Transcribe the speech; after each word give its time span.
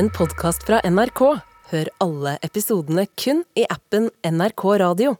en 0.00 0.08
podkast 0.10 0.62
fra 0.64 0.78
NRK. 0.88 1.20
Hør 1.70 1.88
alle 2.00 2.30
episodene 2.46 3.02
kun 3.20 3.42
i 3.58 3.66
appen 3.68 4.06
NRK 4.24 4.62
Radio. 4.80 5.12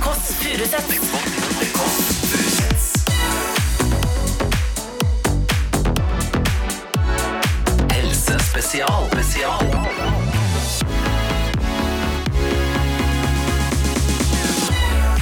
Kåss. 0.00 0.30
Spesial. 8.48 9.04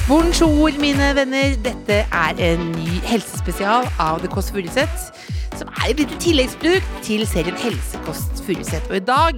Bonjour, 0.07 0.71
mine 0.79 1.11
venner. 1.19 1.59
Dette 1.67 1.99
er 2.05 2.43
en 2.51 2.71
ny 2.71 3.01
helsespesial 3.11 3.91
av 3.99 4.23
The 4.23 4.31
Kåss 4.31 4.53
Furuseth. 4.55 5.16
Er 5.87 5.93
et 5.93 6.01
lite 6.01 6.17
tilleggsprodukt 6.19 6.95
til 6.99 7.21
serien 7.23 7.55
Helsekost 7.61 8.41
Furuset. 8.43 8.89
Og 8.89 8.97
i 8.97 9.05
dag 9.07 9.37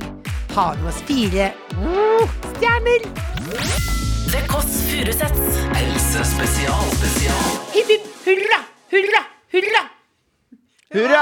har 0.55 0.79
vi 0.79 0.81
med 0.81 0.89
oss 0.89 1.01
fire 1.05 1.51
oh, 1.77 2.31
stjerner. 2.55 3.05
The 4.31 4.41
Kåss 4.49 4.79
Furuseths. 4.87 5.59
Helsespesial. 5.75 6.89
Spesial. 6.95 7.45
Hipp, 7.75 7.91
hipp, 7.93 8.09
hurra, 8.25 8.59
hurra, 8.95 9.21
hurra. 9.53 9.83
Hurra! 10.97 11.21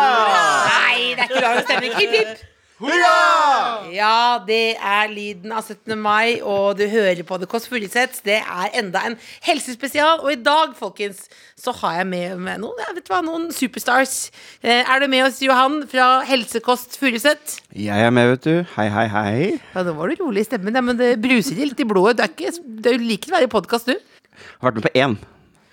Nei, 0.72 0.96
det 1.12 1.20
er 1.20 1.28
ikke 1.28 1.44
bra 1.44 1.52
stemning. 1.66 2.00
Hipp, 2.00 2.16
hipp. 2.22 2.48
Hurra! 2.78 3.88
Ja, 3.90 4.38
det 4.46 4.76
er 4.78 5.08
lyden 5.10 5.50
av 5.50 5.66
17. 5.66 5.96
mai, 5.98 6.38
og 6.46 6.76
du 6.78 6.84
hører 6.86 7.24
på 7.26 7.40
The 7.42 7.48
Kåss 7.50 7.66
Furuseth. 7.72 8.20
Det 8.22 8.36
er 8.38 8.76
enda 8.78 9.02
en 9.08 9.16
helsespesial. 9.48 10.22
Og 10.22 10.36
i 10.36 10.38
dag, 10.46 10.76
folkens, 10.78 11.24
så 11.58 11.74
har 11.80 11.96
jeg 11.98 12.08
med 12.12 12.44
meg 12.46 12.60
noen, 12.62 12.78
jeg 12.84 13.00
vet 13.00 13.10
hva, 13.10 13.24
noen 13.26 13.48
superstars. 13.56 14.28
Eh, 14.62 14.84
er 14.84 15.02
du 15.02 15.08
med 15.10 15.26
oss, 15.26 15.40
Johan, 15.42 15.80
fra 15.90 16.20
Helsekost 16.30 17.00
Furuseth? 17.02 17.64
Jeg 17.74 17.98
er 17.98 18.14
med, 18.14 18.36
vet 18.36 18.46
du. 18.46 18.76
Hei, 18.76 18.86
hei, 18.94 19.08
hei. 19.16 19.40
Ja, 19.74 19.82
nå 19.88 19.96
var 19.98 20.14
du 20.14 20.22
rolig 20.22 20.46
i 20.46 20.50
stemmen, 20.52 20.78
ja, 20.78 20.86
men 20.86 21.02
det 21.02 21.16
bruser 21.24 21.58
litt 21.58 21.82
i 21.82 21.90
blodet. 21.90 22.20
Du 22.20 22.28
er 22.28 22.36
ikke, 22.36 22.54
du 22.62 22.92
liker 23.08 23.34
å 23.34 23.40
være 23.40 23.50
i 23.50 23.54
podkast, 23.58 23.90
du. 23.90 23.98
Jeg 23.98 24.54
Har 24.62 24.70
vært 24.70 24.84
med 24.84 24.88
på 24.92 24.94
én. 25.02 25.18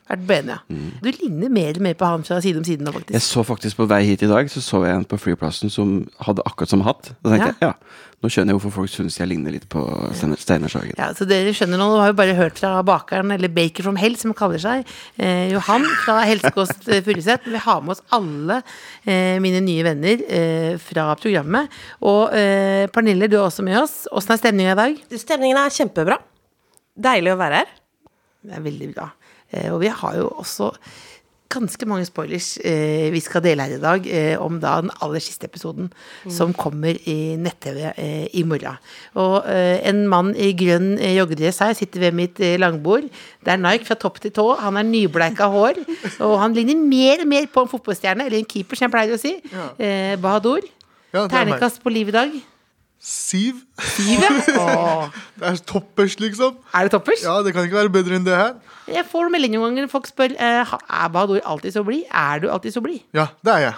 Vært 0.05 0.25
ben, 0.29 0.49
ja. 0.53 0.59
Du 1.01 1.07
ligner 1.09 1.49
mer 1.49 1.79
og 1.79 1.85
mer 1.87 1.95
på 1.97 2.05
han 2.05 2.25
fra 2.27 2.37
Side 2.45 2.59
om 2.61 2.65
side 2.67 2.85
nå, 2.85 2.93
Jeg 3.09 3.23
så 3.25 3.41
faktisk 3.47 3.79
på 3.79 3.87
vei 3.89 4.03
hit 4.05 4.21
i 4.23 4.29
dag, 4.29 4.51
så 4.53 4.61
så 4.61 4.83
jeg 4.85 4.99
en 4.99 5.07
på 5.09 5.17
flyplassen 5.17 5.73
som 5.73 5.95
hadde 6.27 6.45
akkurat 6.45 6.69
som 6.69 6.83
hatt. 6.85 7.15
Da 7.25 7.33
tenkte 7.33 7.47
jeg, 7.55 7.57
ja, 7.65 7.71
nå 8.21 8.29
skjønner 8.29 8.53
jeg 8.53 8.59
hvorfor 8.59 8.75
folk 8.83 8.93
syns 8.93 9.17
jeg 9.17 9.31
ligner 9.31 9.55
litt 9.57 9.65
på 9.73 9.81
Steinar- 10.13 10.69
Sagen. 10.75 10.93
Ja, 11.01 11.09
så 11.17 11.25
dere 11.29 11.55
skjønner 11.57 11.81
nå, 11.81 11.87
du 11.95 12.03
har 12.03 12.13
jo 12.13 12.19
bare 12.21 12.37
hørt 12.37 12.61
fra 12.61 12.75
bakeren, 12.85 13.33
eller 13.33 13.49
Baker 13.49 13.89
from 13.89 13.97
Hell, 13.97 14.19
som 14.21 14.35
han 14.35 14.39
kaller 14.43 14.61
seg, 14.61 14.85
eh, 15.17 15.49
Johan 15.55 15.89
fra 16.05 16.19
Helsekost 16.29 16.85
Furuset. 17.09 17.49
Vi 17.49 17.65
har 17.65 17.81
med 17.81 17.97
oss 17.97 18.05
alle 18.13 18.61
eh, 19.09 19.41
mine 19.41 19.65
nye 19.65 19.89
venner 19.89 20.21
eh, 20.29 20.77
fra 20.85 21.15
programmet. 21.17 21.73
Og 22.05 22.29
eh, 22.37 22.85
Pernille, 22.93 23.33
du 23.33 23.39
er 23.41 23.47
også 23.49 23.65
med 23.65 23.81
oss. 23.81 24.03
Åssen 24.13 24.37
er 24.37 24.45
stemninga 24.45 24.77
i 24.77 24.81
dag? 24.85 25.03
Stemningen 25.17 25.65
er 25.65 25.73
kjempebra. 25.81 26.21
Deilig 26.95 27.33
å 27.33 27.41
være 27.41 27.65
her. 27.65 27.77
Det 28.45 28.59
er 28.61 28.65
veldig 28.69 28.93
bra. 28.93 29.09
Eh, 29.55 29.71
og 29.73 29.81
vi 29.85 29.93
har 29.95 30.19
jo 30.19 30.29
også 30.43 30.73
ganske 31.55 31.87
mange 31.89 32.07
spoilers 32.09 32.55
eh, 32.67 33.11
vi 33.15 33.21
skal 33.23 33.43
dele 33.45 33.67
her 33.67 33.77
i 33.77 33.83
dag, 33.83 34.07
eh, 34.09 34.35
om 34.43 34.59
da 34.63 34.77
den 34.83 34.93
aller 35.05 35.23
siste 35.23 35.49
episoden 35.49 35.91
som 36.33 36.55
kommer 36.57 36.97
i 37.11 37.37
nett-TV 37.41 37.81
eh, 37.93 38.27
i 38.35 38.45
morgen. 38.49 38.81
Og 39.21 39.47
en 39.47 40.05
mann 40.11 40.33
i 40.41 40.53
grønn 40.59 40.97
joggedress 40.99 41.61
her 41.63 41.75
sitter 41.77 42.07
ved 42.07 42.17
mitt 42.17 42.41
langbord. 42.61 43.07
Det 43.45 43.55
er 43.55 43.61
Nike 43.61 43.87
fra 43.89 43.99
topp 44.01 44.21
til 44.23 44.35
tå. 44.35 44.47
Han 44.61 44.79
er 44.81 44.89
nybleika 44.89 45.49
hår. 45.53 45.83
Og 46.27 46.39
han 46.41 46.57
ligner 46.57 46.81
mer 46.81 47.23
og 47.25 47.31
mer 47.31 47.47
på 47.53 47.65
en 47.65 47.71
fotballstjerne, 47.71 48.27
eller 48.27 48.41
en 48.41 48.49
keeper, 48.49 48.79
som 48.79 48.89
jeg 48.89 48.95
pleier 48.95 49.15
å 49.15 49.21
si. 49.21 49.37
Ja. 49.53 49.69
Bahadur. 50.21 50.67
Ja, 51.15 51.25
er. 51.25 51.31
Ternekast 51.31 51.83
på 51.85 51.93
liv 51.95 52.11
i 52.11 52.17
dag. 52.17 52.35
Siv. 53.05 53.59
Siv, 53.85 54.23
ja. 54.49 55.09
Det 55.39 55.49
er 55.51 55.59
toppers, 55.69 56.15
liksom. 56.23 56.55
er 56.73 56.87
det 56.87 56.95
toppers? 56.95 57.21
Ja, 57.27 57.35
det 57.45 57.53
kan 57.53 57.67
ikke 57.69 57.77
være 57.83 57.93
bedre 57.93 58.17
enn 58.17 58.25
det 58.25 58.37
her. 58.39 58.55
Jeg 58.89 59.05
får 59.11 59.29
meldinger 59.33 59.61
noen 59.61 59.75
ganger. 59.77 59.91
Folk 59.93 60.09
spør 60.09 60.33
eh, 60.33 60.73
er 60.73 61.11
Bahadur 61.13 61.43
alltid 61.45 61.75
så 61.77 61.83
blid. 61.85 62.07
Er 62.09 62.41
du 62.41 62.49
alltid 62.53 62.73
så 62.73 62.81
blid? 62.85 63.03
Ja, 63.17 63.27
det 63.45 63.53
er 63.59 63.63
jeg. 63.67 63.75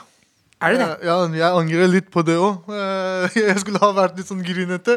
Er 0.65 0.73
det 0.73 0.79
det? 0.81 0.87
Ja, 1.05 1.15
jeg 1.37 1.53
angrer 1.53 1.89
litt 1.93 2.07
på 2.15 2.23
det 2.25 2.33
òg. 2.41 2.65
Jeg 3.37 3.59
skulle 3.61 3.81
ha 3.83 3.91
vært 3.93 4.17
litt 4.17 4.29
sånn 4.31 4.41
grinete. 4.41 4.95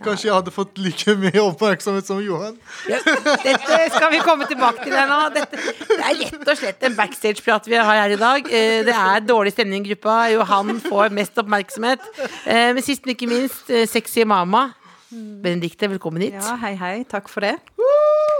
Kanskje 0.00 0.28
jeg 0.30 0.32
hadde 0.32 0.52
fått 0.54 0.78
like 0.80 1.12
mye 1.20 1.42
oppmerksomhet 1.44 2.08
som 2.08 2.22
Johan. 2.24 2.54
Ja, 2.88 2.96
dette 3.04 3.80
skal 3.92 4.08
vi 4.14 4.22
komme 4.24 4.48
tilbake 4.48 4.86
til 4.86 4.96
her 4.96 5.04
nå. 5.10 5.18
Dette, 5.36 5.60
det 5.60 5.98
er 6.00 6.16
rett 6.22 6.40
og 6.54 6.56
slett 6.62 6.88
en 6.88 6.96
backstage-prat 6.96 7.68
vi 7.68 7.76
har 7.76 8.00
her 8.00 8.16
i 8.16 8.18
dag. 8.20 8.48
Eh, 8.48 8.80
Det 8.88 8.96
er 8.96 9.20
dårlig 9.28 9.52
stemning 9.58 9.84
i 9.84 9.92
gruppa. 9.92 10.16
Johan 10.32 10.80
får 10.88 11.12
mest 11.20 11.36
oppmerksomhet. 11.44 12.00
Eh, 12.46 12.72
Men 12.72 12.82
sist, 12.82 13.04
men 13.04 13.12
ikke 13.18 13.28
minst, 13.28 13.68
eh, 13.68 13.84
sexy 13.86 14.24
mama. 14.24 14.70
Benedikte, 15.12 15.84
velkommen 15.92 16.24
hit. 16.24 16.32
Ja, 16.40 16.56
hei, 16.64 16.74
hei. 16.80 16.96
Takk 17.12 17.28
for 17.28 17.44
det. 17.44 17.58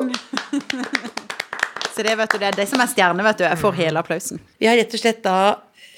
Så 1.98 2.04
det, 2.06 2.12
vet 2.14 2.31
du, 2.31 2.38
det 2.38 2.47
er 2.47 2.54
de 2.54 2.64
som 2.70 2.78
er 2.78 2.86
stjerne, 2.86 3.25
vet 3.26 3.41
du. 3.41 3.42
Jeg 3.42 3.59
får 3.59 3.72
hele 3.75 3.98
applausen. 3.98 4.38
Vi 4.62 4.69
har 4.69 4.76
rett 4.78 4.92
og 4.94 5.00
slett 5.00 5.16
da 5.25 5.38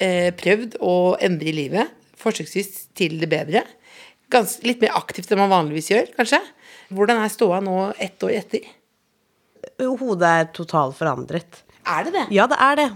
eh, 0.01 0.31
prøvd 0.33 0.79
å 0.81 0.95
endre 1.21 1.53
livet, 1.53 1.91
forsøksvis 2.17 2.71
til 2.97 3.19
det 3.21 3.29
bedre. 3.29 3.61
Gans, 4.33 4.55
litt 4.65 4.81
mer 4.81 4.97
aktivt 4.97 5.29
enn 5.29 5.43
man 5.43 5.53
vanligvis 5.53 5.91
gjør, 5.93 6.09
kanskje. 6.17 6.41
Hvordan 6.97 7.21
er 7.21 7.35
ståa 7.35 7.59
nå 7.67 7.75
ett 8.01 8.25
år 8.25 8.33
etter? 8.39 8.65
Hodet 9.77 10.31
er 10.39 10.49
totalt 10.57 10.97
forandret. 10.97 11.61
Er 11.85 12.09
det 12.09 12.17
det? 12.17 12.25
Ja, 12.33 12.49
det 12.49 12.63
er 12.65 12.81
det. 12.81 12.89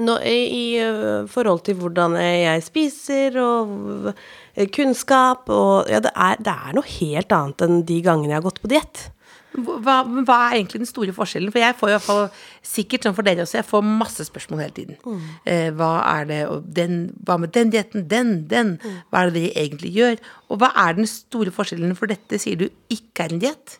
Nå, 0.00 0.16
I 0.24 0.38
i 0.48 0.66
øh, 0.80 1.28
forhold 1.28 1.60
til 1.68 1.76
hvordan 1.82 2.16
jeg 2.16 2.64
spiser 2.64 3.36
og 3.44 4.14
øh, 4.14 4.70
kunnskap 4.72 5.52
og 5.52 5.92
Ja, 5.92 6.00
det 6.00 6.16
er, 6.16 6.40
det 6.40 6.56
er 6.56 6.80
noe 6.80 6.88
helt 6.88 7.36
annet 7.36 7.68
enn 7.68 7.84
de 7.84 8.00
gangene 8.08 8.32
jeg 8.32 8.40
har 8.40 8.48
gått 8.48 8.64
på 8.64 8.72
diett. 8.72 9.10
Hva, 9.54 10.00
hva 10.02 10.36
er 10.48 10.56
egentlig 10.56 10.80
den 10.82 10.88
store 10.90 11.12
forskjellen? 11.14 11.52
For 11.54 11.62
jeg 11.62 11.76
får 11.78 11.90
i 11.90 11.94
hvert 11.94 12.06
fall, 12.08 12.24
sikkert 12.66 13.06
sånn 13.06 13.14
for 13.14 13.26
dere 13.26 13.44
også, 13.44 13.60
jeg 13.60 13.68
får 13.68 13.84
masse 13.86 14.26
spørsmål 14.26 14.64
hele 14.64 14.74
tiden. 14.74 14.98
Eh, 15.46 15.68
hva 15.78 15.92
er 16.10 16.26
det, 16.30 16.40
og 16.50 16.66
den, 16.74 17.04
hva 17.22 17.38
med 17.38 17.54
den 17.54 17.70
dietten, 17.70 18.08
den, 18.10 18.34
den? 18.50 18.74
Hva 19.12 19.22
er 19.22 19.30
det 19.30 19.38
dere 19.38 19.62
egentlig 19.62 19.94
gjør? 19.94 20.18
Og 20.50 20.58
hva 20.62 20.72
er 20.86 20.98
den 20.98 21.06
store 21.10 21.54
forskjellen, 21.54 21.94
for 21.98 22.10
dette 22.10 22.40
sier 22.42 22.58
du 22.58 22.66
ikke 22.92 23.28
er 23.28 23.36
en 23.36 23.42
diett? 23.46 23.78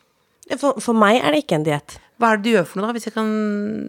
For, 0.60 0.78
for 0.84 0.96
meg 0.96 1.18
er 1.18 1.34
det 1.34 1.42
ikke 1.42 1.58
en 1.58 1.66
diett. 1.66 1.96
Hva 2.22 2.30
er 2.30 2.38
det 2.38 2.46
du 2.46 2.52
gjør 2.52 2.66
for 2.70 2.78
noe, 2.78 2.86
da, 2.86 2.94
hvis 2.94 3.08
jeg 3.08 3.14
kan 3.16 3.30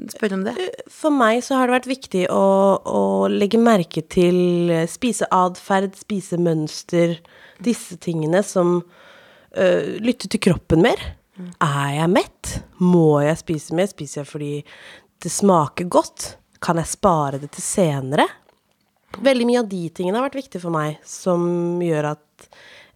spørre 0.10 0.40
om 0.40 0.46
det? 0.48 0.56
For 0.90 1.14
meg 1.14 1.44
så 1.46 1.60
har 1.60 1.70
det 1.70 1.76
vært 1.76 1.92
viktig 1.92 2.24
å, 2.34 2.46
å 2.82 3.02
legge 3.30 3.62
merke 3.62 4.02
til 4.10 4.74
spiseatferd, 4.90 5.94
spisemønster, 6.02 7.20
disse 7.64 8.00
tingene 8.02 8.42
som 8.44 8.80
øh, 8.82 9.92
Lytte 10.02 10.28
til 10.32 10.42
kroppen 10.44 10.82
mer. 10.84 11.06
Er 11.36 11.90
jeg 11.98 12.12
mett? 12.14 12.52
Må 12.80 13.20
jeg 13.24 13.40
spise 13.42 13.76
mer? 13.76 13.90
Spiser 13.92 14.22
jeg 14.22 14.30
fordi 14.30 14.54
det 15.24 15.32
smaker 15.34 15.88
godt? 15.92 16.36
Kan 16.64 16.80
jeg 16.80 16.92
spare 16.94 17.40
det 17.42 17.52
til 17.56 17.66
senere? 17.66 18.28
Veldig 19.24 19.48
mye 19.48 19.62
av 19.64 19.68
de 19.72 19.82
tingene 19.96 20.20
har 20.20 20.28
vært 20.28 20.40
viktig 20.42 20.62
for 20.64 20.76
meg, 20.76 20.98
som 21.08 21.82
gjør 21.84 22.12
at 22.16 22.48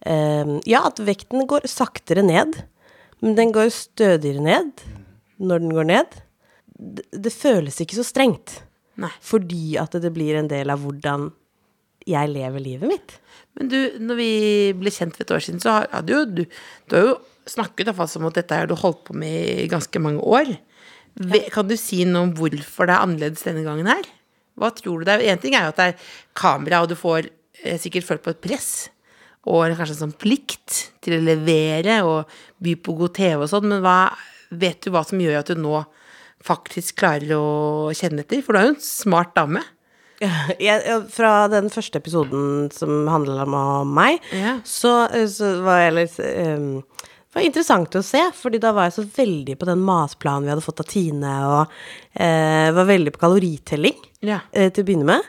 eh, 0.04 0.56
Ja, 0.68 0.84
at 0.88 1.00
vekten 1.04 1.46
går 1.48 1.68
saktere 1.70 2.24
ned, 2.24 2.62
men 3.20 3.36
den 3.38 3.52
går 3.56 3.72
stødigere 3.72 4.44
ned 4.44 4.84
når 5.40 5.64
den 5.64 5.76
går 5.76 5.88
ned. 5.88 6.18
Det, 6.80 7.06
det 7.12 7.32
føles 7.32 7.80
ikke 7.80 7.98
så 7.98 8.04
strengt, 8.08 8.62
Nei. 9.00 9.12
fordi 9.20 9.76
at 9.80 9.96
det 10.00 10.12
blir 10.16 10.38
en 10.40 10.48
del 10.48 10.72
av 10.72 10.84
hvordan 10.84 11.30
jeg 12.10 12.30
lever 12.32 12.62
livet 12.64 12.90
mitt. 12.90 13.16
Men 13.58 13.68
du, 13.72 13.78
når 14.06 14.18
vi 14.20 14.30
ble 14.78 14.92
kjent 14.94 15.16
for 15.16 15.24
et 15.26 15.32
år 15.36 15.42
siden, 15.46 15.60
så 15.62 15.72
har- 15.78 15.88
hadde 15.92 16.14
jo 16.14 16.24
du 16.24 16.44
Du 16.88 16.96
har 16.96 17.06
jo 17.08 17.16
snakket 17.50 17.88
iallfall 17.88 18.08
som 18.08 18.26
at 18.28 18.34
dette 18.38 18.54
har 18.54 18.66
du 18.70 18.74
holdt 18.78 19.04
på 19.08 19.14
med 19.14 19.64
i 19.64 19.68
ganske 19.70 19.98
mange 20.02 20.22
år. 20.22 20.52
Ja. 21.18 21.40
Kan 21.50 21.66
du 21.68 21.74
si 21.76 22.04
noe 22.04 22.22
om 22.28 22.34
hvorfor 22.38 22.86
det 22.86 22.94
er 22.94 23.02
annerledes 23.02 23.42
denne 23.42 23.64
gangen 23.66 23.86
her? 23.90 24.04
Hva 24.58 24.70
tror 24.76 25.00
du 25.00 25.04
det 25.08 25.16
er? 25.16 25.32
En 25.32 25.38
ting 25.42 25.54
er 25.54 25.64
jo 25.66 25.72
at 25.72 25.76
det 25.80 25.86
er 25.94 25.98
kamera, 26.38 26.82
og 26.82 26.88
du 26.92 26.94
får 26.94 27.26
eh, 27.64 27.78
sikkert 27.80 28.04
følt 28.06 28.22
på 28.22 28.30
et 28.30 28.40
press. 28.44 28.88
Og 29.48 29.72
kanskje 29.74 29.96
en 29.96 30.02
sånn 30.04 30.18
plikt 30.20 30.90
til 31.02 31.16
å 31.16 31.24
levere 31.24 32.02
og 32.04 32.28
by 32.62 32.74
på 32.76 32.94
god 32.98 33.14
TV 33.16 33.40
og 33.42 33.48
sånn, 33.50 33.66
men 33.72 33.80
hva, 33.82 34.12
vet 34.52 34.82
du 34.84 34.90
hva 34.92 35.02
som 35.08 35.18
gjør 35.18 35.38
at 35.40 35.50
du 35.50 35.54
nå 35.58 35.80
faktisk 36.44 37.00
klarer 37.00 37.32
å 37.36 37.90
kjenne 37.96 38.20
etter? 38.24 38.42
For 38.44 38.52
du 38.54 38.60
er 38.60 38.68
jo 38.68 38.74
en 38.76 38.82
smart 38.84 39.34
dame. 39.36 39.62
Jeg, 40.60 40.96
fra 41.14 41.32
den 41.48 41.70
første 41.72 42.00
episoden 42.02 42.68
som 42.76 43.06
handla 43.08 43.46
om 43.48 43.94
meg, 43.96 44.20
Ja. 44.36 44.58
så, 44.68 44.92
så 45.32 45.54
var 45.64 45.80
jeg 45.86 45.94
litt 45.96 46.18
um, 46.20 46.66
Det 47.30 47.38
var 47.38 47.46
interessant 47.46 47.96
å 47.96 48.02
se, 48.04 48.20
fordi 48.36 48.58
da 48.60 48.72
var 48.76 48.88
jeg 48.90 48.96
så 48.98 49.04
veldig 49.16 49.56
på 49.60 49.68
den 49.70 49.82
matplanen 49.86 50.44
vi 50.48 50.52
hadde 50.52 50.64
fått 50.66 50.82
av 50.84 50.88
Tine, 50.90 51.34
og 51.46 51.74
eh, 52.20 52.68
var 52.76 52.88
veldig 52.90 53.14
på 53.14 53.22
kaloritelling 53.22 53.96
Ja. 54.26 54.40
eh, 54.52 54.68
til 54.74 54.82
å 54.84 54.88
begynne 54.90 55.08
med. 55.12 55.28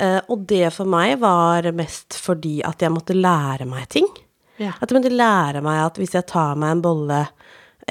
Eh, 0.00 0.18
og 0.32 0.46
det 0.48 0.70
for 0.72 0.88
meg 0.88 1.18
var 1.20 1.68
mest 1.76 2.16
fordi 2.18 2.62
at 2.64 2.80
jeg 2.82 2.94
måtte 2.94 3.14
lære 3.14 3.66
meg 3.68 3.84
ting. 3.92 4.08
Ja. 4.56 4.72
At 4.80 4.88
jeg 4.90 4.96
måtte 4.98 5.12
lære 5.12 5.60
meg 5.64 5.82
at 5.84 6.00
hvis 6.00 6.14
jeg 6.16 6.26
tar 6.32 6.56
meg 6.56 6.72
en 6.78 6.82
bolle 6.84 7.20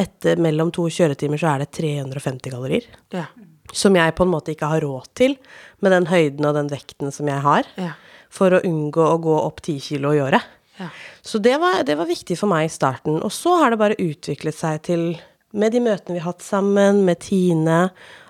etter 0.02 0.40
mellom 0.42 0.70
to 0.74 0.86
kjøretimer, 0.90 1.38
så 1.42 1.52
er 1.54 1.64
det 1.66 1.72
350 1.78 2.50
kalorier. 2.54 2.86
Ja. 3.14 3.26
Som 3.74 3.96
jeg 3.96 4.16
på 4.18 4.26
en 4.26 4.34
måte 4.34 4.54
ikke 4.54 4.70
har 4.72 4.84
råd 4.84 5.12
til, 5.16 5.38
med 5.80 5.94
den 5.96 6.10
høyden 6.12 6.48
og 6.48 6.58
den 6.58 6.72
vekten 6.72 7.14
som 7.16 7.30
jeg 7.32 7.44
har. 7.46 7.70
Ja. 7.80 7.94
for 8.32 8.54
å 8.56 8.62
unngå 8.64 9.04
å 9.04 9.18
gå 9.20 9.34
opp 9.44 9.58
ti 9.60 9.74
kilo 9.84 10.14
i 10.16 10.22
året. 10.24 10.46
Ja. 10.80 10.88
Så 11.22 11.38
det 11.44 11.58
var, 11.60 11.82
det 11.84 11.98
var 12.00 12.10
viktig 12.10 12.38
for 12.40 12.48
meg 12.52 12.70
i 12.70 12.72
starten. 12.72 13.20
Og 13.22 13.34
så 13.36 13.58
har 13.60 13.74
det 13.74 13.82
bare 13.82 14.00
utviklet 14.00 14.58
seg 14.58 14.82
til, 14.88 15.04
med 15.52 15.76
de 15.76 15.82
møtene 15.84 16.16
vi 16.16 16.22
har 16.24 16.32
hatt 16.32 16.46
sammen, 16.46 17.04
med 17.08 17.20
Tine, 17.24 17.82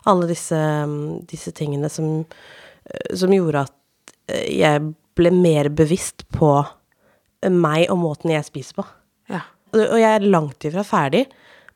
alle 0.09 0.29
disse, 0.31 0.57
mm, 0.57 1.27
disse 1.29 1.53
tingene 1.55 1.89
som, 1.93 2.25
eh, 2.89 3.13
som 3.17 3.33
gjorde 3.33 3.67
at 3.67 3.75
eh, 4.33 4.47
jeg 4.57 4.81
ble 5.17 5.33
mer 5.35 5.69
bevisst 5.69 6.25
på 6.33 6.55
eh, 6.63 7.53
meg 7.53 7.85
og 7.93 8.01
måten 8.01 8.33
jeg 8.33 8.47
spiser 8.49 8.81
på. 8.81 8.87
Ja. 9.31 9.45
Og 9.71 9.85
og 9.85 9.99
jeg 10.01 10.11
er 10.17 10.31
langt 10.33 10.67
ifra 10.67 10.83
ferdig, 10.83 11.27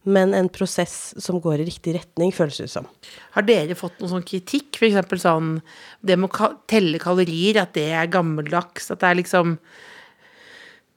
men 0.05 0.35
en 0.37 0.49
prosess 0.53 1.15
som 1.21 1.39
går 1.41 1.63
i 1.63 1.67
riktig 1.69 1.95
retning, 1.97 2.33
føles 2.35 2.61
det 2.61 2.69
som. 2.69 2.85
Har 3.33 3.45
dere 3.47 3.77
fått 3.77 3.97
noen 3.99 4.13
sånn 4.17 4.27
kritikk? 4.27 4.77
Eksempel 4.85 5.21
sånn 5.21 5.57
Det 6.05 6.17
med 6.19 6.29
å 6.29 6.51
telle 6.69 7.01
kalorier, 7.01 7.63
at 7.63 7.73
det 7.73 7.89
er 7.97 8.11
gammeldags. 8.13 8.91
At 8.93 9.01
det 9.01 9.09
er 9.09 9.19
liksom 9.21 9.57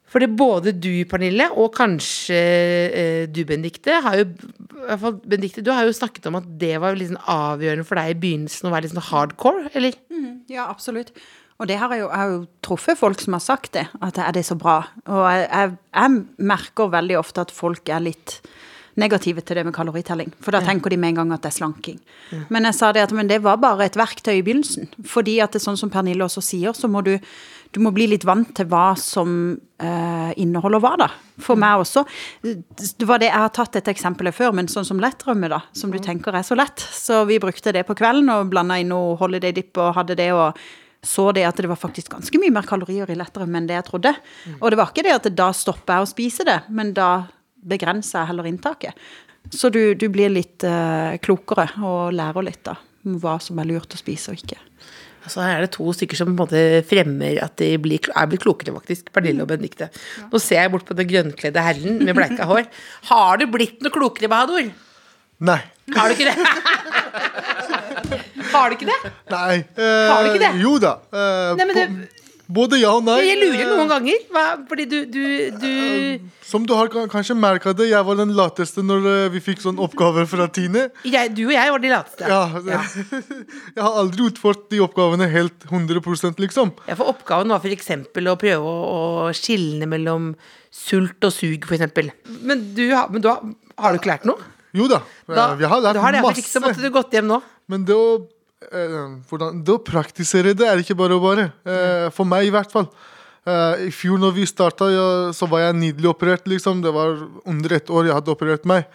Fordi 0.08 0.28
både 0.28 0.72
du, 0.76 0.92
Pernille, 1.08 1.50
og 1.56 1.72
kanskje 1.76 2.36
eh, 2.36 3.24
du, 3.28 3.42
Benedikte, 3.48 3.98
har 4.04 4.20
jo 4.20 4.28
i 4.28 4.86
hvert 4.88 5.02
fall 5.02 5.18
Benedikte, 5.24 5.64
du 5.64 5.72
har 5.72 5.88
jo 5.88 5.96
snakket 5.96 6.30
om 6.30 6.38
at 6.38 6.46
det 6.60 6.76
var 6.80 6.96
sånn 7.00 7.20
avgjørende 7.28 7.88
for 7.88 8.00
deg 8.00 8.14
i 8.14 8.20
begynnelsen 8.22 8.68
å 8.68 8.72
være 8.72 8.86
litt 8.86 8.94
sånn 8.94 9.08
hardcore, 9.10 9.68
eller? 9.76 9.96
Ja, 10.48 10.68
absolutt. 10.68 11.12
Og 11.58 11.66
det 11.66 11.76
har 11.80 11.90
jeg 11.92 12.04
jo, 12.04 12.08
jeg 12.08 12.20
har 12.20 12.32
jo 12.32 12.42
truffet 12.62 12.98
folk 13.00 13.20
som 13.20 13.34
har 13.34 13.42
sagt 13.42 13.74
det, 13.74 13.88
at 14.04 14.20
er 14.22 14.36
det 14.36 14.44
så 14.46 14.54
bra. 14.58 14.78
Og 15.10 15.24
jeg, 15.26 15.48
jeg, 15.50 15.76
jeg 15.90 16.44
merker 16.52 16.92
veldig 16.92 17.18
ofte 17.18 17.42
at 17.42 17.54
folk 17.54 17.90
er 17.90 18.04
litt 18.04 18.38
negative 18.98 19.44
til 19.46 19.58
det 19.58 19.64
med 19.68 19.74
kaloritelling. 19.76 20.32
For 20.44 20.54
da 20.54 20.62
tenker 20.64 20.92
de 20.92 20.98
med 21.00 21.14
en 21.14 21.20
gang 21.20 21.36
at 21.36 21.44
det 21.44 21.52
er 21.52 21.58
slanking. 21.58 22.00
Men 22.52 22.68
jeg 22.68 22.78
sa 22.78 22.90
det 22.94 23.04
at 23.06 23.14
men 23.16 23.30
det 23.30 23.40
var 23.44 23.60
bare 23.62 23.86
et 23.86 23.98
verktøy 23.98 24.38
i 24.38 24.42
begynnelsen. 24.42 24.90
Fordi 25.06 25.38
at 25.44 25.54
det 25.54 25.62
er 25.62 25.66
sånn 25.68 25.80
som 25.80 25.92
Pernille 25.92 26.26
også 26.26 26.42
sier, 26.44 26.74
så 26.76 26.90
må 26.90 27.02
du, 27.06 27.14
du 27.74 27.80
må 27.84 27.92
bli 27.94 28.08
litt 28.10 28.26
vant 28.28 28.50
til 28.56 28.68
hva 28.70 28.90
som 28.98 29.30
eh, 29.54 30.32
inneholder 30.42 30.82
hva, 30.82 30.94
da. 31.04 31.08
For 31.42 31.60
meg 31.60 31.84
også. 31.84 32.02
Det 32.42 33.06
var 33.08 33.22
det 33.22 33.30
jeg 33.30 33.44
har 33.44 33.54
tatt 33.54 33.78
et 33.78 33.92
eksempel 33.94 34.32
før, 34.34 34.56
men 34.58 34.70
sånn 34.72 34.88
som 34.88 35.00
lettrømme, 35.02 35.50
da. 35.52 35.62
Som 35.76 35.94
du 35.94 36.00
tenker 36.02 36.34
er 36.34 36.46
så 36.46 36.58
lett. 36.58 36.82
Så 36.82 37.22
vi 37.30 37.40
brukte 37.42 37.74
det 37.74 37.86
på 37.88 37.96
kvelden 37.98 38.30
og 38.34 38.52
blanda 38.52 38.80
inn 38.80 38.92
noe 38.92 39.16
holiday 39.20 39.54
dip 39.54 39.78
og 39.78 39.94
hadde 40.00 40.18
det 40.18 40.32
og 40.34 40.58
så 41.04 41.30
det 41.32 41.44
at 41.46 41.56
det 41.56 41.68
var 41.70 41.78
faktisk 41.78 42.10
ganske 42.10 42.38
mye 42.42 42.50
mer 42.50 42.66
kalorier 42.66 43.10
i 43.10 43.16
lettrømme 43.16 43.60
enn 43.60 43.68
det 43.68 43.76
jeg 43.76 43.86
trodde. 43.86 44.12
Og 44.58 44.70
det 44.70 44.78
var 44.80 44.90
ikke 44.90 45.04
det 45.06 45.14
at 45.14 45.28
da 45.38 45.52
stopper 45.54 45.94
jeg 45.94 46.06
å 46.06 46.10
spise 46.10 46.46
det, 46.48 46.56
men 46.74 46.90
da 46.96 47.10
begrenser 47.62 48.20
jeg 48.22 48.30
heller 48.32 48.46
inntaket. 48.50 48.94
Så 49.54 49.70
du, 49.72 49.94
du 49.96 50.08
blir 50.12 50.28
litt 50.32 50.64
uh, 50.66 51.16
klokere 51.24 51.68
og 51.86 52.12
lærer 52.12 52.44
litt 52.44 52.62
da, 52.68 52.74
om 53.06 53.16
hva 53.22 53.38
som 53.40 53.58
er 53.62 53.68
lurt 53.70 53.94
å 53.96 54.00
spise 54.00 54.32
og 54.34 54.40
ikke. 54.42 54.58
Så 55.28 55.42
her 55.44 55.58
er 55.58 55.64
det 55.66 55.72
to 55.74 55.84
stykker 55.92 56.16
som 56.16 56.30
på 56.30 56.32
en 56.32 56.38
måte 56.40 56.60
fremmer 56.88 57.36
at 57.44 57.56
de 57.60 57.74
blir, 57.84 58.00
er 58.16 58.28
blitt 58.30 58.40
klokere, 58.44 58.72
faktisk. 58.78 59.10
Pernille 59.12 59.44
og 59.44 59.50
Benedicte. 59.50 59.90
Nå 60.32 60.40
ser 60.40 60.62
jeg 60.62 60.72
bort 60.72 60.86
på 60.88 60.96
den 60.96 61.08
grønnkledde 61.10 61.64
herren 61.66 61.98
med 62.00 62.16
bleika 62.16 62.46
hår. 62.48 62.64
Har 63.10 63.36
du 63.40 63.44
blitt 63.52 63.82
noe 63.84 63.92
klokere, 63.92 64.30
Bahadur? 64.32 64.70
Nei. 65.44 65.58
Har 65.94 66.08
du 66.08 66.16
ikke 66.16 66.30
det? 66.30 66.36
Har 68.52 68.70
du 68.72 68.78
ikke 68.78 68.88
det? 68.88 69.12
Nei. 69.32 69.58
eh, 69.76 70.08
Har 70.08 70.24
du 70.24 70.30
ikke 70.32 70.42
det? 70.46 70.52
Jo 70.62 70.72
da. 70.82 70.94
eh, 71.12 71.52
Nei, 71.60 71.66
men 71.68 71.76
det- 71.76 72.27
Både 72.48 72.78
ja 72.80 72.94
og 72.96 73.02
nei. 73.04 73.18
Jeg 73.26 73.36
lurer 73.42 73.70
noen 73.76 73.90
ganger. 73.90 74.22
Hva, 74.32 74.42
fordi 74.70 74.86
du, 74.88 74.96
du, 75.12 75.24
du 75.60 76.28
Som 76.48 76.64
du 76.64 76.72
har 76.78 76.88
kanskje 76.88 77.36
merka 77.36 77.74
det, 77.76 77.90
jeg 77.90 78.06
var 78.08 78.16
den 78.16 78.32
lateste 78.38 78.80
når 78.84 79.08
eh, 79.10 79.24
vi 79.34 79.42
fikk 79.44 79.60
sånne 79.60 79.84
oppgaver 79.84 80.24
fra 80.30 80.46
Tine. 80.48 80.86
jeg, 81.04 81.34
Du 81.36 81.42
og 81.44 81.52
jeg 81.52 81.74
var 81.74 81.82
de 81.84 81.90
lateste. 81.92 82.30
Ja, 82.30 82.46
Jeg 83.76 83.82
har 83.84 83.98
aldri 84.00 84.30
utført 84.30 84.64
de 84.72 84.80
oppgavene 84.80 85.28
helt 85.28 85.68
100% 85.68 86.40
liksom. 86.40 86.72
Ja, 86.88 86.96
for 86.96 87.12
oppgaven 87.12 87.52
var 87.52 87.60
f.eks. 87.60 87.92
å 88.08 88.38
prøve 88.40 88.58
å, 88.64 88.76
å 89.28 89.36
skilne 89.36 89.88
mellom 89.90 90.32
sult 90.72 91.28
og 91.28 91.34
sug, 91.36 91.68
f.eks. 91.68 92.16
Men, 92.40 92.64
du, 92.72 92.86
men 93.12 93.24
du 93.24 93.28
har, 93.28 93.44
har 93.76 93.92
du 93.92 94.00
ikke 94.00 94.14
lært 94.14 94.26
noe? 94.28 94.40
Jo 94.76 94.88
da. 94.88 95.02
Da, 95.28 95.50
eh, 95.52 95.60
vi 95.60 95.68
har 95.68 95.84
lært 95.84 96.00
du 96.00 96.02
har 96.04 96.16
det, 96.16 96.24
masse. 96.24 96.40
ikke 96.40 96.54
så 96.56 96.64
måtte 96.64 96.80
du 96.80 96.90
gått 96.96 97.12
hjem 97.16 97.28
nå. 97.28 97.42
Men 97.68 97.84
det 97.88 97.96
å, 97.96 98.08
eh, 98.24 98.26
hvordan, 99.28 99.62
det 99.62 99.74
å 99.74 99.82
praktisere 99.84 100.56
det 100.56 100.66
er 100.66 100.82
ikke 100.82 100.98
bare 100.98 101.16
å 101.16 101.22
bare. 101.22 101.50
Eh, 101.62 102.08
for 102.14 102.28
meg, 102.28 102.48
i 102.48 102.52
hvert 102.54 102.72
fall. 102.74 102.88
Eh, 103.46 103.86
I 103.86 103.92
fjor 103.94 104.18
når 104.20 104.34
vi 104.34 104.46
starta, 104.50 104.90
så 105.34 105.48
var 105.50 105.66
jeg 105.66 105.78
nydelig 105.78 106.10
operert. 106.10 106.48
liksom 106.50 106.82
Det 106.82 106.92
var 106.94 107.16
under 107.46 107.76
et 107.76 107.90
år 107.90 108.10
jeg 108.10 108.18
hadde 108.18 108.34
operert 108.34 108.66
meg. 108.68 108.88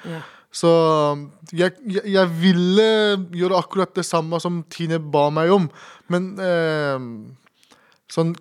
Så 0.53 0.69
um, 0.69 1.23
jeg, 1.49 1.73
jeg, 1.89 2.03
jeg 2.13 2.29
ville 2.37 2.89
gjøre 3.33 3.57
akkurat 3.57 3.95
det 3.97 4.05
samme 4.05 4.37
som 4.43 4.61
Tine 4.69 4.99
ba 5.01 5.29
meg 5.33 5.49
om. 5.49 5.65
Men 6.13 6.27
eh, 6.37 7.07
sånn 8.13 8.33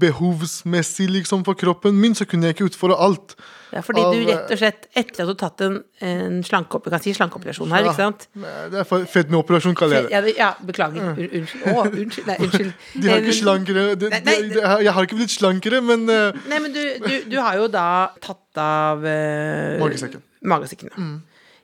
behovsmessig 0.00 1.06
liksom 1.12 1.42
for 1.46 1.58
kroppen 1.58 1.96
min, 2.00 2.14
så 2.16 2.24
kunne 2.28 2.48
jeg 2.48 2.56
ikke 2.56 2.68
utføre 2.70 2.96
alt. 2.96 3.34
Ja, 3.68 3.82
fordi 3.84 4.00
du 4.00 4.22
rett 4.30 4.52
og 4.54 4.60
slett, 4.62 4.86
etter 4.96 5.26
at 5.26 5.28
du 5.28 5.32
har 5.34 5.38
tatt 5.42 5.64
en, 5.66 5.74
en 6.08 6.38
slankeopp, 6.46 6.88
kan 6.88 7.02
si 7.04 7.12
slankeoperasjon 7.16 7.74
her, 7.74 7.84
ikke 7.90 7.98
sant? 7.98 8.24
Det 8.32 8.80
er 8.80 9.04
fedmeoperasjon, 9.12 9.76
kaller 9.76 10.08
jeg 10.08 10.24
det. 10.24 10.34
Ja, 10.38 10.48
ja 10.48 10.68
beklager. 10.70 11.10
Un- 11.12 11.34
Unnskyld. 11.42 11.66
Å, 11.68 11.84
unnskyld. 11.90 12.30
Nei, 12.30 12.38
unnskyld. 12.46 12.72
De 13.02 13.12
har 13.12 13.20
ikke 13.20 13.28
Eh, 13.28 13.36
slankere 13.42 13.82
de, 14.00 14.08
de, 14.08 14.18
de, 14.24 14.60
Jeg 14.86 14.92
har 14.96 15.06
ikke 15.06 15.18
blitt 15.18 15.32
slankere, 15.34 15.82
men 15.84 16.08
uh, 16.08 16.36
Nei, 16.48 16.58
men 16.64 16.72
du, 16.74 16.80
du, 17.04 17.12
du 17.28 17.36
har 17.36 17.58
jo 17.60 17.68
da 17.72 17.86
tatt 18.24 18.60
av 18.62 19.04
uh, 19.04 19.76
Magesekken. 19.82 20.24
Magesekken, 20.48 20.90
ja. 20.94 21.08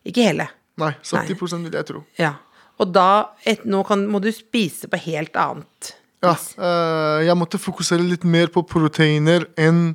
Ikke 0.04 0.28
hele. 0.28 0.50
Nei, 0.80 0.92
70 1.00 1.32
Nei. 1.54 1.62
vil 1.64 1.78
jeg 1.78 1.88
tro. 1.88 2.04
Ja. 2.20 2.34
Og 2.82 2.90
da, 2.92 3.08
et, 3.46 3.64
nå 3.64 3.80
kan, 3.88 4.04
må 4.10 4.20
du 4.22 4.28
spise 4.34 4.90
på 4.90 5.00
helt 5.06 5.36
annet. 5.40 5.94
Ja, 6.24 6.34
uh, 6.58 7.20
jeg 7.26 7.36
måtte 7.38 7.60
fokusere 7.60 8.04
litt 8.04 8.24
mer 8.24 8.50
på 8.52 8.64
proteiner 8.66 9.46
enn 9.60 9.94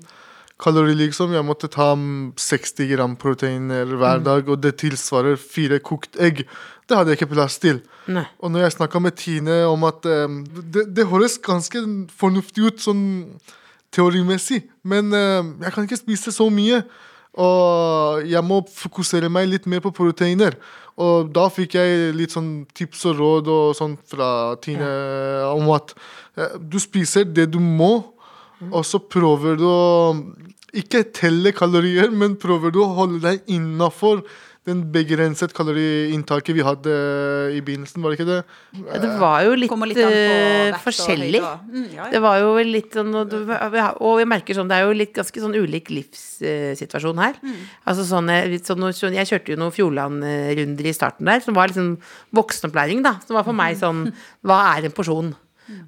kalorier, 0.59 0.97
liksom. 0.99 1.31
Jeg 1.33 1.45
måtte 1.47 1.69
ta 1.71 1.93
mm, 1.95 2.33
60 2.39 2.89
gram 2.93 3.13
proteiner 3.19 3.85
Mm. 3.87 3.97
hver 4.01 4.23
dag, 4.25 4.49
og 4.51 4.59
det 4.61 4.73
tilsvarer 4.81 5.39
fire 5.39 5.79
kokt 5.79 6.19
egg. 6.19 6.43
Det 6.89 6.97
hadde 6.97 7.13
jeg 7.13 7.21
ikke 7.21 7.33
plass 7.35 7.55
til. 7.61 7.79
Nei. 8.09 8.25
Og 8.41 8.51
når 8.51 8.65
jeg 8.65 8.75
snakka 8.75 8.99
med 8.99 9.15
Tine 9.15 9.61
om 9.69 9.83
at 9.87 10.05
um, 10.05 10.41
det, 10.43 10.87
det 10.95 11.07
høres 11.07 11.37
ganske 11.39 11.79
fornuftig 12.17 12.65
ut 12.65 12.81
sånn 12.83 13.03
teorimessig, 13.95 14.63
men 14.83 15.13
uh, 15.13 15.45
jeg 15.63 15.73
kan 15.73 15.87
ikke 15.87 16.01
spise 16.01 16.33
så 16.35 16.49
mye. 16.53 16.83
Og 17.39 18.27
jeg 18.27 18.43
må 18.45 18.59
fokusere 18.67 19.31
meg 19.31 19.49
litt 19.49 19.67
mer 19.69 19.83
på 19.83 19.93
proteiner. 19.95 20.57
Og 20.99 21.29
da 21.31 21.45
fikk 21.53 21.77
jeg 21.79 22.13
litt 22.17 22.35
sånn 22.35 22.65
tips 22.75 23.05
og 23.07 23.19
råd 23.21 23.51
og 23.53 23.67
sånn 23.77 23.95
fra 24.11 24.57
Tine 24.63 24.89
om 25.53 25.69
at 25.71 25.93
eh, 26.35 26.57
du 26.59 26.75
spiser 26.83 27.23
det 27.23 27.47
du 27.53 27.59
må, 27.63 27.93
og 28.67 28.83
så 28.83 28.99
prøver 28.99 29.55
du 29.55 29.63
å 29.69 30.15
ikke 30.75 31.05
telle 31.15 31.53
kalorier, 31.55 32.11
men 32.11 32.35
prøver 32.37 32.73
du 32.75 32.81
å 32.83 32.91
holde 32.97 33.21
deg 33.23 33.47
innafor 33.49 34.25
den 34.69 34.83
begrenset 34.93 35.53
kaloriinntaket 35.57 36.55
vi 36.55 36.65
hadde 36.65 36.93
i 37.55 37.61
begynnelsen, 37.65 38.03
var 38.03 38.13
det 38.13 38.19
ikke 38.19 38.27
det? 38.29 38.37
Det 39.03 39.09
var 39.21 39.43
jo 39.45 39.57
litt, 39.57 39.73
litt 39.91 40.01
eh, 40.03 40.77
forskjellig. 40.83 41.41
Mm, 41.41 41.87
ja, 41.87 41.97
ja. 41.97 42.07
Det 42.13 42.21
var 42.23 42.39
jo 42.41 42.53
litt 42.65 42.95
sånn 42.95 43.11
Og, 43.17 43.33
og 43.33 44.21
jeg 44.21 44.29
merker 44.29 44.57
sånn, 44.57 44.69
det 44.69 44.77
er 44.77 44.87
jo 44.87 44.95
litt 44.97 45.13
ganske 45.17 45.43
sånn 45.43 45.57
ulik 45.57 45.91
livssituasjon 45.93 47.21
her. 47.23 47.41
Mm. 47.41 47.59
Altså, 47.89 48.07
sånn, 48.07 48.31
eh, 48.33 48.57
sånn, 48.63 48.87
sånn 48.95 49.19
Jeg 49.19 49.31
kjørte 49.33 49.55
jo 49.55 49.59
noen 49.59 49.75
Fjordland-runder 49.75 50.89
i 50.89 50.95
starten 50.95 51.29
der, 51.29 51.43
som 51.43 51.57
var 51.57 51.73
liksom 51.73 51.95
voksenopplæring, 52.37 53.03
da. 53.05 53.17
Som 53.25 53.39
var 53.39 53.47
for 53.47 53.57
meg 53.57 53.77
sånn 53.81 54.07
Hva 54.47 54.63
er 54.75 54.89
en 54.89 54.95
porsjon? 54.95 55.35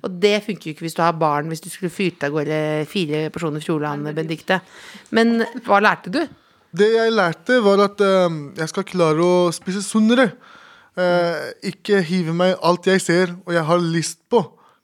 Og 0.06 0.20
det 0.22 0.36
funker 0.46 0.70
jo 0.70 0.76
ikke 0.76 0.86
hvis 0.86 0.98
du 0.98 1.02
har 1.04 1.18
barn, 1.18 1.50
hvis 1.50 1.64
du 1.64 1.70
skulle 1.72 1.94
fyrt 1.94 2.22
av 2.26 2.36
gårde 2.36 2.58
fire 2.90 3.24
porsjoner 3.34 3.64
Fjordland-Bendikte. 3.66 4.60
Men 5.18 5.42
hva 5.66 5.82
lærte 5.82 6.14
du? 6.14 6.22
Det 6.72 6.88
jeg 6.94 7.12
lærte, 7.12 7.60
var 7.64 7.84
at 7.84 8.02
eh, 8.06 8.40
jeg 8.62 8.72
skal 8.72 8.88
klare 8.88 9.26
å 9.26 9.52
spise 9.56 9.84
sunnere. 9.86 10.32
Uh, 10.92 11.54
ikke 11.64 12.02
hive 12.04 12.34
meg 12.36 12.58
alt 12.68 12.90
jeg 12.90 13.00
ser 13.00 13.30
og 13.46 13.54
jeg 13.56 13.64
har 13.64 13.80
lyst 13.80 14.20
på. 14.32 14.42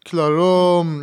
Klare 0.07 0.39
å 0.39 0.77
um, 0.87 0.93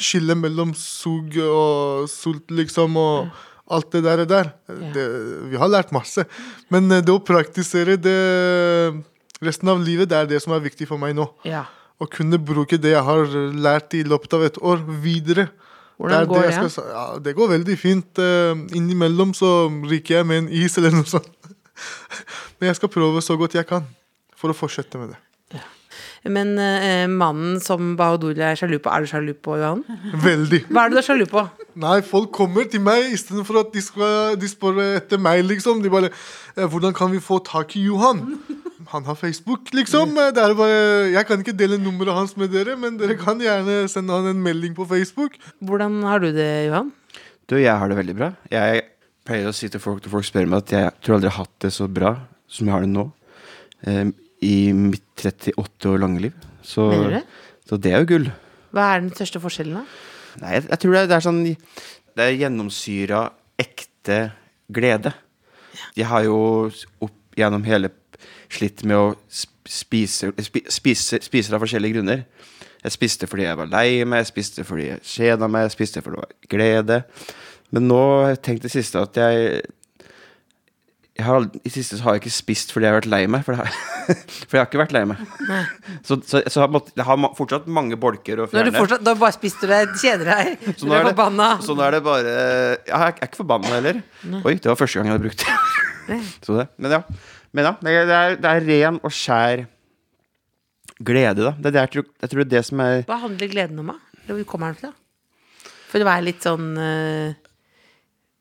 skille 0.00 0.32
mellom 0.40 0.70
sug 0.78 1.36
og 1.44 2.06
sult, 2.08 2.48
liksom, 2.48 2.96
og 2.96 3.28
alt 3.68 3.90
det 3.92 4.00
der. 4.06 4.24
der. 4.28 4.48
Det, 4.94 5.04
vi 5.52 5.60
har 5.60 5.68
lært 5.68 5.92
masse. 5.92 6.24
Men 6.72 6.88
uh, 6.88 7.02
det 7.04 7.12
å 7.12 7.20
praktisere 7.20 7.98
det 8.00 8.16
resten 9.44 9.68
av 9.68 9.84
livet, 9.84 10.08
det 10.08 10.16
er 10.22 10.32
det 10.32 10.40
som 10.40 10.56
er 10.56 10.64
viktig 10.64 10.88
for 10.88 11.00
meg 11.00 11.12
nå. 11.18 11.28
Ja. 11.44 11.66
Å 12.00 12.08
kunne 12.10 12.40
bruke 12.40 12.80
det 12.80 12.94
jeg 12.96 13.04
har 13.04 13.36
lært 13.52 13.94
i 13.96 14.00
løpet 14.08 14.32
av 14.38 14.48
et 14.48 14.56
år, 14.64 14.80
videre. 15.04 15.50
Hvordan 15.96 16.26
går 16.30 16.48
det? 16.48 16.70
skal 16.72 16.88
ja, 16.90 17.04
det 17.22 17.34
går 17.36 17.52
veldig 17.54 17.76
fint. 17.78 18.18
Eh, 18.18 18.54
innimellom 18.74 19.34
så 19.36 19.68
ryker 19.90 20.20
jeg 20.20 20.26
med 20.26 20.44
en 20.44 20.48
is 20.50 20.78
eller 20.80 20.94
noe 20.96 21.06
sånt. 21.06 21.30
Men 22.58 22.72
jeg 22.72 22.80
skal 22.80 22.90
prøve 22.90 23.22
så 23.22 23.38
godt 23.38 23.54
jeg 23.54 23.68
kan 23.68 23.86
for 24.38 24.50
å 24.50 24.56
fortsette 24.56 24.98
med 25.00 25.14
det. 25.14 25.20
Men 26.24 26.54
eh, 26.56 27.04
mannen 27.10 27.58
som 27.60 27.92
Bahadur 27.98 28.38
er 28.40 28.56
sjalu 28.56 28.78
på, 28.80 28.88
er 28.88 29.04
du 29.04 29.10
sjalu 29.10 29.34
på, 29.36 29.58
Johan? 29.60 29.82
Veldig. 30.24 30.62
Hva 30.70 30.86
er 30.86 30.92
det 30.92 30.96
du 30.96 31.00
er 31.02 31.06
sjalu 31.06 31.24
på? 31.28 31.42
Nei, 31.84 31.98
folk 32.06 32.30
kommer 32.32 32.64
til 32.70 32.80
meg 32.80 33.12
istedenfor 33.12 33.60
at 33.60 33.74
de, 33.74 33.82
skal, 33.84 34.38
de 34.40 34.48
spør 34.48 34.80
etter 34.86 35.20
meg, 35.20 35.42
liksom. 35.44 35.82
De 35.84 35.92
bare 35.92 36.08
eh, 36.08 36.64
'Hvordan 36.64 36.96
kan 36.96 37.12
vi 37.12 37.20
få 37.20 37.42
tak 37.44 37.76
i 37.76 37.84
Johan?' 37.90 38.24
Han 38.90 39.04
har 39.08 39.16
Facebook, 39.18 39.70
liksom. 39.74 40.14
Det 40.34 40.40
er 40.42 40.54
bare, 40.58 40.78
jeg 41.12 41.26
kan 41.28 41.40
ikke 41.42 41.56
dele 41.56 41.78
nummeret 41.80 42.16
hans 42.16 42.34
med 42.40 42.52
dere, 42.54 42.76
men 42.80 42.96
dere 43.00 43.16
kan 43.20 43.40
gjerne 43.42 43.84
sende 43.90 44.12
han 44.16 44.28
en 44.30 44.42
melding 44.44 44.74
på 44.76 44.86
Facebook. 44.90 45.36
Hvordan 45.64 46.02
har 46.06 46.22
du 46.24 46.30
det, 46.34 46.48
Johan? 46.68 46.92
Du, 47.50 47.56
jeg 47.60 47.74
har 47.76 47.88
det 47.90 47.96
veldig 47.98 48.16
bra. 48.18 48.30
Jeg 48.52 48.84
pleier 49.24 49.48
å 49.48 49.54
si 49.56 49.68
til 49.72 49.80
folk 49.80 50.04
når 50.04 50.12
folk 50.18 50.28
spør 50.28 50.48
meg 50.50 50.62
at 50.64 50.72
jeg 50.74 50.92
tror 51.04 51.16
aldri 51.18 51.28
jeg 51.30 51.36
har 51.36 51.44
hatt 51.46 51.64
det 51.64 51.72
så 51.76 51.88
bra 51.88 52.14
som 52.48 52.68
jeg 52.68 52.74
har 52.76 52.84
det 52.84 52.92
nå. 52.92 53.04
eh, 53.88 54.04
I 54.44 54.56
mitt 54.76 55.24
38 55.24 55.90
år 55.92 56.00
lange 56.02 56.20
liv. 56.26 56.34
Så, 56.64 56.88
det? 57.12 57.22
så 57.68 57.76
det 57.80 57.92
er 57.92 58.04
jo 58.04 58.10
gull. 58.14 58.30
Hva 58.74 58.88
er 58.94 59.04
den 59.04 59.12
største 59.16 59.40
forskjellen, 59.40 59.80
da? 59.80 59.84
Nei, 60.42 60.56
jeg, 60.56 60.66
jeg 60.72 60.80
tror 60.82 60.96
det 60.96 61.00
er, 61.04 61.10
det 61.12 61.16
er 61.16 61.24
sånn 61.28 61.42
Det 61.46 62.24
er 62.24 62.38
gjennomsyra 62.40 63.20
ekte 63.64 64.18
glede. 64.74 65.12
Jeg 65.94 66.08
har 66.10 66.24
jo 66.26 66.38
opp 67.04 67.38
gjennom 67.38 67.64
hele 67.66 67.90
slitt 68.52 68.84
med 68.84 68.96
å 68.96 69.06
sp- 69.30 69.52
spise, 69.68 70.32
spi- 70.44 70.66
spise, 70.70 71.20
spise 71.24 71.54
av 71.54 71.62
forskjellige 71.64 71.96
grunner. 71.98 72.24
Jeg 72.84 72.92
spiste 72.92 73.26
fordi 73.30 73.46
jeg 73.46 73.56
var 73.56 73.70
lei 73.72 74.04
meg, 74.04 74.20
jeg 74.24 74.32
spiste 74.34 74.64
fordi 74.68 74.90
jeg 74.90 75.00
kjeda 75.08 75.48
meg, 75.48 75.68
jeg 75.70 75.76
spiste 75.78 76.02
fordi 76.04 76.20
det 76.20 76.26
var 76.26 76.50
glede. 76.52 76.98
Men 77.72 77.88
nå 77.88 78.00
har 78.22 78.34
jeg 78.34 78.42
tenkt 78.44 78.66
det 78.66 78.74
siste 78.74 79.00
at 79.00 79.16
jeg 79.16 79.62
jeg 81.14 81.22
har, 81.28 81.44
I 81.62 81.70
siste 81.70 81.94
så 81.94 82.02
har 82.08 82.16
jeg 82.16 82.24
ikke 82.24 82.30
spist 82.34 82.72
fordi 82.74 82.88
jeg 82.88 82.90
har 82.90 82.96
vært 82.98 83.06
lei 83.12 83.20
meg. 83.30 83.44
For, 83.46 83.54
det 83.54 83.62
har, 83.62 83.74
for 84.50 84.56
jeg 84.56 84.60
har 84.60 84.66
ikke 84.66 84.80
vært 84.80 84.94
lei 84.96 85.02
meg. 85.06 85.20
Så, 86.02 86.16
så, 86.26 86.40
så 86.40 86.40
jeg, 86.42 86.62
har, 86.64 86.72
måttet- 86.74 86.96
jeg 86.98 87.06
har 87.06 87.20
fortsatt 87.38 87.68
mange 87.70 87.94
bolker 88.02 88.42
å 88.42 88.48
du 88.48 88.50
fjerne. 88.56 88.72
fortsatt, 88.74 89.04
da 89.06 89.14
bare 89.20 89.36
spiser 89.36 89.62
du 89.62 89.70
deg, 89.70 89.92
kjeder 90.02 90.30
deg, 90.32 90.64
Så 90.74 90.80
du 90.82 90.90
nå 90.90 90.96
er 90.98 91.04
det- 91.06 91.12
forbanna. 91.14 91.48
Så 91.62 91.76
nå 91.78 91.86
er 91.86 91.94
det 91.94 92.02
bare 92.08 92.32
Jeg 92.34 92.98
er 92.98 93.14
ikke 93.28 93.40
forbanna 93.44 93.70
heller. 93.76 94.02
Oi, 94.42 94.56
det 94.58 94.66
var 94.72 94.80
første 94.82 94.98
gang 94.98 95.06
jeg 95.12 95.14
hadde 95.16 95.28
brukt 95.28 95.46
det. 95.46 96.18
så 96.48 96.58
det. 96.58 96.66
Men 96.82 96.96
ja. 96.98 97.02
Men 97.54 97.68
ja 97.70 97.72
det, 97.80 97.94
er, 98.18 98.36
det 98.42 98.50
er 98.50 98.66
ren 98.68 98.98
og 99.06 99.12
skjær 99.14 99.64
glede, 101.04 101.44
da. 101.46 101.52
Det 101.58 101.70
er 101.70 101.74
det 101.76 101.80
jeg, 101.84 101.90
tror, 101.94 102.04
jeg 102.24 102.30
tror 102.32 102.42
det 102.42 102.46
er 102.48 102.52
det 102.56 102.64
som 102.68 102.80
er 102.84 103.00
Hva 103.08 103.20
handler 103.22 103.50
gleden 103.52 103.80
om, 103.82 103.92
da? 103.94 103.98
Hvor 104.28 104.44
kommer 104.48 104.72
den 104.74 104.80
fra? 104.82 104.92
For 105.92 106.02
å 106.02 106.08
være 106.08 106.24
litt 106.26 106.42
sånn 106.42 106.68
uh, 106.74 107.34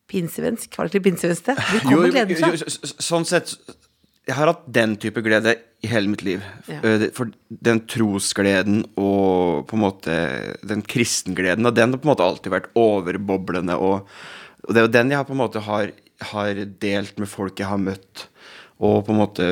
pinsevensk. 0.10 0.74
Var 0.78 0.88
det 0.90 0.94
ikke 0.96 1.08
pinsevensk, 1.12 1.46
det? 1.52 1.56
Hvor 1.70 1.84
kommer 1.88 2.14
gleden 2.14 2.40
fra? 2.40 2.50
jo, 2.54 2.62
så- 2.64 2.74
så- 2.90 3.02
sånn 3.10 3.26
sett 3.30 3.56
Jeg 4.26 4.36
har 4.38 4.48
hatt 4.48 4.72
den 4.72 4.96
type 4.96 5.20
glede 5.22 5.58
i 5.84 5.88
hele 5.88 6.08
mitt 6.08 6.22
liv. 6.24 6.42
Ja. 6.70 6.80
Eh, 6.82 7.10
For 7.12 7.28
den 7.50 7.82
trosgleden 7.82 8.86
og 8.96 9.68
på 9.68 9.74
en 9.76 9.82
måte 9.84 10.58
den 10.66 10.82
kristengleden, 10.82 11.66
og 11.68 11.76
den 11.76 11.92
har 11.92 12.00
på 12.00 12.08
en 12.08 12.16
måte 12.16 12.24
alltid 12.24 12.50
vært 12.54 12.70
overboblende. 12.74 13.76
Og, 13.76 14.08
og 14.64 14.70
det 14.74 14.78
er 14.80 14.88
jo 14.88 14.94
den 14.94 15.10
jeg 15.12 15.28
på 15.28 15.32
en 15.36 15.42
måte 15.44 15.60
har, 15.60 15.92
har 16.22 16.54
delt 16.80 17.20
med 17.20 17.28
folk 17.28 17.60
jeg 17.60 17.68
har 17.68 17.78
møtt, 17.78 18.30
og 18.84 19.04
på 19.08 19.14
en 19.14 19.22
måte 19.22 19.50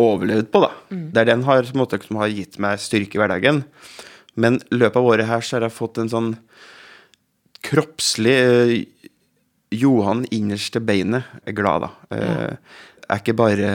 overlevd 0.00 0.48
på, 0.52 0.62
da. 0.64 0.70
Det 0.90 1.22
er 1.22 1.28
den 1.28 1.44
har, 1.46 1.66
måte, 1.76 2.00
som 2.02 2.20
har 2.22 2.32
gitt 2.32 2.58
meg 2.62 2.80
styrke 2.82 3.18
i 3.18 3.20
hverdagen. 3.20 3.64
Men 4.40 4.60
i 4.70 4.78
løpet 4.80 5.00
av 5.00 5.08
året 5.12 5.28
her 5.28 5.44
så 5.44 5.58
har 5.58 5.66
jeg 5.68 5.76
fått 5.76 6.00
en 6.00 6.12
sånn 6.12 6.30
kroppslig 7.66 8.36
eh, 8.40 8.72
Johan 9.76 10.24
innerst 10.34 10.72
til 10.74 10.82
beinet 10.82 11.28
er 11.46 11.54
glad, 11.54 11.84
da. 11.84 12.16
Eh, 12.16 12.80
er 13.10 13.20
ikke 13.20 13.36
bare 13.38 13.70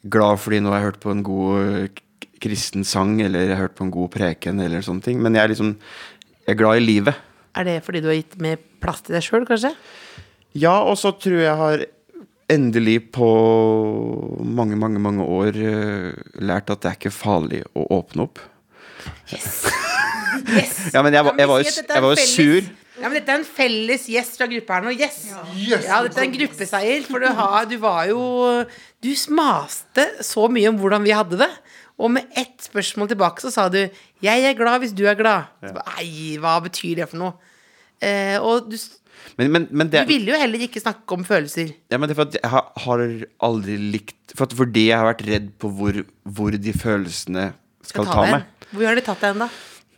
glad 0.00 0.40
fordi 0.42 0.60
nå 0.62 0.72
har 0.72 0.80
jeg 0.80 0.90
hørt 0.90 1.02
på 1.02 1.14
en 1.14 1.24
god 1.26 1.64
eh, 1.64 2.02
kristen 2.40 2.86
sang, 2.88 3.18
eller 3.22 3.44
jeg 3.44 3.54
har 3.56 3.66
hørt 3.66 3.76
på 3.78 3.86
en 3.86 3.94
god 3.94 4.12
preken, 4.14 4.60
eller 4.64 4.84
sånne 4.84 5.04
ting. 5.04 5.18
Men 5.22 5.36
jeg 5.36 5.44
er 5.44 5.54
liksom 5.54 5.76
Jeg 6.46 6.56
er 6.56 6.58
glad 6.58 6.80
i 6.80 6.82
livet. 6.82 7.14
Er 7.54 7.64
det 7.64 7.82
fordi 7.84 8.00
du 8.00 8.08
har 8.08 8.16
gitt 8.16 8.38
mer 8.40 8.56
plass 8.82 9.02
til 9.04 9.14
deg 9.14 9.22
sjøl, 9.22 9.44
kanskje? 9.46 9.70
Ja, 10.56 10.80
og 10.82 10.96
så 10.98 11.12
tror 11.14 11.36
jeg 11.36 11.46
jeg 11.46 11.58
har 11.60 11.84
endelig 12.50 12.98
på 13.14 13.28
mange, 14.44 14.76
mange, 14.78 15.00
mange 15.02 15.24
år 15.24 15.56
eh, 15.56 16.12
lært 16.42 16.70
at 16.72 16.82
det 16.82 16.90
er 16.90 16.98
ikke 16.98 17.14
farlig 17.14 17.62
å 17.76 17.86
åpne 18.00 18.26
opp. 18.28 18.42
Yes! 19.32 19.52
Ja, 20.94 21.02
men 21.02 21.12
jeg, 21.12 21.24
var- 21.26 21.34
jeg 21.38 21.48
var 21.50 21.64
jeg 21.66 22.02
var 22.04 22.12
jo 22.14 22.22
sur. 22.22 22.66
Ja, 23.00 23.08
men 23.08 23.16
Dette 23.18 23.32
er 23.32 23.40
en 23.40 23.46
felles 23.48 24.04
yes 24.12 24.30
fra 24.38 24.46
gruppa 24.48 24.76
her 24.76 24.84
nå. 24.86 24.92
Yes! 24.94 25.16
Yes! 25.58 25.86
Ja, 25.88 25.98
dette 26.04 26.20
er 26.22 26.28
en 26.28 26.34
gruppeseier. 26.36 27.02
For 27.08 27.22
du, 27.22 27.26
har, 27.34 27.66
du 27.68 27.74
var 27.82 28.04
jo 28.10 28.20
Du 29.02 29.08
maste 29.34 30.04
så 30.24 30.46
mye 30.52 30.70
om 30.70 30.78
hvordan 30.80 31.02
vi 31.06 31.14
hadde 31.16 31.40
det. 31.42 31.50
Og 32.00 32.12
med 32.14 32.30
ett 32.38 32.62
spørsmål 32.64 33.10
tilbake 33.10 33.42
så 33.42 33.50
sa 33.52 33.66
du 33.68 33.80
'Jeg 34.22 34.44
er 34.46 34.54
glad 34.56 34.80
hvis 34.84 34.94
du 34.96 35.04
er 35.10 35.18
glad'. 35.18 35.50
Nei, 35.66 36.38
hva 36.40 36.60
betyr 36.62 37.02
det 37.02 37.08
for 37.10 37.18
noe? 37.20 37.32
Eh, 38.00 38.38
og 38.40 38.70
du, 38.70 38.76
s- 39.26 39.34
Men, 39.38 39.68
men, 39.70 39.90
det, 39.90 40.04
du 40.06 40.12
ville 40.12 40.32
jo 40.32 40.38
heller 40.40 40.64
ikke 40.66 40.82
snakke 40.82 41.16
om 41.16 41.24
følelser. 41.24 41.72
Ja, 41.90 41.98
men 41.98 42.08
det 42.08 42.14
er 42.16 42.20
for 42.20 42.28
at 42.30 42.38
jeg 42.40 42.50
har, 42.50 42.68
aldri 43.40 43.76
likt 43.96 44.34
for 44.36 44.46
Fordi 44.60 44.86
jeg 44.88 44.98
har 44.98 45.08
vært 45.12 45.26
redd 45.26 45.48
på 45.58 45.70
hvor, 45.74 46.02
hvor 46.24 46.50
de 46.56 46.72
følelsene 46.76 47.52
skal 47.82 48.06
ta 48.06 48.12
ta 48.12 48.26
meg. 48.36 48.44
Hvor 48.70 48.86
har 48.86 48.94
de 48.98 49.04
tatt 49.06 49.20
deg 49.24 49.32
hen, 49.34 49.44
da? 49.46 49.50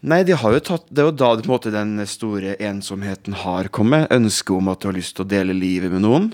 Nei, 0.03 0.23
de 0.27 0.35
tatt 0.65 0.87
Det 0.91 1.03
er 1.03 1.11
jo 1.11 1.15
da 1.15 1.33
måte, 1.53 1.71
den 1.75 2.01
store 2.11 2.57
ensomheten 2.59 3.37
har 3.45 3.69
kommet. 3.75 4.09
Ønsket 4.15 4.57
om 4.57 4.71
at 4.73 4.81
du 4.83 4.89
har 4.91 4.97
lyst 4.97 5.15
til 5.19 5.27
å 5.27 5.31
dele 5.31 5.55
livet 5.55 5.93
med 5.93 6.03
noen. 6.03 6.33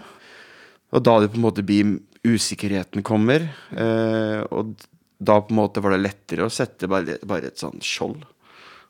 Og 0.95 1.02
da 1.04 1.18
det 1.21 1.33
på 1.35 1.37
en 1.40 1.45
måte 1.45 1.64
blir 1.66 1.99
usikkerheten 2.25 3.04
kommer. 3.04 3.45
Eh, 3.76 4.40
og 4.54 4.73
da 5.18 5.40
på 5.42 5.52
en 5.52 5.59
måte 5.61 5.83
var 5.85 5.97
det 5.97 6.04
lettere 6.07 6.47
å 6.47 6.52
sette 6.52 6.88
bare, 6.88 7.18
bare 7.28 7.50
et 7.50 7.61
sånn 7.61 7.80
skjold. 7.85 8.23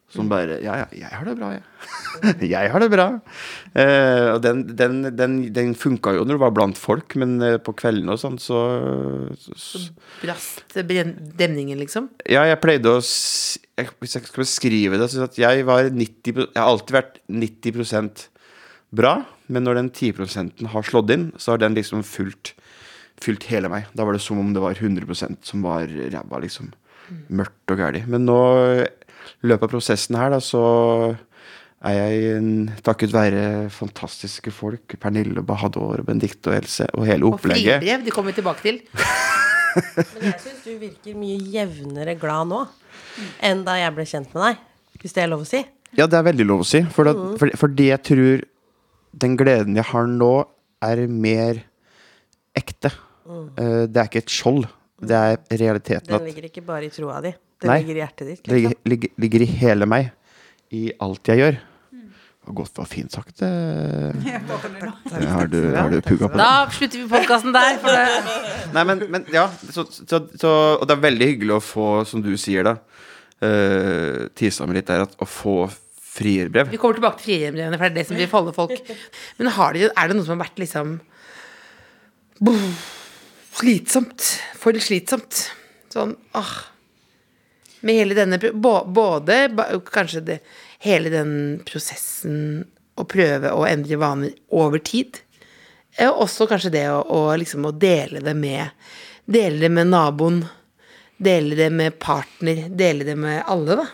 Som 0.08 0.30
bare 0.30 0.56
Ja, 0.64 0.74
ja, 0.80 0.86
jeg 0.96 1.10
har 1.12 1.26
det 1.28 1.34
bra, 1.36 1.50
jeg. 1.52 1.64
jeg 2.54 2.70
har 2.72 2.80
det 2.80 2.88
bra. 2.92 3.06
Eh, 3.76 4.28
og 4.32 4.40
den, 4.44 4.62
den, 4.78 5.02
den, 5.12 5.34
den 5.52 5.74
funka 5.76 6.14
jo 6.16 6.24
når 6.24 6.38
du 6.38 6.42
var 6.46 6.54
blant 6.56 6.80
folk, 6.80 7.12
men 7.20 7.36
eh, 7.44 7.58
på 7.60 7.74
kveldene 7.76 8.16
og 8.16 8.22
sånn, 8.22 8.38
så, 8.40 8.62
så 9.36 9.82
Brast 10.22 10.78
demningen, 10.78 11.76
liksom? 11.80 12.08
ja, 12.24 12.46
jeg 12.48 12.60
pleide 12.64 12.96
å 12.96 13.02
jeg, 13.02 13.92
Hvis 14.00 14.16
jeg 14.16 14.24
skal 14.24 14.44
beskrive 14.46 15.00
det, 15.00 15.10
så 15.12 15.28
at 15.28 15.36
jeg 15.38 15.68
var 15.68 15.92
90 15.92 16.40
Jeg 16.40 16.56
har 16.56 16.72
alltid 16.72 16.96
vært 16.96 17.20
90% 17.28 18.26
bra, 18.96 19.18
men 19.52 19.68
når 19.68 19.82
den 19.82 19.90
10 19.92 20.72
har 20.72 20.88
slått 20.88 21.12
inn, 21.12 21.28
så 21.36 21.52
har 21.52 21.60
den 21.60 21.76
liksom 21.76 22.00
fulgt, 22.06 22.54
fulgt 23.20 23.44
hele 23.52 23.68
meg. 23.68 23.90
Da 23.92 24.08
var 24.08 24.16
det 24.16 24.24
som 24.24 24.40
om 24.40 24.54
det 24.56 24.64
var 24.64 24.80
100% 24.80 25.44
som 25.44 25.64
var 25.66 25.84
ræva, 25.84 26.40
liksom. 26.40 26.72
Mørkt 27.32 27.72
og 27.72 27.80
gæli. 27.80 28.02
Men 28.08 28.26
nå, 28.28 28.38
i 29.42 29.50
løpet 29.50 29.68
av 29.68 29.72
prosessen 29.72 30.18
her, 30.18 30.32
da, 30.34 30.40
så 30.42 30.62
er 31.88 31.94
jeg 31.94 32.80
takket 32.86 33.14
være 33.14 33.42
fantastiske 33.70 34.50
folk. 34.54 34.96
Pernille, 35.00 35.44
Bahador, 35.46 36.02
Benedicte 36.06 36.50
og 36.50 36.58
Else, 36.58 36.88
og 36.94 37.06
hele 37.06 37.28
opplegget 37.30 37.76
Og 37.76 37.82
fribrev, 37.82 38.04
de 38.06 38.14
kommer 38.14 38.34
vi 38.34 38.40
tilbake 38.40 38.64
til. 38.64 38.80
Men 39.78 40.28
jeg 40.32 40.38
syns 40.42 40.62
du 40.64 40.72
virker 40.80 41.18
mye 41.18 41.38
jevnere 41.54 42.16
glad 42.18 42.50
nå 42.50 42.64
enn 43.44 43.64
da 43.66 43.76
jeg 43.78 43.94
ble 43.94 44.06
kjent 44.08 44.32
med 44.34 44.44
deg. 44.44 44.62
Hvis 44.98 45.14
det 45.14 45.22
er 45.22 45.30
lov 45.30 45.44
å 45.44 45.48
si. 45.48 45.60
Ja, 45.98 46.06
det 46.10 46.18
er 46.18 46.24
veldig 46.26 46.46
lov 46.48 46.64
å 46.64 46.66
si. 46.66 46.80
For, 46.94 47.06
det, 47.06 47.14
for, 47.40 47.52
fordi 47.60 47.90
jeg 47.92 48.02
tror 48.06 48.42
den 49.18 49.36
gleden 49.38 49.78
jeg 49.78 49.86
har 49.92 50.08
nå, 50.10 50.32
er 50.84 51.04
mer 51.10 51.62
ekte. 52.58 52.90
Eh, 53.28 53.84
det 53.86 54.02
er 54.02 54.10
ikke 54.10 54.24
et 54.24 54.34
skjold. 54.34 54.66
Det 54.98 55.14
er 55.14 55.60
realiteten. 55.60 56.10
Den 56.10 56.18
At 56.18 56.26
ligger 56.26 56.48
ikke 56.48 56.64
bare 56.66 56.88
i 56.88 56.92
troa 56.92 57.20
di. 57.22 57.32
Den 57.62 57.72
Nei. 57.72 57.80
ligger 57.82 57.98
i 57.98 58.02
hjertet 58.04 58.26
ditt. 58.28 58.42
det 58.44 58.54
ligger, 58.54 58.74
Liksom. 58.74 58.90
ligger, 58.92 59.10
ligger 59.24 59.42
i 59.42 59.50
hele 59.62 59.88
meg. 59.90 60.12
I 60.70 60.92
alt 61.00 61.30
jeg 61.32 61.42
gjør. 61.42 61.58
Og 62.48 62.54
godt 62.62 62.78
var 62.80 62.86
fint 62.88 63.12
sagt. 63.12 63.40
Det 63.42 65.28
har 65.28 65.50
du, 65.52 65.58
har 65.74 65.90
du 65.92 66.00
pugga 66.00 66.28
på. 66.30 66.38
Da 66.38 66.68
slutter 66.72 67.02
vi 67.02 67.08
podkasten 67.10 67.52
der. 67.52 67.76
For 67.82 67.92
det. 67.92 68.38
Nei, 68.76 68.84
men, 68.88 69.02
men 69.12 69.26
ja. 69.34 69.48
Så, 69.68 69.84
så, 69.90 70.22
så, 70.38 70.52
og 70.78 70.86
det 70.88 70.96
er 70.96 71.02
veldig 71.02 71.28
hyggelig 71.32 71.58
å 71.58 71.60
få, 71.64 71.88
som 72.08 72.22
du 72.24 72.32
sier, 72.40 72.64
da 72.64 72.78
uh, 73.44 74.28
Tisa 74.38 74.66
meg 74.68 74.80
litt 74.80 74.88
der, 74.90 75.04
at 75.06 75.18
å 75.20 75.28
få 75.28 75.58
frierbrev. 76.18 76.72
Vi 76.72 76.80
kommer 76.80 76.98
tilbake 76.98 77.20
til 77.20 77.28
frierbrevene, 77.28 77.78
for 77.78 77.84
det 77.86 77.92
er 77.92 77.98
det 78.00 78.06
som 78.08 78.18
vil 78.18 78.30
falle 78.30 78.54
folk. 78.56 78.94
Men 79.38 79.52
har 79.58 79.76
de, 79.76 79.84
er 79.90 80.10
det 80.10 80.16
noe 80.18 80.26
som 80.26 80.36
har 80.38 80.46
vært 80.46 80.64
liksom 80.64 80.96
Slitsomt. 83.58 84.24
For 84.58 84.76
slitsomt. 84.82 85.48
Sånn 85.90 86.12
åh. 86.38 86.50
Med 87.80 87.94
hele 87.94 88.16
denne 88.18 88.38
Både 88.58 89.38
kanskje 89.92 90.24
det, 90.24 90.38
hele 90.82 91.12
den 91.12 91.32
prosessen 91.68 92.66
å 92.98 93.06
prøve 93.06 93.52
å 93.54 93.66
endre 93.68 93.98
vaner 94.00 94.34
over 94.50 94.82
tid. 94.82 95.20
eh, 95.96 96.08
Og 96.08 96.24
også 96.26 96.48
kanskje 96.50 96.74
det 96.74 96.86
å, 96.90 97.02
å 97.06 97.36
liksom 97.38 97.66
å 97.68 97.72
dele 97.72 98.20
det 98.24 98.34
med 98.34 98.70
Dele 99.28 99.60
det 99.60 99.68
med 99.68 99.90
naboen. 99.92 100.38
Dele 101.20 101.54
det 101.54 101.68
med 101.70 101.98
partner. 102.00 102.68
Dele 102.72 103.04
det 103.04 103.16
med 103.16 103.42
alle, 103.46 103.76
da. 103.76 103.84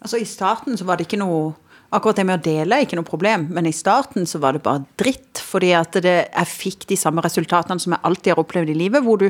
Altså 0.00 0.18
I 0.18 0.26
starten 0.26 0.74
så 0.76 0.86
var 0.88 0.98
det 0.98 1.06
ikke 1.06 1.20
noe 1.20 1.52
Akkurat 1.90 2.20
det 2.20 2.22
med 2.22 2.38
å 2.38 2.42
dele 2.44 2.76
er 2.76 2.84
ikke 2.84 2.94
noe 3.00 3.06
problem, 3.06 3.48
men 3.50 3.66
i 3.66 3.72
starten 3.74 4.22
så 4.22 4.38
var 4.38 4.54
det 4.54 4.62
bare 4.62 4.84
dritt. 5.00 5.40
Fordi 5.42 5.72
at 5.74 5.96
det, 6.04 6.12
jeg 6.28 6.46
fikk 6.52 6.84
de 6.86 6.98
samme 6.98 7.22
resultatene 7.24 7.82
som 7.82 7.96
jeg 7.96 8.04
alltid 8.06 8.30
har 8.30 8.42
opplevd 8.44 8.70
i 8.70 8.76
livet, 8.78 9.02
hvor 9.02 9.18
du 9.18 9.26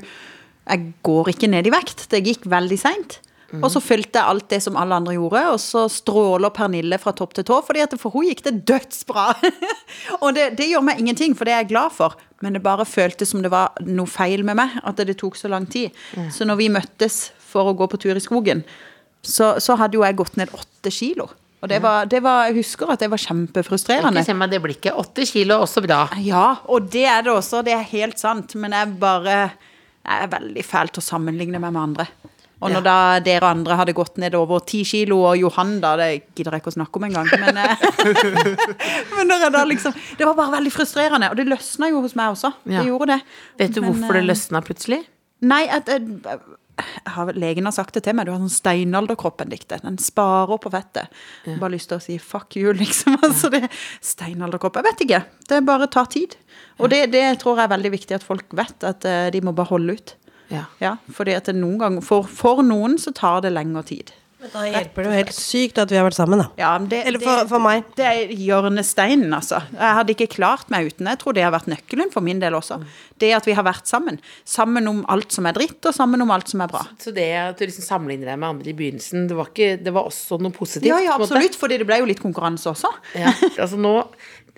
Jeg 0.68 0.92
går 1.02 1.30
ikke 1.32 1.48
ned 1.48 1.66
i 1.66 1.72
vekt. 1.72 2.04
Det 2.12 2.20
gikk 2.20 2.44
veldig 2.44 2.76
seint. 2.78 3.16
Og 3.58 3.66
så 3.72 3.82
fulgte 3.82 4.20
jeg 4.20 4.30
alt 4.30 4.46
det 4.52 4.60
som 4.62 4.76
alle 4.78 4.98
andre 5.00 5.16
gjorde, 5.16 5.42
og 5.54 5.58
så 5.62 5.86
stråler 5.90 6.52
Pernille 6.54 6.98
fra 7.02 7.12
topp 7.16 7.34
til 7.34 7.46
tå, 7.48 7.58
fordi 7.66 7.82
at 7.82 7.96
for 7.98 8.14
hun 8.14 8.28
gikk 8.28 8.44
det 8.46 8.60
dødsbra. 8.70 9.26
og 10.22 10.36
det, 10.36 10.52
det 10.60 10.68
gjør 10.70 10.84
meg 10.86 11.02
ingenting, 11.02 11.34
for 11.34 11.48
det 11.48 11.56
er 11.56 11.64
jeg 11.64 11.72
glad 11.72 11.96
for. 11.96 12.14
Men 12.44 12.56
det 12.56 12.62
bare 12.64 12.86
føltes 12.88 13.34
som 13.34 13.42
det 13.44 13.50
var 13.52 13.74
noe 13.84 14.08
feil 14.10 14.46
med 14.46 14.60
meg, 14.60 14.78
at 14.86 15.02
det 15.02 15.18
tok 15.20 15.36
så 15.36 15.50
lang 15.50 15.66
tid. 15.70 15.96
Så 16.32 16.46
når 16.48 16.60
vi 16.62 16.70
møttes 16.72 17.26
for 17.50 17.68
å 17.68 17.76
gå 17.76 17.90
på 17.90 18.00
tur 18.00 18.16
i 18.16 18.22
skogen, 18.22 18.62
så, 19.26 19.56
så 19.60 19.76
hadde 19.76 19.98
jo 19.98 20.06
jeg 20.06 20.16
gått 20.16 20.38
ned 20.40 20.52
åtte 20.56 20.92
kilo. 20.94 21.28
Og 21.60 21.68
det 21.68 21.82
var, 21.84 22.06
det 22.08 22.22
var, 22.24 22.46
jeg 22.48 22.62
husker 22.62 22.88
at 22.88 23.02
det 23.02 23.10
var 23.12 23.20
kjempefrustrerende. 23.20 24.22
ikke 24.22 24.30
se 24.30 24.36
meg 24.38 24.52
det 24.52 24.62
blikket. 24.64 24.96
Åtte 24.96 25.26
kilo, 25.28 25.58
også 25.60 25.82
bra. 25.84 26.06
Ja, 26.24 26.54
og 26.72 26.88
det 26.92 27.04
er 27.04 27.26
det 27.26 27.34
også, 27.34 27.60
det 27.66 27.74
er 27.76 27.84
helt 27.90 28.20
sant. 28.20 28.56
Men 28.56 28.76
jeg 28.76 28.94
bare 29.00 29.40
Jeg 30.00 30.24
er 30.24 30.30
veldig 30.32 30.62
fælt 30.64 30.96
å 30.96 31.02
sammenligne 31.04 31.58
meg 31.60 31.74
med 31.74 31.82
andre. 31.82 32.06
Og 32.60 32.68
når 32.74 32.84
da 32.84 32.96
dere 33.24 33.50
andre 33.54 33.76
hadde 33.80 33.94
gått 33.96 34.18
ned 34.20 34.36
over 34.36 34.60
ti 34.68 34.82
kilo, 34.84 35.22
og 35.30 35.38
Johan 35.40 35.78
da, 35.80 35.94
det 36.00 36.10
gidder 36.36 36.56
jeg 36.56 36.64
ikke 36.64 36.72
å 36.74 36.76
snakke 36.76 37.00
om 37.00 37.06
engang, 37.08 37.30
men, 37.40 37.60
eh, 37.62 37.84
men 39.16 39.32
da 39.32 39.64
liksom 39.64 39.96
Det 40.18 40.28
var 40.28 40.36
bare 40.36 40.58
veldig 40.58 40.72
frustrerende. 40.74 41.30
Og 41.32 41.40
det 41.40 41.48
løsna 41.48 41.88
jo 41.90 42.04
hos 42.04 42.16
meg 42.18 42.34
også. 42.34 42.52
Ja. 42.68 42.82
Det 42.82 42.90
gjorde 42.90 43.14
det. 43.14 43.20
Vet 43.62 43.76
du 43.76 43.80
Men, 43.80 43.92
hvorfor 43.94 44.18
det 44.18 44.24
eh, 44.26 44.28
løsna 44.28 44.64
plutselig? 44.66 45.00
Nei, 45.48 45.62
at, 45.72 45.88
eh, 45.88 46.36
har, 47.16 47.32
legen 47.32 47.64
har 47.64 47.76
sagt 47.76 47.96
det 47.96 48.04
til 48.04 48.18
meg. 48.18 48.28
Du 48.28 48.34
har 48.34 48.42
sånn 48.42 48.52
steinalderkroppen 48.52 49.48
Benedicte. 49.48 49.80
Den 49.80 49.96
sparer 50.00 50.60
på 50.60 50.72
fettet. 50.72 51.08
Ja. 51.48 51.56
Bare 51.62 51.78
lyst 51.78 51.88
til 51.88 51.96
å 51.96 52.04
si 52.04 52.20
fuck 52.20 52.60
you, 52.60 52.74
liksom. 52.82 53.16
Altså, 53.24 53.48
det 53.56 53.70
Steinalderkropp. 54.04 54.76
Jeg 54.82 54.90
vet 54.90 55.04
ikke. 55.08 55.24
Det 55.48 55.64
bare 55.64 55.88
tar 55.88 56.12
tid. 56.12 56.36
Og 56.80 56.92
det, 56.92 57.06
det 57.16 57.24
tror 57.40 57.56
jeg 57.56 57.70
er 57.70 57.76
veldig 57.78 57.96
viktig 57.96 58.20
at 58.20 58.24
folk 58.24 58.52
vet, 58.56 58.84
at 58.84 59.04
de 59.32 59.40
må 59.44 59.56
bare 59.56 59.72
holde 59.72 59.96
ut. 59.96 60.14
Ja. 60.50 60.64
Ja, 60.82 60.96
fordi 61.14 61.36
at 61.38 61.50
noen 61.54 61.78
ganger, 61.80 62.04
for, 62.04 62.26
for 62.26 62.64
noen 62.66 62.98
så 63.00 63.14
tar 63.16 63.44
det 63.44 63.54
lengre 63.54 63.84
tid. 63.86 64.14
Men 64.40 64.52
Da 64.54 64.62
hjelper 64.64 65.04
det 65.04 65.10
jo 65.10 65.16
helt 65.18 65.34
sykt 65.36 65.78
at 65.82 65.90
vi 65.92 65.98
har 65.98 66.06
vært 66.06 66.16
sammen, 66.16 66.40
da. 66.40 66.46
Ja, 66.56 66.70
men 66.80 66.88
det, 66.88 67.02
Eller 67.08 67.20
for, 67.20 67.42
for 67.50 67.60
meg. 67.60 67.84
Det 67.98 68.06
er 68.08 68.30
hjørnesteinen, 68.32 69.28
altså. 69.36 69.58
Jeg 69.74 69.96
hadde 69.98 70.14
ikke 70.14 70.30
klart 70.32 70.70
meg 70.72 70.88
uten. 70.88 71.10
Jeg 71.12 71.20
tror 71.20 71.36
det 71.36 71.44
har 71.44 71.52
vært 71.52 71.68
nøkkelen 71.68 72.12
for 72.14 72.24
min 72.24 72.40
del 72.40 72.56
også. 72.56 72.78
Det 73.20 73.34
at 73.36 73.48
vi 73.48 73.56
har 73.58 73.66
vært 73.68 73.90
sammen. 73.90 74.16
Sammen 74.48 74.88
om 74.88 75.02
alt 75.12 75.36
som 75.36 75.48
er 75.50 75.58
dritt, 75.58 75.84
og 75.84 75.92
sammen 75.96 76.24
om 76.24 76.32
alt 76.32 76.48
som 76.48 76.64
er 76.64 76.72
bra. 76.72 76.86
Så 77.02 77.12
det 77.16 77.28
at 77.36 77.60
du 77.60 77.66
liksom 77.66 77.84
sammenligner 77.84 78.32
deg 78.32 78.40
med 78.40 78.54
andre 78.54 78.72
i 78.72 78.76
begynnelsen, 78.80 79.28
det 79.28 79.36
var, 79.36 79.52
ikke, 79.52 79.74
det 79.84 79.92
var 79.96 80.08
også 80.08 80.40
noe 80.40 80.56
positivt? 80.56 80.88
Ja, 80.88 81.02
ja, 81.04 81.20
absolutt, 81.20 81.60
fordi 81.60 81.82
det 81.82 81.88
ble 81.90 82.00
jo 82.00 82.08
litt 82.08 82.24
konkurranse 82.24 82.72
også. 82.72 82.94
Ja, 83.20 83.34
altså 83.60 83.76
nå 83.76 83.98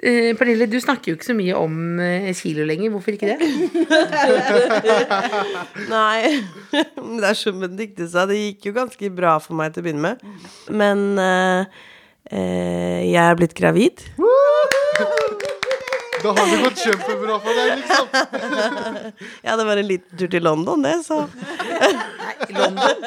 eh, 0.03 0.33
Pernille, 0.39 0.67
du 0.71 0.79
snakker 0.83 1.13
jo 1.13 1.19
ikke 1.19 1.29
så 1.31 1.37
mye 1.39 1.57
om 1.59 2.01
eh, 2.03 2.29
kilo 2.37 2.67
lenger. 2.69 2.93
Hvorfor 2.95 3.15
ikke 3.15 3.33
det? 3.33 3.39
Nei, 5.93 6.43
det 6.73 7.31
er 7.31 7.39
som 7.39 7.63
Benedicte 7.63 8.09
sa, 8.11 8.27
det 8.31 8.41
gikk 8.41 8.71
jo 8.71 8.77
ganske 8.83 9.13
bra 9.15 9.39
for 9.43 9.59
meg 9.59 9.73
til 9.73 9.83
å 9.83 9.89
begynne 9.89 10.13
med. 10.13 10.27
Men 10.83 11.07
eh, 11.23 11.83
eh, 12.33 13.01
jeg 13.09 13.23
er 13.23 13.39
blitt 13.39 13.57
gravid. 13.59 14.05
Da 16.23 16.33
har 16.37 16.47
det 16.51 16.59
gått 16.63 16.79
kjempebra 16.85 17.37
for 17.43 17.59
deg, 17.59 17.71
liksom. 17.81 18.07
Ja, 19.47 19.57
det 19.59 19.65
var 19.67 19.81
en 19.81 19.89
liten 19.89 20.19
tur 20.21 20.29
til 20.31 20.45
London, 20.47 20.83
det, 20.87 20.93
så 21.07 21.19
Nei, 21.27 22.35
London? 22.57 23.07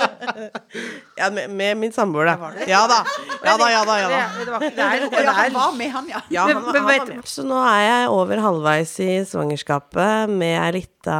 Ja, 1.19 1.29
med, 1.31 1.49
med 1.55 1.77
min 1.79 1.93
samboer, 1.95 2.27
da. 2.27 2.49
Ja 2.67 2.81
da. 2.91 2.97
Ja 3.45 3.53
da, 3.61 3.69
ja 3.71 3.81
da. 3.87 3.95
Ja, 4.01 4.09
da. 4.11 4.19
Det, 4.35 4.51
var 4.51 4.65
ikke 4.67 4.75
der. 5.15 5.23
Ja, 5.23 5.31
han 5.37 5.53
var 5.55 5.71
med, 5.79 5.91
han, 5.93 6.09
ja. 6.11 6.21
Ja, 6.33 6.45
Men- 6.49 6.59
han, 6.65 6.75
han 6.75 6.87
vet- 6.89 7.05
var 7.05 7.13
med. 7.15 7.29
Så 7.31 7.45
nå 7.47 7.61
er 7.63 7.81
jeg 7.85 8.09
over 8.11 8.41
halvveis 8.43 8.93
i 9.05 9.09
svangerskapet 9.29 10.33
med 10.35 10.57
ei 10.59 10.71
lita 10.81 11.19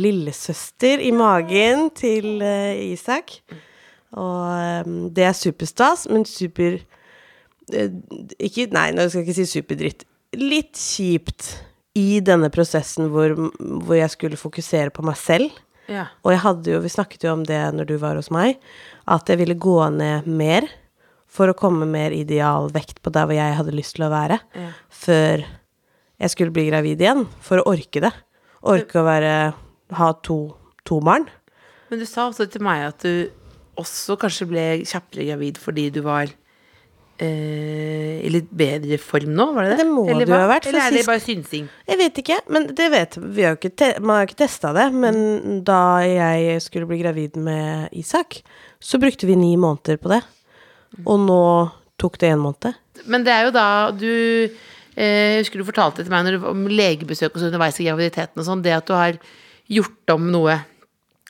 lillesøster 0.00 1.02
i 1.06 1.12
magen 1.14 1.88
til 1.94 2.40
eh, 2.42 2.90
Isak. 2.90 3.36
Og 4.18 4.50
eh, 4.58 4.94
det 5.14 5.28
er 5.30 5.36
superstas, 5.38 6.08
men 6.10 6.26
super 6.26 6.80
eh, 6.80 7.90
ikke, 8.42 8.66
Nei, 8.74 8.88
nå 8.96 9.06
skal 9.06 9.22
jeg 9.22 9.28
ikke 9.30 9.38
si 9.44 9.46
superdritt. 9.60 10.06
Litt 10.38 10.78
kjipt 10.78 11.48
i 11.98 12.20
denne 12.22 12.50
prosessen 12.54 13.08
hvor, 13.10 13.34
hvor 13.58 13.96
jeg 13.98 14.12
skulle 14.12 14.38
fokusere 14.38 14.92
på 14.94 15.02
meg 15.06 15.18
selv. 15.18 15.50
Ja. 15.90 16.06
Og 16.22 16.34
jeg 16.34 16.42
hadde 16.44 16.74
jo, 16.76 16.82
vi 16.84 16.92
snakket 16.92 17.26
jo 17.26 17.32
om 17.34 17.42
det 17.46 17.58
når 17.74 17.88
du 17.88 17.96
var 17.98 18.18
hos 18.18 18.30
meg, 18.30 18.60
at 19.10 19.30
jeg 19.30 19.40
ville 19.40 19.58
gå 19.58 19.78
ned 19.96 20.28
mer 20.30 20.68
for 21.30 21.50
å 21.50 21.56
komme 21.56 21.86
mer 21.86 22.14
idealvekt 22.14 23.00
på 23.02 23.10
der 23.14 23.26
hvor 23.26 23.38
jeg 23.38 23.56
hadde 23.58 23.74
lyst 23.74 23.96
til 23.98 24.06
å 24.06 24.12
være, 24.12 24.38
før 24.90 25.42
jeg 26.20 26.32
skulle 26.32 26.54
bli 26.54 26.66
gravid 26.68 27.02
igjen, 27.02 27.24
for 27.42 27.62
å 27.62 27.68
orke 27.70 28.02
det. 28.02 28.12
Orke 28.70 29.00
å 29.00 29.06
være, 29.06 29.34
ha 29.96 30.08
to, 30.26 30.38
to 30.86 30.98
barn. 31.02 31.26
Men 31.90 32.02
du 32.02 32.06
sa 32.06 32.28
også 32.28 32.46
til 32.50 32.62
meg 32.66 32.84
at 32.90 33.06
du 33.06 33.30
også 33.80 34.18
kanskje 34.20 34.48
ble 34.50 34.64
kjappere 34.84 35.30
gravid 35.30 35.58
fordi 35.58 35.88
du 35.94 36.02
var 36.04 36.30
i 37.26 38.30
litt 38.32 38.48
bedre 38.54 38.96
form 39.02 39.34
nå, 39.36 39.46
var 39.56 39.66
det 39.66 39.74
det? 39.74 39.78
Det 39.82 39.88
må 39.90 40.04
Eller 40.08 40.28
du 40.28 40.34
ha 40.34 40.46
vært, 40.50 40.68
Eller 40.70 40.86
er 40.86 40.96
det 40.96 41.04
bare 41.08 41.22
synsing? 41.22 41.68
Jeg 41.90 42.00
vet 42.00 42.20
ikke, 42.22 42.38
men 42.52 42.68
det 42.76 42.88
vet 42.92 43.18
vi. 43.20 43.44
Har 43.44 43.56
jo 43.56 43.60
ikke 43.60 43.90
man 44.00 44.14
har 44.14 44.24
jo 44.24 44.30
ikke 44.30 44.40
testa 44.42 44.72
det. 44.76 44.86
Men 44.94 45.60
da 45.66 45.80
jeg 46.06 46.62
skulle 46.64 46.88
bli 46.90 47.00
gravid 47.02 47.36
med 47.40 47.92
Isak, 47.96 48.40
så 48.80 49.00
brukte 49.02 49.28
vi 49.28 49.36
ni 49.38 49.54
måneder 49.60 50.00
på 50.00 50.12
det. 50.12 50.22
Og 51.04 51.20
nå 51.22 51.42
tok 52.00 52.18
det 52.20 52.32
en 52.32 52.42
måned. 52.42 52.80
Men 53.10 53.24
det 53.26 53.34
er 53.34 53.46
jo 53.46 53.54
da 53.54 53.68
du 53.92 54.10
eh, 54.10 55.38
husker 55.40 55.60
du 55.60 55.68
fortalte 55.68 56.04
til 56.04 56.12
meg 56.12 56.26
når 56.26 56.38
du, 56.38 56.48
om 56.50 56.66
legebesøk 56.70 57.34
og 57.34 57.40
så 57.40 57.50
underveis 57.50 57.80
i 57.80 57.88
graviditeten 57.88 58.40
og 58.40 58.48
sånn, 58.48 58.64
det 58.64 58.76
at 58.76 58.88
du 58.88 58.96
har 58.96 59.20
gjort 59.70 60.14
om 60.16 60.30
noe 60.32 60.56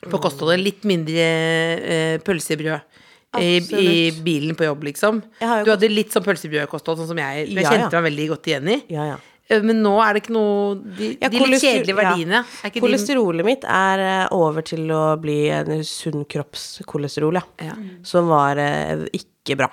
på 0.01 0.21
kostholdet. 0.21 0.63
Litt 0.63 0.87
mindre 0.89 1.25
eh, 1.25 2.15
pølsebrød. 2.25 2.90
I, 3.39 3.57
I 3.79 4.11
bilen 4.25 4.55
på 4.59 4.65
jobb, 4.67 4.81
liksom. 4.89 5.21
Du 5.39 5.69
hadde 5.71 5.87
litt 5.87 6.11
sånn 6.11 6.25
pølsebrødkosthold, 6.25 6.97
sånn 6.99 7.07
som 7.13 7.19
jeg. 7.21 7.45
Jeg 7.47 7.55
Ja, 7.55 7.61
ja. 7.63 7.69
kjente 7.77 8.01
meg 8.01 8.09
veldig 8.11 8.25
godt 8.33 8.49
igjen 8.51 8.67
i. 8.73 8.79
Ja, 8.91 9.05
ja. 9.13 9.19
Eh, 9.47 9.61
Men 9.63 9.79
nå 9.83 9.93
er 10.03 10.13
det 10.17 10.23
ikke 10.25 10.33
noe 10.35 10.75
De, 10.97 11.17
Ja, 11.21 11.29
de 11.31 11.39
litt 11.39 11.61
kjedelige 11.63 11.95
verdiene. 11.95 12.41
ja. 12.41 12.43
Er 12.63 12.69
ikke 12.69 12.81
de, 12.81 12.83
Kolesterolet 12.85 13.45
mitt 13.47 13.63
er 13.63 14.03
eh, 14.03 14.27
over 14.35 14.61
til 14.67 14.91
å 14.91 15.15
bli 15.19 15.37
en 15.49 15.83
sunn 15.87 16.25
kroppskolesterol, 16.25 17.39
ja. 17.39 17.45
Ja. 17.71 17.77
Som 18.03 18.27
var 18.27 18.59
eh, 18.59 19.05
ikke 19.15 19.55
bra. 19.63 19.69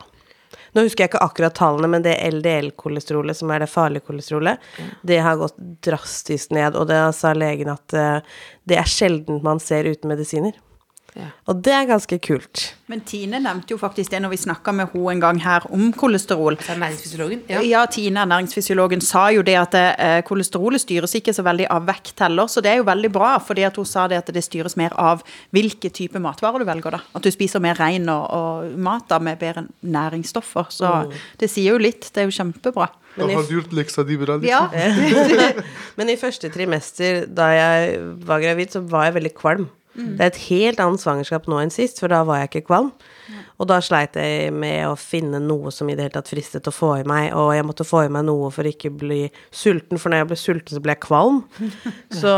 Nå 0.77 0.85
husker 0.85 1.05
jeg 1.07 1.11
ikke 1.11 1.25
akkurat 1.25 1.55
tallene, 1.59 1.89
men 1.91 2.03
det 2.05 2.15
LDL-kolesterolet, 2.29 3.37
som 3.37 3.51
er 3.51 3.65
det 3.65 3.71
farlige 3.73 4.05
kolesterolet, 4.07 4.59
det 5.03 5.19
har 5.25 5.37
gått 5.41 5.57
drastisk 5.83 6.51
ned. 6.55 6.77
Og 6.77 6.87
da 6.91 7.09
sa 7.17 7.33
legen 7.35 7.71
at 7.73 7.89
det 8.69 8.77
er 8.79 8.87
sjelden 8.87 9.41
man 9.43 9.59
ser 9.59 9.89
uten 9.89 10.13
medisiner. 10.13 10.53
Ja. 11.19 11.29
Og 11.51 11.63
det 11.67 11.73
er 11.75 11.87
ganske 11.89 12.19
kult. 12.23 12.63
Men 12.89 13.03
Tine 13.07 13.41
nevnte 13.43 13.75
jo 13.75 13.79
faktisk 13.81 14.13
det 14.13 14.21
når 14.23 14.33
vi 14.33 14.39
snakka 14.45 14.73
med 14.73 14.93
henne 14.93 15.15
en 15.17 15.23
gang 15.23 15.41
her 15.43 15.67
om 15.75 15.89
kolesterol. 15.93 16.57
Så 16.63 16.73
er 16.77 16.81
næringsfysiologen? 16.85 17.43
Ja. 17.51 17.63
Ja. 17.67 17.85
Tine, 17.91 18.25
næringsfysiologen, 18.31 19.03
sa 19.05 19.27
jo 19.35 19.43
det 19.47 19.57
at 19.59 19.75
eh, 19.79 20.21
kolesterolet 20.29 20.83
styres 20.85 21.17
ikke 21.19 21.35
så 21.35 21.43
veldig 21.47 21.67
av 21.75 21.89
vekt 21.89 22.23
heller, 22.23 22.47
så 22.51 22.63
det 22.65 22.73
er 22.73 22.81
jo 22.81 22.87
veldig 22.89 23.11
bra, 23.15 23.33
fordi 23.43 23.67
at 23.67 23.77
hun 23.81 23.89
sa 23.89 24.07
det 24.11 24.21
at 24.21 24.31
det 24.35 24.45
styres 24.45 24.77
mer 24.79 24.95
av 24.99 25.25
hvilke 25.57 25.91
type 25.95 26.21
matvarer 26.23 26.63
du 26.63 26.69
velger, 26.69 26.99
da. 26.99 27.03
At 27.19 27.27
du 27.27 27.33
spiser 27.35 27.63
mer 27.65 27.79
rein 27.81 28.09
og, 28.13 28.25
og 28.31 28.79
mat 28.79 29.09
da 29.11 29.19
med 29.23 29.41
bedre 29.41 29.67
næringsstoffer. 29.83 30.71
Så 30.75 30.93
det 31.41 31.51
sier 31.51 31.75
jo 31.75 31.83
litt. 31.83 32.11
Det 32.15 32.23
er 32.23 32.31
jo 32.31 32.37
kjempebra. 32.39 32.89
Da 33.19 33.27
har 33.27 33.49
du 33.49 33.57
gjort 33.57 33.73
leksa 33.75 34.05
di 34.07 34.19
bra, 34.21 34.37
liksom. 34.39 34.77
Ja. 34.79 35.63
Men 35.99 36.13
i 36.13 36.19
første 36.21 36.51
trimester, 36.55 37.25
da 37.27 37.49
jeg 37.57 37.99
var 38.29 38.45
gravid, 38.45 38.77
så 38.77 38.85
var 38.87 39.09
jeg 39.09 39.19
veldig 39.19 39.35
kvalm. 39.35 39.67
Det 39.99 40.21
er 40.23 40.31
et 40.31 40.37
helt 40.49 40.79
annet 40.85 41.03
svangerskap 41.03 41.49
nå 41.51 41.57
enn 41.59 41.73
sist, 41.75 41.99
for 41.99 42.09
da 42.13 42.21
var 42.25 42.39
jeg 42.39 42.49
ikke 42.53 42.67
kvalm. 42.69 42.93
Og 43.59 43.67
da 43.67 43.81
sleit 43.83 44.15
jeg 44.15 44.53
med 44.55 44.85
å 44.87 44.93
finne 44.97 45.41
noe 45.43 45.73
som 45.75 45.89
i 45.91 45.97
det 45.99 46.05
hele 46.07 46.15
tatt 46.15 46.31
fristet 46.31 46.69
å 46.71 46.75
få 46.75 46.93
i 47.01 47.07
meg, 47.09 47.33
og 47.35 47.51
jeg 47.57 47.67
måtte 47.67 47.87
få 47.89 48.05
i 48.07 48.13
meg 48.15 48.25
noe 48.29 48.53
for 48.55 48.63
ikke 48.71 48.93
bli 48.95 49.25
sulten, 49.51 49.99
for 49.99 50.11
når 50.15 50.23
jeg 50.23 50.29
ble 50.31 50.39
sulten, 50.39 50.77
så 50.79 50.83
ble 50.85 50.95
jeg 50.95 51.03
kvalm. 51.09 51.41
Så, 52.21 52.31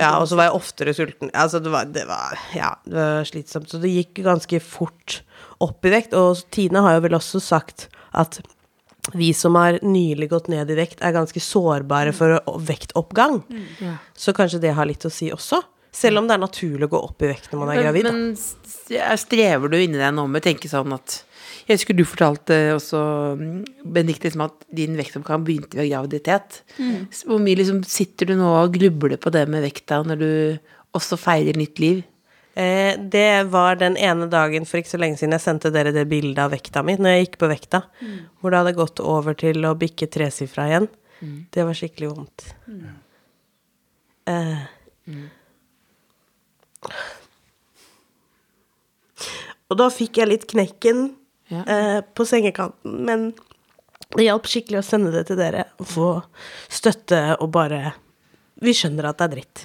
ja, 0.00 0.14
og 0.22 0.24
så 0.30 0.38
var 0.40 0.48
jeg 0.48 0.56
oftere 0.56 0.94
sulten. 0.96 1.30
Altså, 1.36 1.60
det 1.60 1.70
var, 1.74 1.84
det 1.92 2.06
var, 2.08 2.40
ja, 2.56 2.72
det 2.88 2.96
var 2.96 3.28
slitsomt. 3.28 3.68
Så 3.70 3.78
det 3.82 3.92
gikk 3.92 4.22
ganske 4.24 4.60
fort 4.64 5.20
opp 5.62 5.84
i 5.84 5.92
vekt, 5.92 6.16
og 6.16 6.40
Tine 6.50 6.80
har 6.82 6.96
jo 6.96 7.04
vel 7.04 7.18
også 7.20 7.40
sagt 7.44 7.90
at 8.16 8.40
vi 9.18 9.32
som 9.34 9.56
har 9.58 9.80
nylig 9.82 10.28
gått 10.30 10.46
ned 10.52 10.70
i 10.70 10.76
vekt, 10.78 11.00
er 11.02 11.12
ganske 11.16 11.40
sårbare 11.42 12.12
for 12.14 12.38
å- 12.38 12.56
vektoppgang. 12.62 13.40
Så 14.16 14.32
kanskje 14.36 14.60
det 14.62 14.74
har 14.78 14.86
litt 14.86 15.02
å 15.04 15.10
si 15.10 15.28
også. 15.34 15.58
Selv 15.92 16.22
om 16.22 16.28
det 16.28 16.38
er 16.38 16.40
naturlig 16.40 16.86
å 16.88 16.92
gå 16.94 17.00
opp 17.04 17.22
i 17.22 17.28
vekt 17.28 17.50
når 17.52 17.60
man 17.60 17.70
er 17.70 17.74
Men, 17.76 17.84
gravid. 17.84 18.06
da. 18.06 18.12
men 18.16 19.18
strever 19.20 19.68
du 19.68 19.76
inni 19.76 20.00
deg 20.00 20.14
nå 20.16 20.24
med 20.30 20.40
å 20.40 20.46
tenke 20.46 20.70
sånn 20.70 20.94
at 20.96 21.18
Jeg 21.68 21.76
husker 21.76 21.94
du 21.94 22.02
fortalte 22.08 22.56
også, 22.74 23.00
mm, 23.38 23.58
Benedicte, 23.84 24.26
liksom 24.26 24.46
at 24.46 24.64
din 24.72 24.96
vektomkamp 24.98 25.44
begynte 25.46 25.76
ved 25.78 25.90
graviditet. 25.92 26.62
Mm. 26.78 27.04
Hvor 27.28 27.38
mye 27.44 27.58
liksom 27.60 27.82
sitter 27.86 28.32
du 28.32 28.34
nå 28.40 28.48
og 28.64 28.72
grubler 28.74 29.20
på 29.20 29.30
det 29.30 29.44
med 29.52 29.62
vekta 29.62 30.00
når 30.02 30.18
du 30.18 30.32
også 30.96 31.18
feirer 31.20 31.54
nytt 31.60 31.78
liv? 31.78 32.00
Eh, 32.56 32.96
det 32.98 33.46
var 33.52 33.78
den 33.80 33.94
ene 33.96 34.26
dagen 34.32 34.66
for 34.68 34.80
ikke 34.80 34.90
så 34.90 35.00
lenge 35.00 35.20
siden 35.20 35.36
jeg 35.36 35.44
sendte 35.44 35.70
dere 35.72 35.92
det 35.94 36.08
bildet 36.10 36.40
av 36.42 36.50
vekta 36.52 36.82
mi, 36.84 36.96
når 36.98 37.14
jeg 37.14 37.26
gikk 37.26 37.38
på 37.40 37.52
vekta, 37.52 37.82
hvor 38.40 38.50
det 38.52 38.58
hadde 38.60 38.74
gått 38.76 39.00
over 39.00 39.36
til 39.38 39.62
å 39.64 39.76
bikke 39.78 40.10
tresifra 40.12 40.66
igjen. 40.68 40.88
Det 41.54 41.64
var 41.64 41.78
skikkelig 41.78 42.10
vondt. 42.10 42.48
Eh. 44.26 44.66
Og 49.72 49.78
da 49.80 49.88
fikk 49.92 50.20
jeg 50.20 50.28
litt 50.28 50.46
knekken 50.50 51.10
Ja. 51.52 51.62
eh, 51.66 52.00
på 52.14 52.24
sengekanten, 52.24 53.04
men 53.04 53.32
det 54.16 54.26
hjalp 54.26 54.48
skikkelig 54.48 54.80
å 54.82 54.84
sende 54.84 55.12
det 55.14 55.26
til 55.30 55.38
dere 55.40 55.66
og 55.80 55.88
få 55.88 56.08
støtte 56.72 57.36
og 57.40 57.52
bare 57.54 57.94
Vi 58.62 58.70
skjønner 58.76 59.08
at 59.08 59.18
det 59.18 59.24
er 59.24 59.30
dritt. 59.32 59.60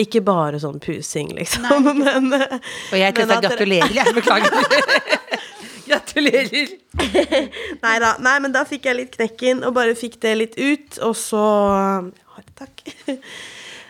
Ikke 0.00 0.22
bare 0.24 0.58
sånn 0.58 0.80
pusing, 0.82 1.28
liksom, 1.36 1.84
men 2.02 2.32
eh, 2.34 2.56
Og 2.90 2.96
jeg 2.98 3.14
deg 3.14 3.44
gratulerer, 3.44 3.92
jeg. 3.94 4.14
Beklager. 4.16 4.56
gratulerer. 5.90 6.72
Nei 7.84 7.94
da. 8.02 8.16
Nei, 8.24 8.34
men 8.42 8.54
da 8.56 8.64
fikk 8.66 8.88
jeg 8.88 8.98
litt 8.98 9.14
knekken, 9.14 9.62
og 9.68 9.76
bare 9.76 9.94
fikk 9.98 10.18
det 10.24 10.34
litt 10.40 10.58
ut, 10.58 10.98
og 11.06 11.14
så 11.18 11.44
takk. 12.58 12.82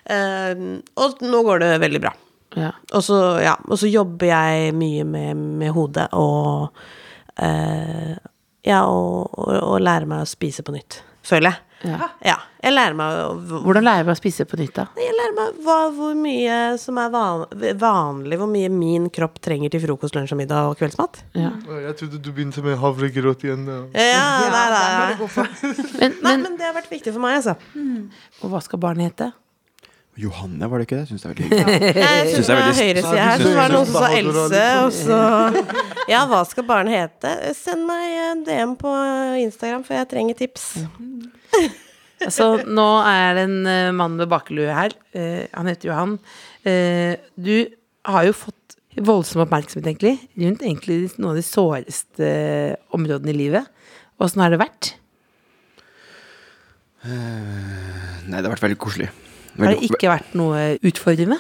Uh, 0.02 0.82
og 0.98 1.22
nå 1.24 1.42
går 1.46 1.62
det 1.62 1.72
veldig 1.86 2.02
bra. 2.02 2.12
Ja. 2.58 2.72
Og 2.92 3.02
så, 3.06 3.18
ja, 3.42 3.56
og 3.68 3.78
så 3.80 3.88
jobber 3.90 4.28
jeg 4.28 4.74
mye 4.76 5.04
med, 5.08 5.36
med 5.62 5.72
hodet 5.76 6.08
og 6.18 6.68
eh, 7.40 8.14
Ja, 8.68 8.84
og, 8.86 9.32
og, 9.38 9.56
og 9.72 9.80
lærer 9.82 10.06
meg 10.06 10.22
å 10.22 10.28
spise 10.30 10.62
på 10.62 10.74
nytt, 10.74 11.00
føler 11.26 11.50
jeg. 11.50 11.68
Ja. 11.82 12.06
Ja. 12.22 12.34
Jeg 12.62 12.76
lærer 12.76 12.94
meg 12.94 13.48
Hvordan 13.64 13.82
lærer 13.82 14.06
du 14.06 14.12
å 14.12 14.14
spise 14.14 14.44
på 14.46 14.54
nytt, 14.60 14.76
da? 14.76 14.84
Jeg 15.02 15.16
lærer 15.18 15.32
meg 15.34 15.56
hva, 15.64 15.78
hvor 15.96 16.12
mye 16.14 16.58
som 16.78 17.00
er 17.02 17.08
van, 17.10 17.42
vanlig, 17.80 18.38
hvor 18.38 18.50
mye 18.52 18.70
min 18.70 19.08
kropp 19.10 19.40
trenger 19.42 19.72
til 19.72 19.82
frokost, 19.82 20.14
lunsj, 20.14 20.36
og 20.36 20.38
middag 20.44 20.68
og 20.70 20.76
kveldsmat. 20.78 21.24
Ja. 21.34 21.50
Jeg 21.88 21.96
trodde 21.98 22.20
du 22.22 22.30
begynte 22.30 22.62
med 22.62 22.78
havregrøt 22.78 23.42
igjen. 23.48 23.66
ja. 23.66 23.80
Ja, 23.98 24.24
nei, 24.54 24.64
nei, 24.76 24.86
nei. 25.18 25.74
Men, 25.98 26.14
nei, 26.22 26.36
men 26.36 26.46
men 26.46 26.58
det 26.60 26.68
har 26.68 26.76
vært 26.78 26.92
viktig 26.92 27.16
for 27.16 27.24
meg, 27.24 27.40
altså. 27.40 27.56
og 28.44 28.52
hva 28.54 28.62
skal 28.62 28.82
barnet 28.82 29.10
hete? 29.10 29.32
Johanne, 30.20 30.66
var 30.68 30.78
det 30.82 30.84
ikke 30.86 30.98
det? 31.00 31.08
Syns 31.08 31.22
det 31.22 31.28
er 31.28 31.32
veldig 31.32 31.46
hyggelig. 31.48 32.02
Jeg 32.02 32.32
syns 32.34 32.48
er 32.48 32.58
det 32.58 32.64
veldig- 32.66 32.82
høyresida 32.82 33.22
her, 33.24 33.38
så 33.42 33.52
var 33.56 33.68
det 33.70 33.76
noen 33.78 33.86
som 33.88 33.96
sa 33.96 34.08
Else, 34.18 34.64
og 34.82 34.92
så 34.92 36.08
Ja, 36.12 36.18
hva 36.28 36.40
skal 36.50 36.66
barnet 36.68 36.92
hete? 36.98 37.30
Send 37.56 37.86
meg 37.88 38.10
en 38.26 38.42
DM 38.44 38.74
på 38.76 38.92
Instagram, 39.40 39.86
for 39.86 39.96
jeg 39.96 40.10
trenger 40.12 40.36
tips. 40.42 40.66
Så 42.30 42.46
nå 42.70 42.84
er 43.02 43.34
det 43.34 43.42
en 43.48 43.66
eh, 43.66 43.88
mann 43.98 44.12
med 44.14 44.28
bakelue 44.30 44.70
her. 44.70 44.92
Eh, 45.10 45.48
han 45.56 45.66
heter 45.66 45.88
Johan. 45.88 46.12
Eh, 46.62 47.16
du 47.34 47.66
har 48.06 48.28
jo 48.28 48.36
fått 48.36 48.76
voldsom 49.02 49.42
oppmerksomhet, 49.42 49.88
egentlig, 49.90 50.12
rundt 50.38 50.62
egentlig 50.62 51.00
noen 51.16 51.32
av 51.32 51.40
de 51.40 51.42
såreste 51.42 52.22
eh, 52.28 52.76
områdene 52.94 53.32
i 53.34 53.38
livet. 53.40 53.66
Åssen 54.22 54.44
har 54.44 54.54
det 54.54 54.60
vært? 54.62 54.92
Nei, 57.02 58.38
det 58.38 58.44
har 58.46 58.52
vært 58.54 58.68
veldig 58.68 58.78
koselig. 58.78 59.08
Har 59.58 59.74
det 59.74 59.88
ikke 59.90 60.10
vært 60.10 60.36
noe 60.38 60.62
utfordrende? 60.80 61.38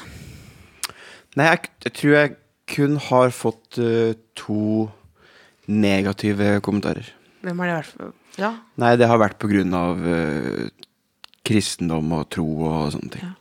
Nei, 1.38 1.46
jeg, 1.48 1.70
jeg 1.86 1.94
tror 1.98 2.16
jeg 2.18 2.34
kun 2.72 2.98
har 3.08 3.32
fått 3.34 3.80
uh, 3.80 4.12
to 4.38 4.88
negative 5.72 6.58
kommentarer. 6.64 7.08
Hvem 7.42 7.62
har 7.62 7.70
det 7.70 7.78
vært? 7.80 8.16
Ja. 8.40 8.52
Nei, 8.80 8.94
det 9.00 9.08
har 9.08 9.20
vært 9.20 9.40
på 9.42 9.50
grunn 9.50 9.72
av 9.76 10.00
uh, 10.04 10.68
kristendom 11.46 12.12
og 12.18 12.28
tro 12.32 12.46
og 12.68 12.92
sånne 12.94 13.16
ting. 13.16 13.32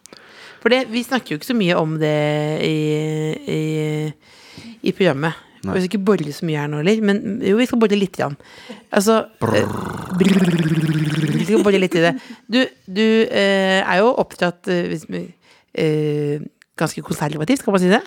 For 0.61 0.73
det, 0.73 0.85
vi 0.93 1.01
snakker 1.03 1.33
jo 1.33 1.39
ikke 1.41 1.51
så 1.51 1.57
mye 1.57 1.77
om 1.79 1.95
det 2.01 2.17
i, 2.67 2.75
i, 3.49 3.61
i 4.85 4.93
programmet. 4.93 5.47
Nei. 5.61 5.75
Vi 5.75 5.83
skal 5.83 5.89
ikke 5.91 6.05
bore 6.05 6.33
så 6.33 6.45
mye 6.47 6.61
her 6.63 6.69
nå, 6.69 6.81
eller? 6.81 7.01
Men 7.05 7.41
jo, 7.45 7.57
vi 7.59 7.67
skal 7.69 7.81
bore 7.81 7.97
litt. 7.97 8.17
Grann. 8.17 8.37
Altså 8.89 9.19
brrr. 9.41 9.69
Vi 10.17 10.29
skal 11.51 11.65
bore 11.67 11.81
litt 11.81 11.95
i 11.99 12.03
det. 12.03 12.15
Du, 12.51 12.59
du 12.87 13.05
eh, 13.27 13.79
er 13.81 14.01
jo 14.01 14.11
opptatt 14.21 14.69
eh, 14.71 14.97
eh, 15.73 16.43
ganske 16.79 17.03
konservativt, 17.05 17.63
kan 17.65 17.75
man 17.75 17.83
si 17.83 17.91
det? 17.91 18.01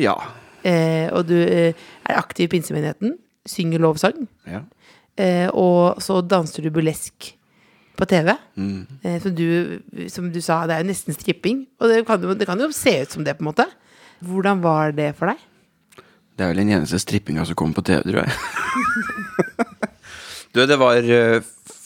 Ja. 0.00 0.16
Eh, 0.66 1.08
og 1.14 1.28
du 1.28 1.36
eh, 1.40 1.76
er 2.04 2.20
aktiv 2.20 2.48
i 2.48 2.54
pinsemenigheten. 2.56 3.16
Synger 3.48 3.82
lovsang. 3.82 4.26
ja. 4.48 4.64
Eh, 5.20 5.50
og 5.52 6.00
så 6.00 6.20
danser 6.24 6.64
du 6.64 6.70
burlesk 6.72 7.34
på 7.98 8.06
TV. 8.08 8.32
Mm. 8.56 8.86
Eh, 9.04 9.18
som, 9.20 9.34
du, 9.36 9.80
som 10.08 10.30
du 10.32 10.40
sa, 10.40 10.62
det 10.68 10.76
er 10.76 10.84
jo 10.84 10.88
nesten 10.88 11.16
stripping. 11.16 11.66
Og 11.80 11.92
det 11.92 12.00
kan, 12.08 12.22
jo, 12.24 12.36
det 12.38 12.48
kan 12.48 12.60
jo 12.62 12.70
se 12.72 12.94
ut 13.02 13.16
som 13.16 13.26
det, 13.26 13.36
på 13.36 13.44
en 13.44 13.50
måte. 13.50 13.66
Hvordan 14.24 14.62
var 14.64 14.94
det 14.96 15.12
for 15.18 15.32
deg? 15.32 15.42
Det 16.36 16.46
er 16.46 16.52
vel 16.54 16.62
den 16.62 16.72
eneste 16.78 17.00
strippinga 17.02 17.44
som 17.44 17.58
kommer 17.58 17.76
på 17.76 17.84
TV, 17.90 18.00
tror 18.06 18.22
jeg. 18.22 18.32
du, 20.54 20.62
det 20.64 20.78
var 20.80 21.02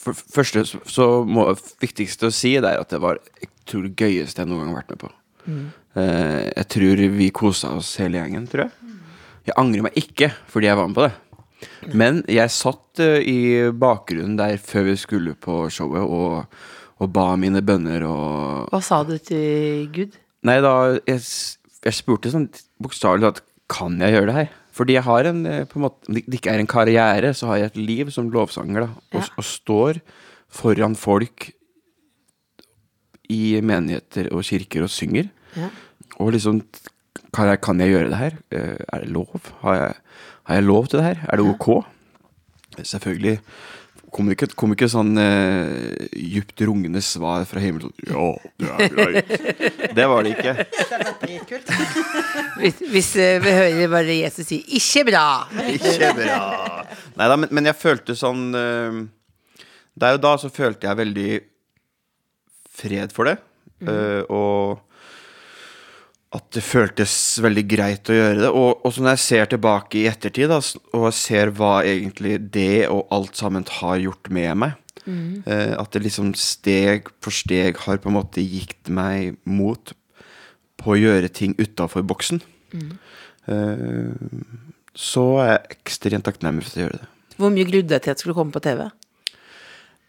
for, 0.05 0.17
Første 0.37 0.63
så, 0.69 1.09
må, 1.25 1.47
viktigste 1.81 2.29
å 2.29 2.33
si, 2.33 2.55
det 2.61 2.71
er 2.75 2.83
at 2.83 2.93
det 2.93 3.01
var 3.03 3.19
jeg 3.41 3.51
tror 3.65 3.87
det 3.87 3.97
gøyeste 3.97 4.43
jeg 4.43 4.49
noen 4.49 4.61
gang 4.61 4.73
har 4.75 4.81
vært 4.83 4.93
med 4.93 5.01
på. 5.01 5.11
Eh, 5.97 6.41
jeg 6.51 6.67
tror 6.75 7.03
vi 7.15 7.29
kosa 7.33 7.71
oss 7.79 7.95
hele 8.01 8.19
gjengen, 8.21 8.45
tror 8.49 8.67
jeg. 8.67 8.97
Jeg 9.45 9.57
angrer 9.61 9.85
meg 9.85 9.97
ikke 9.99 10.31
fordi 10.49 10.69
jeg 10.69 10.77
var 10.77 10.89
med 10.89 10.97
på 10.97 11.07
det. 11.07 11.13
Men 11.97 12.21
jeg 12.29 12.53
satt 12.53 13.01
eh, 13.01 13.25
i 13.25 13.39
bakgrunnen 13.73 14.37
der 14.39 14.57
før 14.61 14.89
vi 14.89 14.95
skulle 14.99 15.35
på 15.39 15.65
showet 15.73 16.03
og, 16.03 16.59
og 17.01 17.11
ba 17.13 17.31
mine 17.39 17.63
bønner 17.65 18.05
og 18.09 18.69
Hva 18.73 18.81
sa 18.83 19.01
du 19.07 19.15
til 19.17 19.87
Gud? 19.95 20.17
Nei, 20.45 20.59
da 20.61 20.95
Jeg, 21.07 21.23
jeg 21.85 21.97
spurte 21.97 22.33
sånn 22.33 22.49
bokstavelig 22.81 23.25
talt 23.25 23.43
Kan 23.71 23.97
jeg 24.03 24.13
gjøre 24.17 24.29
det 24.29 24.37
her? 24.37 24.53
Fordi 24.75 24.97
jeg 24.97 25.03
har 25.07 25.29
en 25.29 25.45
eh, 25.47 25.63
på 25.65 25.79
en 25.79 25.85
måte, 25.87 26.07
Om 26.09 26.15
det 26.17 26.25
ikke 26.39 26.51
er 26.51 26.59
en 26.59 26.67
karriere, 26.67 27.33
så 27.33 27.47
har 27.47 27.57
jeg 27.61 27.71
et 27.73 27.77
liv 27.79 28.11
som 28.11 28.29
lovsanger. 28.31 28.81
da 28.81 28.89
Og, 29.13 29.21
Ja. 29.21 29.27
og 29.37 29.43
står 29.47 30.01
foran 30.49 30.95
folk 30.95 31.49
i 33.29 33.59
menigheter 33.61 34.27
og 34.31 34.43
kirker 34.45 34.83
og 34.85 34.89
synger. 34.93 35.29
Ja. 35.55 35.69
Og 36.19 36.31
liksom 36.35 36.61
kan 37.33 37.47
jeg, 37.49 37.61
kan 37.61 37.79
jeg 37.79 37.89
gjøre 37.91 38.09
det 38.11 38.17
her? 38.19 38.31
Eh, 38.51 38.77
Er 38.93 38.99
det 38.99 39.09
lov? 39.09 39.41
Har 39.61 39.75
jeg, 39.75 39.93
har 40.43 40.55
jeg 40.55 40.63
lov 40.63 40.87
til 40.87 40.99
det 40.99 41.05
her? 41.07 41.25
Er 41.29 41.35
det 41.37 41.45
ok? 41.55 41.85
Selvfølgelig 42.83 43.39
kom 44.15 44.29
det 44.29 44.37
ikke, 44.37 44.47
kom 44.55 44.71
ikke 44.75 44.87
sånn 44.91 45.11
uh, 45.19 45.91
djupt 46.15 46.61
rungende 46.63 47.01
svar 47.03 47.43
fra 47.49 47.59
himmelen 47.59 47.91
sånn 47.91 48.15
Ja, 48.15 48.29
det 48.61 48.69
er 48.71 48.93
greit. 48.95 49.33
Det 49.97 50.05
var 50.11 50.23
det 50.23 50.31
ikke. 50.37 50.53
Hvis, 52.61 52.79
hvis 52.93 53.09
eh, 53.19 53.41
vi 53.43 53.51
hører 53.51 53.89
bare 53.91 54.15
Jesus 54.15 54.47
si 54.47 54.61
'ikke 54.63 55.03
bra'. 55.09 55.47
Ikke 55.75 56.13
bra. 56.15 56.39
Nei 57.19 57.27
da, 57.27 57.35
men, 57.35 57.51
men 57.51 57.67
jeg 57.67 57.77
følte 57.79 58.15
sånn 58.15 58.47
eh, 58.55 59.01
Der 59.99 60.17
og 60.17 60.23
da 60.23 60.33
så 60.39 60.51
følte 60.51 60.87
jeg 60.87 60.99
veldig 61.01 61.29
fred 62.75 63.11
for 63.15 63.27
det. 63.31 63.37
eh, 63.83 64.23
og 64.31 64.79
at 66.35 66.47
det 66.55 66.63
føltes 66.65 67.13
veldig 67.43 67.63
greit 67.69 68.09
å 68.11 68.15
gjøre 68.15 68.39
det. 68.41 68.49
Og, 68.51 68.81
og 68.85 68.97
når 68.99 69.15
jeg 69.15 69.23
ser 69.23 69.51
tilbake 69.51 70.01
i 70.01 70.07
ettertid, 70.09 70.51
da, 70.51 70.59
og 70.97 71.07
ser 71.15 71.51
hva 71.55 71.77
egentlig 71.87 72.39
det 72.53 72.87
og 72.91 73.07
alt 73.15 73.39
sammen 73.39 73.67
har 73.79 74.01
gjort 74.03 74.31
med 74.33 74.51
meg 74.63 74.75
eh, 75.05 75.73
At 75.77 75.93
det 75.93 76.03
liksom 76.05 76.33
steg 76.39 77.11
for 77.23 77.35
steg 77.35 77.79
har 77.85 78.01
på 78.01 78.11
en 78.11 78.17
måte 78.17 78.43
gitt 78.43 78.91
meg 78.91 79.39
mot 79.47 79.95
på 80.81 80.93
å 80.93 80.99
gjøre 80.99 81.31
ting 81.31 81.55
utafor 81.57 82.05
boksen. 82.05 82.41
Eh, 83.47 84.13
så 84.95 85.25
er 85.43 85.51
jeg 85.51 85.77
ekstremt 85.79 86.27
takknemlig 86.27 86.67
for 86.67 86.79
å 86.79 86.85
gjøre 86.85 87.01
det. 87.01 87.11
Hvor 87.35 87.51
mye 87.51 87.67
grudde 87.67 87.91
deg 87.91 88.03
til 88.03 88.15
at 88.15 88.21
skulle 88.23 88.37
komme 88.37 88.55
på 88.55 88.63
TV? 88.63 88.85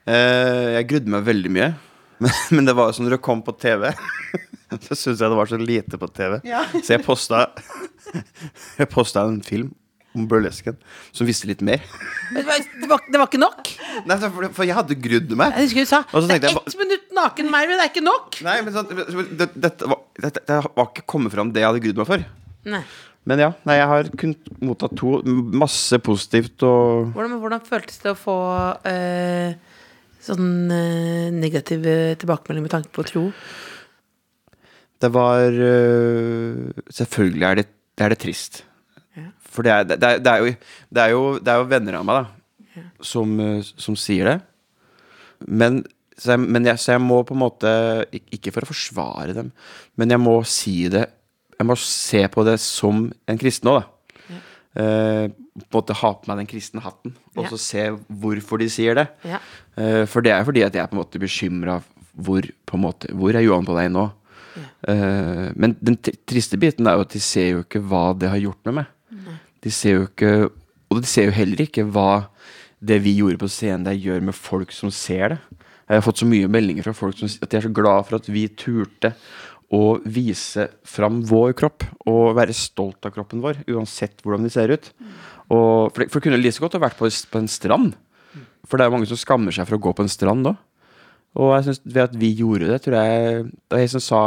Eh, 0.07 0.77
jeg 0.77 0.89
grudde 0.91 1.13
meg 1.13 1.27
veldig 1.27 1.53
mye. 1.55 1.71
Men, 2.19 2.33
men 2.57 2.69
det 2.69 2.75
var 2.77 2.91
jo 2.91 2.97
sånn 2.97 3.09
når 3.09 3.19
det 3.19 3.25
kom 3.27 3.43
på 3.45 3.53
TV, 3.61 3.91
så 4.87 4.93
syntes 4.97 5.21
jeg 5.21 5.27
det 5.29 5.37
var 5.39 5.51
så 5.51 5.59
lite 5.61 5.99
på 6.01 6.09
TV. 6.17 6.39
Så 6.81 6.95
jeg 6.97 7.03
posta 7.05 7.49
Jeg 8.81 8.89
posta 8.93 9.27
en 9.27 9.43
film 9.45 9.75
om 10.17 10.25
burlesken 10.31 10.79
som 11.13 11.29
visste 11.29 11.49
litt 11.51 11.61
mer. 11.67 11.83
Det 12.33 12.45
var, 12.47 12.63
det 12.81 12.89
var, 12.89 13.03
det 13.05 13.21
var 13.21 13.29
ikke 13.29 13.41
nok? 13.43 13.73
Nei, 14.09 14.17
for, 14.23 14.47
for 14.57 14.65
jeg 14.69 14.77
hadde 14.79 14.97
grudd 15.07 15.35
meg. 15.37 15.53
Jeg 15.59 15.69
husker 15.69 15.85
du 15.85 15.91
sa 15.91 16.01
det 16.09 16.39
er 16.39 16.49
ett 16.57 16.79
minutt 16.81 17.11
naken 17.19 17.51
meg, 17.53 17.69
men 17.69 17.77
det 17.77 17.85
er 17.85 17.93
ikke 17.93 18.07
nok. 18.07 18.41
Nei, 18.47 18.57
men 18.65 18.77
sånn, 18.77 18.89
det, 19.37 19.51
dette, 19.53 19.91
var, 19.93 20.01
dette, 20.23 20.45
det 20.49 20.63
var 20.65 20.89
ikke 20.89 21.05
kommet 21.17 21.37
fram 21.37 21.53
det 21.53 21.63
jeg 21.63 21.69
hadde 21.69 21.85
grudd 21.85 22.01
meg 22.01 22.11
for. 22.15 22.25
Nei. 22.77 22.83
Men 23.27 23.43
ja, 23.43 23.49
nei, 23.67 23.75
jeg 23.81 23.91
har 23.91 24.09
kun 24.23 24.35
mottatt 24.63 24.95
to. 24.99 25.17
Masse 25.59 25.99
positivt 26.07 26.63
og 26.67 27.11
Hvordan, 27.17 27.41
hvordan 27.43 27.65
føltes 27.67 27.99
det 28.05 28.13
å 28.13 28.19
få 28.19 28.37
eh, 28.87 29.57
sånn 30.27 30.73
eh, 30.75 31.33
negative 31.35 31.97
tilbakemeldinger 32.21 32.67
med 32.67 32.75
tanke 32.75 32.93
på 32.95 33.07
tro? 33.09 33.27
Det 35.03 35.11
var 35.13 35.53
øh, 35.53 36.73
Selvfølgelig 36.89 37.47
er 37.47 37.61
det, 37.61 37.69
det, 37.69 38.05
er 38.07 38.15
det 38.15 38.23
trist. 38.23 38.65
For 39.47 39.65
det 39.65 39.73
er, 39.73 39.87
det, 39.89 39.97
er, 40.01 40.19
det, 40.21 40.33
er 40.33 40.43
jo, 40.43 40.53
det, 40.93 41.03
er 41.03 41.13
jo, 41.15 41.23
det 41.41 41.53
er 41.53 41.63
jo 41.63 41.71
venner 41.71 42.01
av 42.01 42.09
meg 42.09 42.19
da 42.21 42.27
som, 43.01 43.39
øh, 43.41 43.63
som 43.63 43.97
sier 43.99 44.29
det. 44.29 44.37
Men, 45.47 45.83
så 46.19 46.35
jeg, 46.35 46.43
men 46.45 46.67
jeg, 46.67 46.81
så 46.81 46.95
jeg 46.97 47.05
må 47.05 47.21
på 47.29 47.35
en 47.37 47.43
måte 47.43 47.71
Ikke 48.33 48.53
for 48.55 48.65
å 48.65 48.71
forsvare 48.71 49.35
dem, 49.37 49.51
men 50.01 50.15
jeg 50.15 50.21
må 50.23 50.39
si 50.49 50.87
det 50.89 51.03
Jeg 51.59 51.67
må 51.69 51.77
se 51.77 52.23
på 52.33 52.45
det 52.47 52.55
som 52.63 53.03
en 53.29 53.41
kristen 53.41 53.69
òg, 53.73 53.83
da. 53.83 54.39
Eh, 54.77 55.27
på 55.57 55.65
en 55.65 55.79
måte 55.79 55.97
ha 55.97 56.13
på 56.15 56.29
meg 56.31 56.43
den 56.43 56.49
kristne 56.51 56.83
hatten, 56.85 57.15
og 57.37 57.49
så 57.51 57.59
se 57.61 57.85
hvorfor 58.09 58.61
de 58.61 58.69
sier 58.73 58.99
det. 58.99 59.07
Eh, 59.77 60.05
for 60.11 60.25
det 60.25 60.33
er 60.35 60.45
fordi 60.45 60.65
at 60.67 60.75
jeg 60.77 60.83
er 60.85 60.91
på 60.91 60.97
en 60.99 61.03
måte 61.03 61.23
bekymra 61.23 61.81
hvor, 62.17 62.45
på 62.67 62.77
en 62.79 62.85
måte, 62.85 63.11
hvor 63.13 63.37
er 63.37 63.45
Johan 63.45 63.67
på 63.69 63.77
vei 63.77 63.89
nå? 63.93 64.07
Eh, 64.89 65.49
men 65.57 65.77
den 65.85 65.99
triste 66.01 66.57
biten 66.61 66.89
er 66.89 66.97
jo 66.97 67.05
at 67.05 67.13
de 67.13 67.21
ser 67.21 67.51
jo 67.55 67.65
ikke 67.65 67.83
hva 67.85 68.11
det 68.17 68.31
har 68.33 68.41
gjort 68.41 68.63
med 68.69 68.83
meg. 68.83 68.93
De 69.61 69.69
De 69.69 69.73
ser 69.73 69.97
jo 69.97 70.07
ikke 70.07 70.51
Og 70.91 71.01
de 71.03 71.09
ser 71.11 71.27
jo 71.27 71.35
heller 71.35 71.65
ikke 71.65 71.83
hva 71.91 72.29
det 72.79 73.01
vi 73.03 73.17
gjorde 73.19 73.41
på 73.41 73.49
scenen 73.51 73.85
der, 73.89 73.97
gjør 73.99 74.21
med 74.29 74.37
folk 74.37 74.71
som 74.73 74.93
ser 74.95 75.35
det. 75.35 75.39
Jeg 75.89 75.99
har 75.99 76.05
fått 76.05 76.21
så 76.23 76.29
mye 76.29 76.49
meldinger 76.51 76.87
fra 76.87 76.95
folk 76.95 77.19
som 77.19 77.27
at 77.29 77.51
de 77.51 77.59
er 77.59 77.65
så 77.65 77.73
glad 77.75 78.07
for 78.07 78.19
at 78.21 78.29
vi 78.31 78.47
turte 78.49 79.13
å 79.75 79.99
vise 80.03 80.69
fram 80.87 81.21
vår 81.27 81.57
kropp 81.59 81.87
og 82.07 82.37
være 82.39 82.55
stolt 82.55 83.07
av 83.07 83.15
kroppen 83.17 83.43
vår, 83.43 83.65
uansett 83.67 84.23
hvordan 84.23 84.47
de 84.47 84.53
ser 84.55 84.71
ut. 84.71 84.93
Og, 85.47 85.93
for, 85.93 86.03
det, 86.03 86.11
for 86.11 86.19
det 86.19 86.27
kunne 86.27 86.41
like 86.41 86.57
så 86.57 86.65
godt 86.65 86.77
ha 86.79 86.83
vært 86.83 86.99
på, 86.99 87.09
på 87.09 87.43
en 87.43 87.51
strand. 87.51 87.95
For 88.67 88.77
det 88.77 88.85
er 88.85 88.91
jo 88.91 88.97
mange 88.97 89.11
som 89.11 89.21
skammer 89.21 89.55
seg 89.55 89.69
for 89.69 89.79
å 89.79 89.85
gå 89.85 89.93
på 89.97 90.07
en 90.07 90.13
strand 90.13 90.47
da. 90.49 90.57
Og 91.37 91.53
jeg 91.53 91.67
synes 91.67 91.83
ved 91.85 92.03
at 92.07 92.15
vi 92.17 92.31
gjorde 92.39 92.71
det, 92.71 92.79
tror 92.85 92.97
jeg 92.97 93.43
Da 93.69 93.81
jeg 93.81 93.91
som 93.93 94.01
sa 94.01 94.21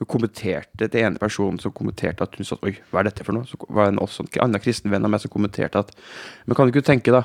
Hun 0.00 0.08
kommenterte 0.10 0.88
til 0.88 1.04
ene 1.04 1.20
personen 1.22 1.60
som 1.62 1.72
kommenterte 1.74 2.26
at 2.26 2.34
hun 2.34 2.48
sa 2.48 2.58
Oi, 2.66 2.74
hva 2.90 3.02
er 3.02 3.08
dette 3.08 3.26
for 3.26 3.36
noe? 3.36 3.46
Så 3.46 3.58
var 3.68 3.86
det 3.86 3.94
en 3.94 4.02
også 4.02 4.26
en 4.26 4.32
annen 4.48 4.62
kristen 4.62 4.90
venn 4.90 5.06
av 5.06 5.12
meg 5.14 5.22
som 5.22 5.32
kommenterte 5.32 5.84
at 5.84 5.94
Men 6.44 6.58
kan 6.58 6.66
du 6.66 6.74
ikke 6.74 6.86
tenke, 6.86 7.14
da, 7.14 7.22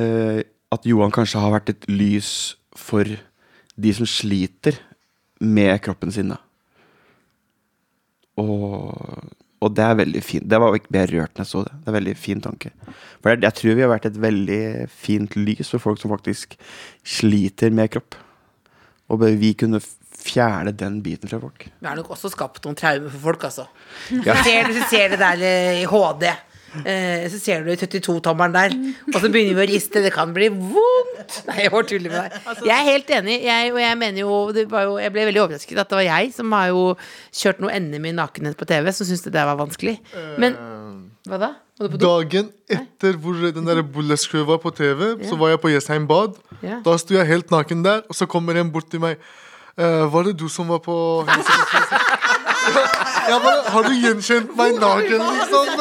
uh, 0.00 0.40
at 0.72 0.88
Johan 0.88 1.12
kanskje 1.12 1.42
har 1.42 1.52
vært 1.52 1.74
et 1.74 1.84
lys 1.90 2.56
for 2.72 3.04
de 3.04 3.92
som 3.92 4.08
sliter 4.08 4.78
med 5.42 5.76
kroppen 5.84 6.12
sin, 6.14 6.32
da. 6.32 6.38
Og, 8.40 9.28
og 9.62 9.74
det 9.78 9.84
er 9.86 9.98
veldig 10.00 10.22
fint. 10.26 10.46
Det 10.50 10.58
var 10.58 10.74
ikke 10.76 10.94
mer 10.96 11.10
rørt 11.14 11.32
når 11.36 11.44
jeg 11.44 11.50
så 11.52 11.64
det. 11.66 11.72
Det 11.78 11.86
er 11.86 11.92
en 11.92 11.98
veldig 12.00 12.14
fin 12.18 12.42
tanke. 12.42 12.72
For 13.22 13.32
jeg, 13.32 13.42
jeg 13.46 13.58
tror 13.60 13.78
vi 13.78 13.84
har 13.84 13.92
vært 13.92 14.08
et 14.10 14.20
veldig 14.24 14.60
fint 14.90 15.36
lys 15.38 15.70
for 15.70 15.84
folk 15.84 16.02
som 16.02 16.12
faktisk 16.12 16.56
sliter 17.06 17.74
med 17.74 17.92
kropp. 17.94 18.18
Og 19.12 19.20
bør 19.22 19.36
vi 19.38 19.52
kunne 19.58 19.82
fjerne 20.22 20.72
den 20.78 21.00
biten 21.04 21.30
fra 21.30 21.40
folk. 21.42 21.66
Vi 21.78 21.88
har 21.88 21.98
nok 21.98 22.12
også 22.14 22.30
skapt 22.32 22.64
noen 22.66 22.78
traumer 22.78 23.12
for 23.12 23.26
folk, 23.30 23.46
altså. 23.50 23.66
Ja. 24.22 24.36
Så 24.36 24.48
ser 24.48 24.70
du 24.70 24.80
ser 24.90 25.14
det 25.14 25.20
der 25.22 25.46
eh, 25.46 25.82
i 25.82 25.86
HD. 25.90 26.28
Eh, 26.80 27.24
så 27.32 27.38
ser 27.40 27.64
du 27.66 27.72
32-tommeren 27.76 28.54
der, 28.54 28.76
og 29.12 29.18
så 29.18 29.28
begynner 29.28 29.58
vi 29.58 29.64
å 29.64 29.68
riste. 29.72 30.02
Det 30.04 30.12
kan 30.14 30.32
bli 30.34 30.48
vondt! 30.52 31.40
Nei, 31.48 31.58
jeg 31.64 31.72
bare 31.74 31.88
tuller 31.90 32.14
med 32.14 32.18
deg. 32.20 32.62
Jeg 32.68 32.74
er 32.76 32.88
helt 32.88 33.12
enig, 33.18 33.38
jeg, 33.44 33.72
og 33.74 33.80
jeg 33.82 33.98
mener 34.00 34.22
jo, 34.22 34.38
jo 34.56 34.94
Jeg 35.02 35.14
ble 35.14 35.26
veldig 35.28 35.42
overrasket 35.44 35.82
at 35.82 35.92
det 35.92 35.98
var 36.00 36.06
jeg 36.08 36.32
som 36.36 36.56
har 36.56 36.70
jo 36.72 36.86
kjørt 37.42 37.60
noe 37.62 37.76
NM 37.82 38.08
i 38.08 38.14
nakenhet 38.16 38.58
på 38.58 38.68
TV, 38.68 38.88
som 38.96 39.08
syntes 39.08 39.26
det 39.28 39.34
der 39.36 39.48
var 39.50 39.60
vanskelig. 39.60 39.98
Men 40.40 40.56
hva 41.28 41.38
da? 41.38 41.52
Dagen 42.02 42.50
etter 42.70 43.16
hvor 43.18 43.38
den 43.54 43.66
der 43.66 43.80
Bulleskø 43.82 44.42
var 44.46 44.58
på 44.62 44.72
TV, 44.74 45.16
så 45.26 45.38
var 45.38 45.54
jeg 45.54 45.62
på 45.62 45.70
Jessheim 45.72 46.08
bad. 46.10 46.36
Da 46.62 46.96
sto 47.00 47.16
jeg 47.16 47.28
helt 47.30 47.54
naken 47.54 47.84
der, 47.86 48.02
og 48.08 48.18
så 48.18 48.28
kommer 48.30 48.58
en 48.58 48.72
bort 48.74 48.90
til 48.90 49.02
meg. 49.02 49.22
Uh, 49.72 50.04
var 50.12 50.26
det 50.28 50.34
du 50.36 50.50
som 50.52 50.68
var 50.68 50.82
på 50.84 50.94
Jeg 52.62 53.38
bare 53.44 53.72
Har 53.74 53.86
du 53.88 53.94
gjenkjent 53.96 54.52
meg 54.58 54.78
naken, 54.82 55.24
liksom? 55.38 55.72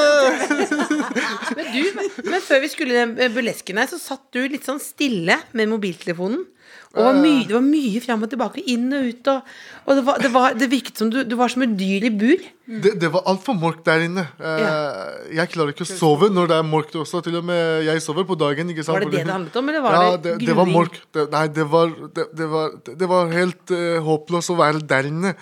Men 1.58 1.70
du, 1.74 1.82
men 2.30 2.40
før 2.46 2.64
vi 2.64 2.72
skulle 2.72 3.06
i 3.12 3.30
burlesken 3.34 3.82
her, 3.82 3.90
så 3.92 4.00
satt 4.02 4.24
du 4.36 4.42
litt 4.48 4.68
sånn 4.68 4.82
stille 4.82 5.38
med 5.58 5.72
mobiltelefonen. 5.72 6.46
Og 6.92 7.06
var 7.06 7.16
mye, 7.16 7.46
det 7.48 7.56
var 7.56 7.64
mye 7.64 8.00
fram 8.04 8.24
og 8.26 8.32
tilbake, 8.34 8.62
inn 8.68 8.90
og 8.92 9.06
ut. 9.08 9.30
Og, 9.32 9.52
og 9.86 9.96
det, 9.96 10.02
var, 10.08 10.18
det, 10.20 10.32
var, 10.34 10.56
det 10.60 10.68
virket 10.74 11.00
som 11.00 11.12
du, 11.12 11.22
du 11.24 11.38
var 11.40 11.52
som 11.54 11.64
et 11.64 11.78
dyr 11.80 12.08
i 12.10 12.12
bur. 12.12 12.44
Det, 12.68 12.92
det 13.00 13.10
var 13.14 13.24
altfor 13.32 13.56
mørkt 13.56 13.86
der 13.88 14.04
inne. 14.10 14.26
Eh, 14.36 15.32
Jeg 15.38 15.54
klarer 15.54 15.72
ikke 15.72 15.88
å 15.88 15.92
sove 15.92 16.28
når 16.36 16.52
det 16.52 16.58
er 16.60 16.68
mørkt 16.68 16.98
også. 17.00 17.24
Til 17.24 17.40
og 17.40 17.48
med 17.48 17.88
jeg 17.88 18.04
sover 18.04 18.28
på 18.28 18.36
dagen. 18.40 18.76
Var 18.76 19.06
det 19.06 19.12
det 19.14 19.24
det 19.24 19.32
handlet 19.32 19.56
om, 19.62 19.72
eller 19.72 19.86
var 19.88 19.98
ja, 19.98 20.20
det 20.20 20.36
det, 20.44 20.58
var 20.58 20.72
mørkt. 20.72 21.08
Det, 21.16 21.28
nei, 21.32 21.46
det 21.56 21.68
var, 21.72 21.96
det, 22.20 22.28
det 22.42 22.52
var, 22.58 22.78
det 22.92 23.12
var 23.16 23.36
helt 23.40 23.76
uh, 23.76 24.00
håpløst 24.12 24.52
å 24.52 24.60
være 24.60 24.84
der 24.92 25.12
inne. 25.14 25.36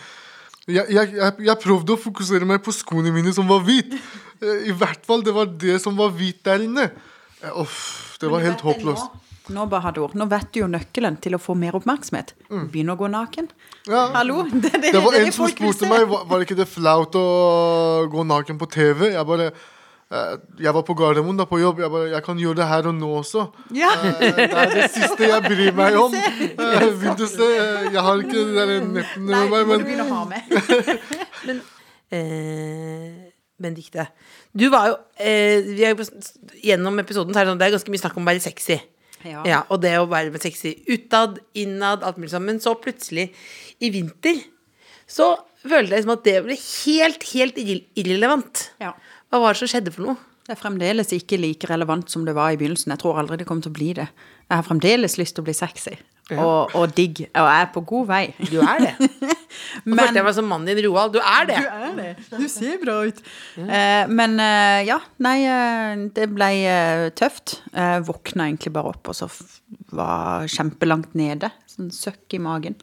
Jeg, 0.70 0.86
jeg, 0.94 1.14
jeg, 1.18 1.38
jeg 1.50 1.62
prøvde 1.64 1.96
å 1.96 2.00
fokusere 2.00 2.46
meg 2.48 2.62
på 2.66 2.74
skoene 2.76 3.14
mine 3.16 3.34
som 3.36 3.48
var 3.50 3.64
hvit. 3.66 3.96
Eh, 4.40 4.68
I 4.70 4.76
hvert 4.78 5.02
fall 5.08 5.24
det 5.26 5.34
var 5.36 5.50
det 5.62 5.80
som 5.84 5.98
var 6.00 6.14
hvit 6.16 6.44
der 6.46 6.66
inne. 6.68 6.90
Eh, 7.42 7.58
Uff, 7.62 8.18
det 8.22 8.30
var 8.32 8.46
helt 8.46 8.62
håpløst. 8.66 9.18
Nå, 9.50 9.64
Bahadur, 9.66 10.12
nå 10.14 10.28
vet 10.30 10.52
du 10.54 10.60
jo 10.62 10.68
nøkkelen 10.70 11.16
til 11.24 11.34
å 11.34 11.40
få 11.42 11.56
mer 11.58 11.74
oppmerksomhet. 11.80 12.36
Begynn 12.70 12.92
å 12.94 12.98
gå 13.00 13.08
naken. 13.10 13.48
Ja. 13.90 14.04
Hallo? 14.14 14.44
Det, 14.54 14.70
det, 14.76 14.92
Det 14.94 15.02
var 15.02 15.16
det 15.18 15.24
en 15.26 15.34
som 15.34 15.50
spurte 15.50 15.90
meg 15.90 16.06
var, 16.12 16.28
var 16.30 16.46
ikke 16.46 16.58
det 16.60 16.68
flaut 16.70 17.18
å 17.18 17.26
gå 18.14 18.26
naken 18.30 18.60
på 18.62 18.68
TV. 18.70 19.08
Jeg 19.16 19.26
bare 19.26 19.50
Jeg 20.10 20.74
var 20.74 20.82
på 20.88 20.96
Gardermoen 20.98 21.38
da 21.38 21.46
på 21.46 21.60
jobb. 21.62 21.80
Jeg 21.84 21.92
bare 21.94 22.08
Jeg 22.10 22.24
kan 22.26 22.40
gjøre 22.42 22.58
det 22.58 22.68
her 22.68 22.88
og 22.90 22.96
nå 22.98 23.10
også. 23.20 23.44
Ja. 23.78 23.92
Eh, 23.94 24.24
Det 24.40 24.48
er 24.50 24.72
det 24.74 24.88
siste 24.96 25.28
jeg 25.30 25.44
bryr 25.46 25.76
meg 25.78 25.98
om. 26.02 26.16
Eh, 26.60 26.88
Vil 27.02 27.14
du 27.20 27.26
se? 27.30 27.46
Eh, 27.46 27.90
Jeg 27.94 28.02
har 28.08 28.24
ikke 28.24 28.34
de 28.40 28.56
der 28.56 28.72
nettene 28.88 29.30
Nei, 29.30 29.44
med 29.46 29.52
meg, 29.52 29.52
Nei, 29.52 29.62
du 29.62 29.70
men 29.70 29.86
begynne 29.86 30.08
å 30.08 30.16
ha 30.16 30.26
med. 30.26 31.62
Eh, 32.10 33.30
Benedikte. 33.62 34.08
Du 34.58 34.64
var 34.74 34.88
jo 34.90 34.96
eh, 35.22 35.60
vi 35.76 35.84
er 35.86 35.94
Gjennom 36.64 36.98
episoden 37.04 37.36
så 37.36 37.42
er 37.42 37.46
det, 37.46 37.52
sånn, 37.52 37.60
det 37.62 37.68
er 37.68 37.74
ganske 37.76 37.92
mye 37.94 38.02
snakk 38.02 38.16
om 38.18 38.26
å 38.26 38.30
være 38.32 38.42
sexy. 38.42 38.80
Ja. 39.28 39.44
Ja, 39.46 39.60
og 39.70 39.82
det 39.84 39.92
å 40.00 40.08
være 40.10 40.40
sexy 40.42 40.72
utad, 40.90 41.38
innad, 41.60 42.02
alt 42.08 42.18
mulig 42.18 42.32
sånn. 42.34 42.48
Men 42.48 42.58
så 42.64 42.74
plutselig, 42.82 43.28
i 43.84 43.92
vinter, 43.94 44.40
så 45.06 45.36
følte 45.62 46.00
jeg 46.00 46.06
som 46.08 46.16
at 46.16 46.26
det 46.26 46.38
ble 46.48 46.58
helt, 46.58 47.26
helt 47.36 47.60
irrelevant. 47.62 48.66
Ja. 48.82 48.96
Hva 49.30 49.40
var 49.44 49.54
det 49.54 49.62
som 49.62 49.70
skjedde 49.72 49.94
for 49.96 50.10
noe? 50.10 50.18
Det 50.50 50.56
er 50.56 50.62
fremdeles 50.64 51.12
ikke 51.14 51.38
like 51.38 51.68
relevant 51.70 52.10
som 52.10 52.24
det 52.26 52.34
var 52.34 52.56
i 52.56 52.58
begynnelsen. 52.58 52.90
Jeg 52.96 53.04
tror 53.04 53.20
aldri 53.22 53.38
det 53.38 53.46
kommer 53.46 53.62
til 53.68 53.70
å 53.70 53.78
bli 53.78 53.92
det. 54.00 54.08
Jeg 54.50 54.56
har 54.58 54.66
fremdeles 54.66 55.20
lyst 55.22 55.36
til 55.38 55.44
å 55.44 55.50
bli 55.50 55.54
sexy 55.54 55.94
og, 56.38 56.74
og 56.78 56.92
digg, 56.94 57.24
og 57.34 57.46
jeg 57.50 57.62
er 57.64 57.70
på 57.74 57.82
god 57.90 58.06
vei. 58.10 58.22
Du 58.52 58.60
er 58.62 58.82
det. 58.84 58.92
Men- 59.90 59.98
følte 59.98 60.20
jeg 60.20 60.26
meg 60.28 60.36
som 60.38 60.46
mannen 60.50 60.70
din, 60.70 60.82
Roald. 60.86 61.14
Du 61.16 61.20
er 61.22 61.48
det. 61.50 61.56
Du 61.62 61.70
er 61.88 61.96
det. 61.98 62.10
Du 62.38 62.44
ser 62.54 62.76
bra 62.84 63.00
ut. 63.08 63.22
Eh, 63.64 64.04
men 64.14 64.36
eh, 64.44 64.82
ja, 64.90 65.00
nei, 65.26 65.38
eh, 65.50 66.04
det 66.14 66.28
ble 66.34 66.50
eh, 66.70 67.08
tøft. 67.18 67.60
Jeg 67.74 68.04
våkna 68.10 68.46
egentlig 68.50 68.74
bare 68.78 68.94
opp, 68.94 69.10
og 69.10 69.18
så 69.18 69.30
var 69.98 70.46
kjempelangt 70.54 71.18
nede. 71.18 71.50
Sånn 71.70 71.90
søkk 71.94 72.38
i 72.38 72.42
magen. 72.46 72.78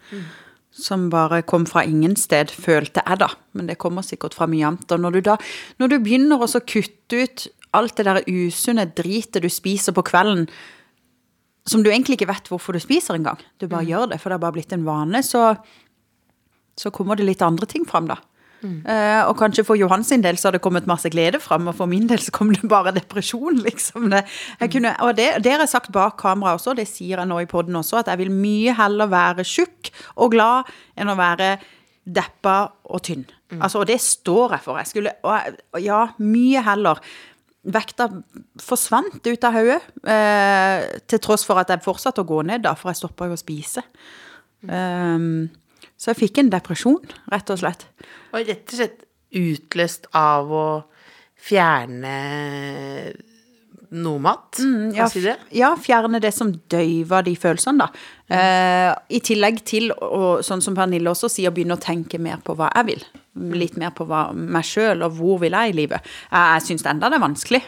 Som 0.76 1.08
bare 1.12 1.40
kom 1.48 1.64
fra 1.68 1.84
ingen 1.88 2.16
sted, 2.20 2.52
følte 2.52 3.00
jeg 3.00 3.20
da. 3.22 3.30
Men 3.56 3.70
det 3.70 3.78
kommer 3.80 4.04
sikkert 4.04 4.36
fra 4.36 4.48
mye 4.50 4.66
annet. 4.68 4.90
Og 4.92 5.00
når 5.00 5.16
du 5.16 5.20
da 5.30 5.36
når 5.80 5.92
du 5.92 5.98
begynner 6.04 6.42
å 6.42 6.48
kutte 6.60 7.22
ut 7.22 7.46
alt 7.76 7.96
det 7.96 8.06
der 8.08 8.22
usunne 8.28 8.86
dritet 8.96 9.42
du 9.42 9.48
spiser 9.52 9.96
på 9.96 10.04
kvelden, 10.06 10.46
som 11.66 11.82
du 11.82 11.90
egentlig 11.90 12.20
ikke 12.20 12.30
vet 12.30 12.48
hvorfor 12.48 12.76
du 12.76 12.80
spiser 12.80 13.16
engang, 13.18 13.40
du 13.58 13.66
bare 13.66 13.88
gjør 13.88 14.12
det, 14.12 14.20
for 14.22 14.30
det 14.30 14.38
har 14.38 14.44
bare 14.44 14.56
blitt 14.58 14.72
en 14.76 14.86
vane, 14.86 15.22
så 15.26 15.56
så 16.76 16.92
kommer 16.92 17.16
det 17.16 17.24
litt 17.24 17.40
andre 17.40 17.64
ting 17.64 17.86
fram, 17.88 18.04
da. 18.10 18.18
Eh, 18.64 19.22
og 19.28 19.36
kanskje 19.38 19.64
for 19.66 19.78
Johan 19.78 20.04
sin 20.06 20.24
del 20.24 20.38
så 20.40 20.48
har 20.48 20.56
det 20.56 20.62
kommet 20.64 20.88
masse 20.88 21.10
glede 21.12 21.40
fram, 21.42 21.68
og 21.70 21.76
for 21.78 21.90
min 21.90 22.08
del 22.10 22.22
så 22.22 22.32
kom 22.34 22.52
det 22.54 22.64
bare 22.70 22.94
depresjon, 22.96 23.60
liksom. 23.66 24.08
Det, 24.12 24.24
jeg 24.62 24.72
kunne, 24.72 24.94
og 25.04 25.16
det, 25.18 25.28
det 25.44 25.54
har 25.54 25.64
jeg 25.64 25.74
sagt 25.74 25.92
bak 25.94 26.18
kamera 26.20 26.56
også, 26.56 26.76
det 26.78 26.88
sier 26.90 27.20
jeg 27.20 27.30
nå 27.30 27.42
i 27.42 27.50
podden 27.50 27.78
også, 27.78 28.00
at 28.00 28.12
jeg 28.12 28.24
vil 28.24 28.34
mye 28.34 28.74
heller 28.78 29.10
være 29.12 29.46
tjukk 29.46 29.92
og 30.16 30.34
glad 30.34 30.72
enn 30.96 31.12
å 31.12 31.18
være 31.18 31.56
deppa 32.06 32.58
og 32.86 33.02
tynn. 33.06 33.24
Altså, 33.56 33.82
og 33.82 33.88
det 33.90 33.98
står 34.02 34.56
jeg 34.56 34.62
for. 34.64 34.78
Jeg 34.80 34.90
skulle, 34.90 35.14
og 35.26 35.32
jeg, 35.34 35.56
ja, 35.86 36.02
mye 36.22 36.62
heller. 36.66 37.02
Vekta 37.66 38.08
forsvant 38.62 39.26
ut 39.26 39.46
av 39.46 39.56
hodet, 39.58 39.80
eh, 40.06 40.86
til 41.10 41.22
tross 41.22 41.46
for 41.46 41.58
at 41.62 41.70
jeg 41.72 41.82
fortsatte 41.82 42.22
å 42.22 42.28
gå 42.28 42.42
ned, 42.46 42.62
da, 42.66 42.76
for 42.78 42.92
jeg 42.92 43.02
stoppa 43.02 43.26
jo 43.26 43.34
å 43.34 43.40
spise. 43.40 43.82
Um, 44.66 45.48
så 45.96 46.12
jeg 46.12 46.20
fikk 46.24 46.38
en 46.42 46.50
depresjon, 46.52 47.00
rett 47.32 47.50
og 47.54 47.58
slett. 47.62 47.86
Og 48.32 48.42
rett 48.46 48.68
og 48.72 48.76
slett 48.80 49.02
utløst 49.36 50.06
av 50.16 50.52
å 50.52 50.66
fjerne 51.46 52.12
noe 53.96 54.18
mat. 54.20 54.58
Mm, 54.58 54.94
Ja, 54.96 55.06
si 55.08 55.20
det? 55.22 55.36
ja, 55.54 55.70
fjerne 55.78 56.18
det 56.20 56.32
som 56.34 56.50
døyver 56.72 57.22
de 57.24 57.36
følelsene, 57.38 57.78
da. 57.86 57.88
Eh, 58.28 58.94
I 59.16 59.20
tillegg 59.20 59.60
til, 59.64 59.92
og 59.92 60.42
sånn 60.44 60.62
som 60.64 60.74
Pernille 60.74 61.08
også 61.12 61.30
sier, 61.30 61.50
begynne 61.54 61.76
å 61.78 61.82
tenke 61.82 62.18
mer 62.18 62.38
på 62.44 62.56
hva 62.58 62.70
jeg 62.74 62.86
vil. 62.90 63.04
Litt 63.56 63.76
mer 63.78 63.92
på 63.94 64.06
hva, 64.08 64.32
meg 64.34 64.64
sjøl, 64.66 65.04
og 65.06 65.12
hvor 65.20 65.38
vil 65.44 65.52
jeg 65.54 65.70
i 65.72 65.76
livet. 65.76 66.00
Jeg, 66.32 66.56
jeg 66.56 66.66
syns 66.70 66.86
enda 66.90 67.08
det 67.12 67.20
er 67.20 67.24
vanskelig. 67.26 67.62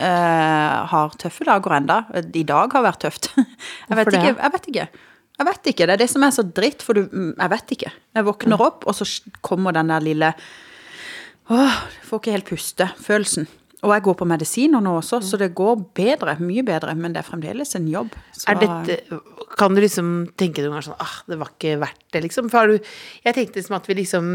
Eh, 0.00 0.76
har 0.90 1.14
tøffe 1.20 1.44
dager 1.46 1.76
enda. 1.76 2.00
I 2.34 2.42
dag 2.48 2.72
har 2.72 2.82
vært 2.86 3.02
tøft. 3.06 3.30
Jeg 3.90 3.96
vet, 3.98 4.12
ikke, 4.14 4.36
jeg 4.38 4.52
vet 4.54 4.68
ikke. 4.72 4.88
Jeg 5.40 5.48
vet 5.48 5.70
ikke. 5.72 5.86
Det 5.88 5.94
er 5.96 6.02
det 6.02 6.10
som 6.12 6.24
er 6.26 6.34
så 6.36 6.44
dritt, 6.44 6.82
for 6.84 6.98
du 6.98 7.06
mm, 7.08 7.30
Jeg 7.32 7.52
vet 7.54 7.72
ikke. 7.76 7.94
Jeg 8.18 8.26
våkner 8.26 8.60
opp, 8.60 8.84
og 8.84 8.96
så 8.96 9.08
kommer 9.40 9.72
den 9.76 9.92
der 9.92 10.04
lille 10.04 10.34
Åh, 11.50 11.78
jeg 11.96 12.04
får 12.06 12.20
ikke 12.20 12.34
helt 12.36 12.50
puste. 12.52 12.86
Følelsen. 13.02 13.48
Og 13.80 13.94
jeg 13.94 14.04
går 14.04 14.16
på 14.20 14.26
medisiner 14.28 14.82
nå 14.84 14.92
også, 14.98 15.22
så 15.24 15.38
det 15.40 15.54
går 15.56 15.78
bedre. 15.96 16.34
Mye 16.44 16.62
bedre. 16.66 16.92
Men 16.94 17.14
det 17.14 17.22
er 17.22 17.26
fremdeles 17.26 17.72
en 17.78 17.88
jobb. 17.88 18.12
Så, 18.36 18.52
dette, 18.60 18.98
kan 19.58 19.74
du 19.74 19.80
liksom 19.80 20.10
tenke 20.38 20.60
noen 20.60 20.76
ganger 20.76 20.90
sånn 20.90 21.00
ah, 21.00 21.16
det 21.32 21.38
var 21.40 21.54
ikke 21.54 21.78
verdt 21.80 22.04
det, 22.12 22.22
liksom? 22.26 22.50
For 22.52 22.74
du, 22.74 22.90
jeg 23.24 23.38
tenkte 23.38 23.64
som 23.64 23.78
at 23.78 23.88
vi 23.88 23.96
liksom 24.02 24.28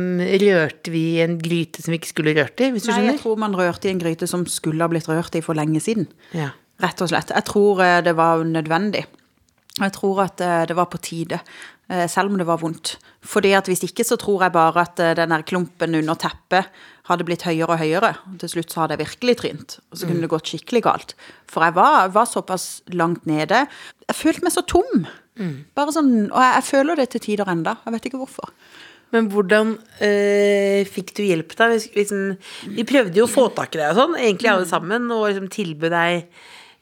rørte 0.43 0.93
vi 0.93 1.03
i 1.13 1.21
en 1.23 1.37
gryte 1.39 1.85
som 1.85 1.93
vi 1.93 2.01
ikke 2.01 2.11
skulle 2.15 2.35
rørt 2.39 2.65
i, 2.65 2.71
hvis 2.73 2.89
du 2.89 2.91
Nei, 2.91 3.11
jeg 3.11 3.21
tror 3.21 3.37
man 3.45 3.57
rørte 3.57 3.87
i 3.87 3.93
en 3.93 4.01
gryte 4.01 4.27
som 4.29 4.47
skulle 4.49 4.81
ha 4.81 4.89
blitt 4.91 5.07
rørt 5.11 5.37
i 5.37 5.43
for 5.45 5.57
lenge 5.57 5.83
siden. 5.83 6.09
Ja. 6.33 6.49
Rett 6.81 7.05
og 7.05 7.13
slett. 7.13 7.31
Jeg 7.31 7.47
tror 7.47 7.85
eh, 7.85 8.01
det 8.03 8.17
var 8.17 8.41
nødvendig. 8.49 9.05
Jeg 9.75 9.91
tror 9.97 10.21
at 10.23 10.41
eh, 10.43 10.63
det 10.69 10.75
var 10.77 10.87
på 10.87 10.99
tide, 11.03 11.41
eh, 11.91 12.05
selv 12.11 12.31
om 12.31 12.39
det 12.39 12.47
var 12.47 12.61
vondt. 12.61 12.93
Fordi 13.25 13.51
at 13.57 13.67
hvis 13.67 13.83
ikke 13.83 14.05
så 14.07 14.15
tror 14.19 14.45
jeg 14.45 14.53
bare 14.55 14.85
at 14.85 15.01
eh, 15.03 15.15
den 15.19 15.33
der 15.33 15.43
klumpen 15.47 15.97
under 15.99 16.15
teppet 16.19 16.69
hadde 17.09 17.27
blitt 17.27 17.43
høyere 17.45 17.75
og 17.75 17.81
høyere. 17.81 18.13
Til 18.41 18.53
slutt 18.55 18.71
så 18.71 18.83
hadde 18.83 18.95
jeg 18.95 19.03
virkelig 19.03 19.35
trynt. 19.41 19.77
Og 19.91 19.99
så 19.99 20.07
kunne 20.07 20.23
det 20.23 20.31
gått 20.31 20.47
skikkelig 20.49 20.81
galt. 20.87 21.13
For 21.51 21.65
jeg 21.67 21.75
var, 21.75 22.07
var 22.15 22.29
såpass 22.29 22.81
langt 22.95 23.27
nede. 23.29 23.65
Jeg 24.07 24.17
følte 24.17 24.47
meg 24.47 24.55
så 24.55 24.63
tom. 24.65 25.05
Bare 25.75 25.93
sånn, 25.93 26.31
Og 26.31 26.39
jeg, 26.39 26.53
jeg 26.55 26.67
føler 26.71 27.01
det 27.01 27.09
til 27.11 27.25
tider 27.27 27.51
enda. 27.51 27.75
Jeg 27.83 27.97
vet 27.97 28.07
ikke 28.09 28.21
hvorfor. 28.23 28.55
Men 29.13 29.27
hvordan 29.31 29.75
øh, 30.01 30.81
fikk 30.89 31.13
du 31.19 31.21
hjelp, 31.27 31.53
da? 31.59 31.67
Vi, 31.71 31.83
Liksom, 31.99 32.23
vi 32.73 32.87
prøvde 32.87 33.19
jo 33.19 33.27
å 33.27 33.31
få 33.31 33.45
tak 33.55 33.75
i 33.75 33.83
deg 33.83 33.91
og 33.93 33.99
sånn, 33.99 34.17
egentlig 34.17 34.49
alle 34.51 34.67
sammen, 34.69 35.05
og 35.13 35.27
liksom 35.29 35.51
tilbød 35.53 35.93
deg 35.93 36.25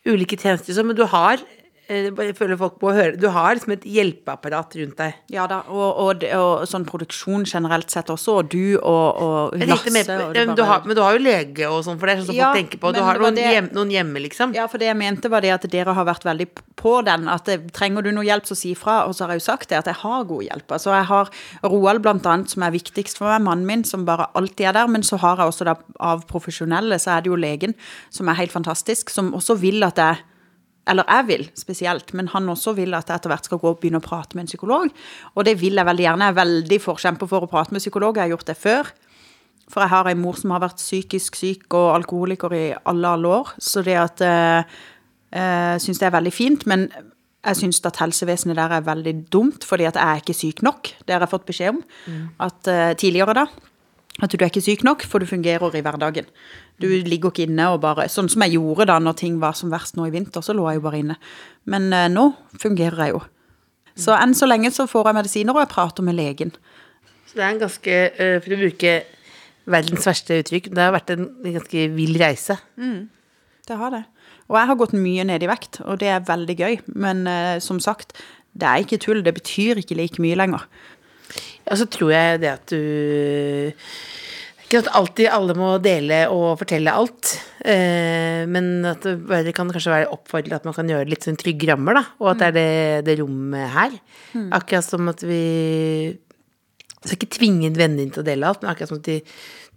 ulike 0.08 0.40
tjenester, 0.40 0.76
sånn, 0.76 0.90
men 0.90 0.98
du 0.98 1.04
har 1.12 1.44
eh, 1.88 2.10
bare 2.16 2.34
føler 2.38 2.58
folk 2.60 2.80
må 2.82 2.94
høre 2.96 3.18
Du 3.20 3.28
har 3.34 3.56
liksom 3.56 3.74
et 3.76 3.84
hjelpeapparat 3.88 4.76
rundt 4.80 4.98
deg. 5.00 5.16
Ja 5.34 5.46
da, 5.50 5.62
og, 5.68 6.00
og, 6.04 6.24
og, 6.24 6.46
og 6.64 6.68
sånn 6.70 6.86
produksjon 6.88 7.46
generelt 7.50 7.92
sett 7.94 8.10
også, 8.14 8.38
og 8.42 8.52
du 8.54 8.78
og, 8.80 9.56
Jeg 9.60 9.70
Lasse. 9.70 9.94
med, 9.94 10.12
men, 10.36 10.54
du 10.58 10.64
har, 10.68 10.84
men 10.86 10.98
du 10.98 11.02
har 11.04 11.18
jo 11.18 11.24
lege 11.24 11.70
og 11.70 11.84
sånn, 11.86 12.00
for 12.02 12.10
det 12.10 12.18
sånn 12.22 12.30
som 12.32 12.38
Ja, 12.40 12.52
folk 12.52 12.62
tenker 12.62 12.82
på. 12.84 12.94
Du 12.96 13.02
har 13.04 13.20
noen, 13.22 13.36
det- 13.40 13.52
hjem, 13.54 13.70
noen 13.76 13.94
hjemme, 13.94 14.24
liksom. 14.28 14.56
Ja, 14.58 14.68
for 14.72 14.82
det 14.82 14.90
jeg 14.92 15.00
mente 15.00 15.32
var 15.32 15.46
det 15.46 15.54
at 15.56 15.68
dere 15.72 15.94
har 15.98 16.08
vært 16.08 16.28
veldig 16.28 16.50
på 16.80 16.96
den. 17.06 17.28
At 17.32 17.46
det, 17.46 17.60
trenger 17.76 18.04
du 18.04 18.12
noe 18.16 18.26
hjelp, 18.28 18.48
så 18.50 18.58
si 18.58 18.74
fra. 18.76 19.04
Og 19.08 19.16
så 19.16 19.26
har 19.26 19.36
jeg 19.36 19.44
jo 19.44 19.48
sagt 19.52 19.70
det, 19.70 19.78
at 19.84 19.92
jeg 19.92 20.00
har 20.02 20.26
god 20.30 20.44
hjelp. 20.48 20.68
Altså 20.80 20.96
jeg 20.96 21.06
har 21.12 21.30
Roald 21.64 22.04
blant 22.04 22.26
annet, 22.26 22.50
som 22.50 22.64
er 22.64 22.76
viktigst 22.76 23.18
for 23.20 23.30
meg, 23.32 23.42
mannen 23.46 23.66
min, 23.70 23.84
som 23.88 24.06
bare 24.06 24.30
alltid 24.36 24.68
er 24.72 24.74
der. 24.80 24.88
Men 24.92 25.04
så 25.04 25.20
har 25.22 25.38
jeg 25.38 25.52
også 25.54 25.66
da 25.70 25.76
av 26.00 26.26
profesjonelle, 26.30 27.00
så 27.00 27.18
er 27.18 27.26
det 27.26 27.32
jo 27.32 27.40
legen, 27.40 27.76
som 28.14 28.30
er 28.30 28.40
helt 28.42 28.52
fantastisk, 28.56 29.10
som 29.14 29.34
også 29.34 29.58
vil 29.60 29.84
at 29.84 30.00
jeg 30.02 30.22
eller 30.90 31.08
jeg 31.08 31.28
vil 31.30 31.46
spesielt, 31.56 32.14
men 32.14 32.28
han 32.34 32.50
også 32.52 32.74
vil 32.76 32.94
at 32.98 33.08
jeg 33.08 33.22
etter 33.22 33.32
hvert 33.32 33.48
skal 33.48 33.62
gå 33.62 33.72
og 33.72 33.80
begynne 33.80 34.02
å 34.02 34.04
prate 34.04 34.36
med 34.36 34.46
en 34.46 34.52
psykolog. 34.52 34.92
Og 35.36 35.48
det 35.48 35.56
vil 35.62 35.80
jeg 35.80 35.88
veldig 35.88 36.06
gjerne. 36.06 36.28
Jeg 36.28 36.36
er 36.36 36.42
veldig 36.42 36.80
forkjemper 36.84 37.30
for 37.32 37.46
å 37.46 37.52
prate 37.52 37.76
med 37.76 37.84
psykolog. 37.84 38.20
Jeg 38.20 38.26
har 38.28 38.34
gjort 38.34 38.52
det 38.52 38.58
før. 38.60 38.92
For 39.72 39.86
jeg 39.86 39.94
har 39.94 40.10
en 40.12 40.20
mor 40.20 40.36
som 40.36 40.52
har 40.52 40.64
vært 40.66 40.84
psykisk 40.84 41.40
syk 41.40 41.72
og 41.80 41.94
alkoholiker 41.96 42.56
i 42.58 42.66
alle, 42.76 43.16
alle 43.16 43.32
år. 43.40 43.56
Så 43.64 43.84
det 43.86 43.96
at 43.96 44.24
jeg 44.24 44.66
uh, 44.68 45.80
syns 45.80 46.04
det 46.04 46.10
er 46.10 46.18
veldig 46.18 46.36
fint. 46.36 46.68
Men 46.68 46.90
jeg 47.44 47.60
syns 47.60 47.80
at 47.88 48.00
helsevesenet 48.04 48.60
der 48.60 48.76
er 48.78 48.88
veldig 48.88 49.16
dumt, 49.32 49.64
fordi 49.68 49.88
at 49.88 50.00
jeg 50.00 50.04
er 50.04 50.24
ikke 50.24 50.36
syk 50.36 50.64
nok. 50.68 50.92
Det 51.08 51.16
har 51.16 51.24
jeg 51.24 51.32
fått 51.32 51.48
beskjed 51.48 51.76
om 51.76 51.82
at 52.44 52.70
eh, 52.72 52.92
tidligere, 53.00 53.36
da. 53.36 53.48
At 54.22 54.30
du 54.30 54.38
er 54.38 54.52
ikke 54.52 54.62
syk 54.62 54.84
nok, 54.86 55.04
for 55.10 55.24
du 55.24 55.26
fungerer 55.26 55.74
i 55.74 55.82
hverdagen. 55.82 56.28
Du 56.82 56.86
ligger 56.86 57.32
ikke 57.32 57.48
inne 57.48 57.72
og 57.74 57.80
bare 57.82 58.06
Sånn 58.12 58.30
som 58.30 58.44
jeg 58.46 58.60
gjorde 58.60 58.86
da 58.92 59.00
når 59.02 59.18
ting 59.18 59.40
var 59.42 59.58
som 59.58 59.72
verst 59.74 59.98
nå 59.98 60.06
i 60.06 60.14
vinter, 60.14 60.44
så 60.46 60.54
lå 60.54 60.68
jeg 60.70 60.82
jo 60.82 60.86
bare 60.86 61.00
inne. 61.02 61.18
Men 61.66 61.90
eh, 61.94 62.12
nå 62.14 62.28
fungerer 62.62 63.08
jeg 63.08 63.16
jo. 63.16 63.24
Så 63.98 64.14
enn 64.18 64.34
så 64.38 64.50
lenge 64.50 64.72
så 64.74 64.86
får 64.90 65.10
jeg 65.10 65.18
medisiner, 65.20 65.54
og 65.54 65.64
jeg 65.64 65.74
prater 65.74 66.06
med 66.06 66.18
legen. 66.18 66.54
Så 67.30 67.38
det 67.38 67.44
er 67.44 67.52
en 67.56 67.62
ganske, 67.62 67.98
eh, 68.14 68.38
for 68.42 68.54
å 68.54 68.62
bruke 68.62 68.94
verdens 69.74 70.08
verste 70.10 70.40
uttrykk, 70.44 70.72
det 70.74 70.82
har 70.82 70.94
vært 70.94 71.14
en 71.16 71.28
ganske 71.46 71.86
vill 71.96 72.18
reise. 72.22 72.58
Det 73.64 73.78
har 73.80 73.94
det. 73.94 74.04
Og 74.52 74.58
jeg 74.60 74.70
har 74.70 74.80
gått 74.82 74.96
mye 74.98 75.26
ned 75.26 75.46
i 75.46 75.50
vekt, 75.50 75.80
og 75.88 76.02
det 76.02 76.10
er 76.12 76.26
veldig 76.28 76.56
gøy. 76.60 76.80
Men 77.00 77.26
eh, 77.30 77.58
som 77.64 77.80
sagt, 77.82 78.18
det 78.54 78.68
er 78.70 78.84
ikke 78.84 79.00
tull. 79.02 79.24
Det 79.26 79.34
betyr 79.34 79.82
ikke 79.82 79.98
like 79.98 80.22
mye 80.22 80.38
lenger. 80.38 80.66
Ja, 81.64 81.78
så 81.80 81.88
tror 81.90 82.12
jeg 82.14 82.42
det 82.44 82.52
at 82.52 82.74
du 82.74 83.72
Ikke 84.64 84.82
at 84.82 84.90
alltid 84.98 85.30
alle 85.32 85.56
må 85.58 85.70
dele 85.84 86.24
og 86.34 86.58
fortelle 86.60 86.94
alt, 86.98 87.36
eh, 87.62 88.44
men 88.50 88.86
at 88.90 89.06
det 89.06 89.54
kan 89.56 89.70
kanskje 89.72 89.94
være 89.94 90.12
oppfordret 90.16 90.60
at 90.60 90.68
man 90.68 90.76
kan 90.76 90.90
gjøre 90.90 91.10
litt 91.12 91.28
sånn 91.28 91.38
trygge 91.40 91.70
rammer, 91.70 92.00
da, 92.00 92.04
og 92.24 92.32
at 92.32 92.42
det 92.42 92.48
er 92.48 92.56
det, 92.58 92.70
det 93.10 93.18
rommet 93.22 93.70
her. 93.76 93.98
Akkurat 94.58 94.88
som 94.88 95.12
at 95.12 95.22
vi 95.28 95.44
skal 97.04 97.20
ikke 97.20 97.36
tvinge 97.36 97.74
vennene 97.76 98.02
dine 98.02 98.16
til 98.16 98.24
å 98.24 98.28
dele 98.28 98.50
alt, 98.50 98.64
men 98.64 98.72
akkurat 98.72 98.90
som 98.90 99.02
at 99.02 99.10
de 99.12 99.20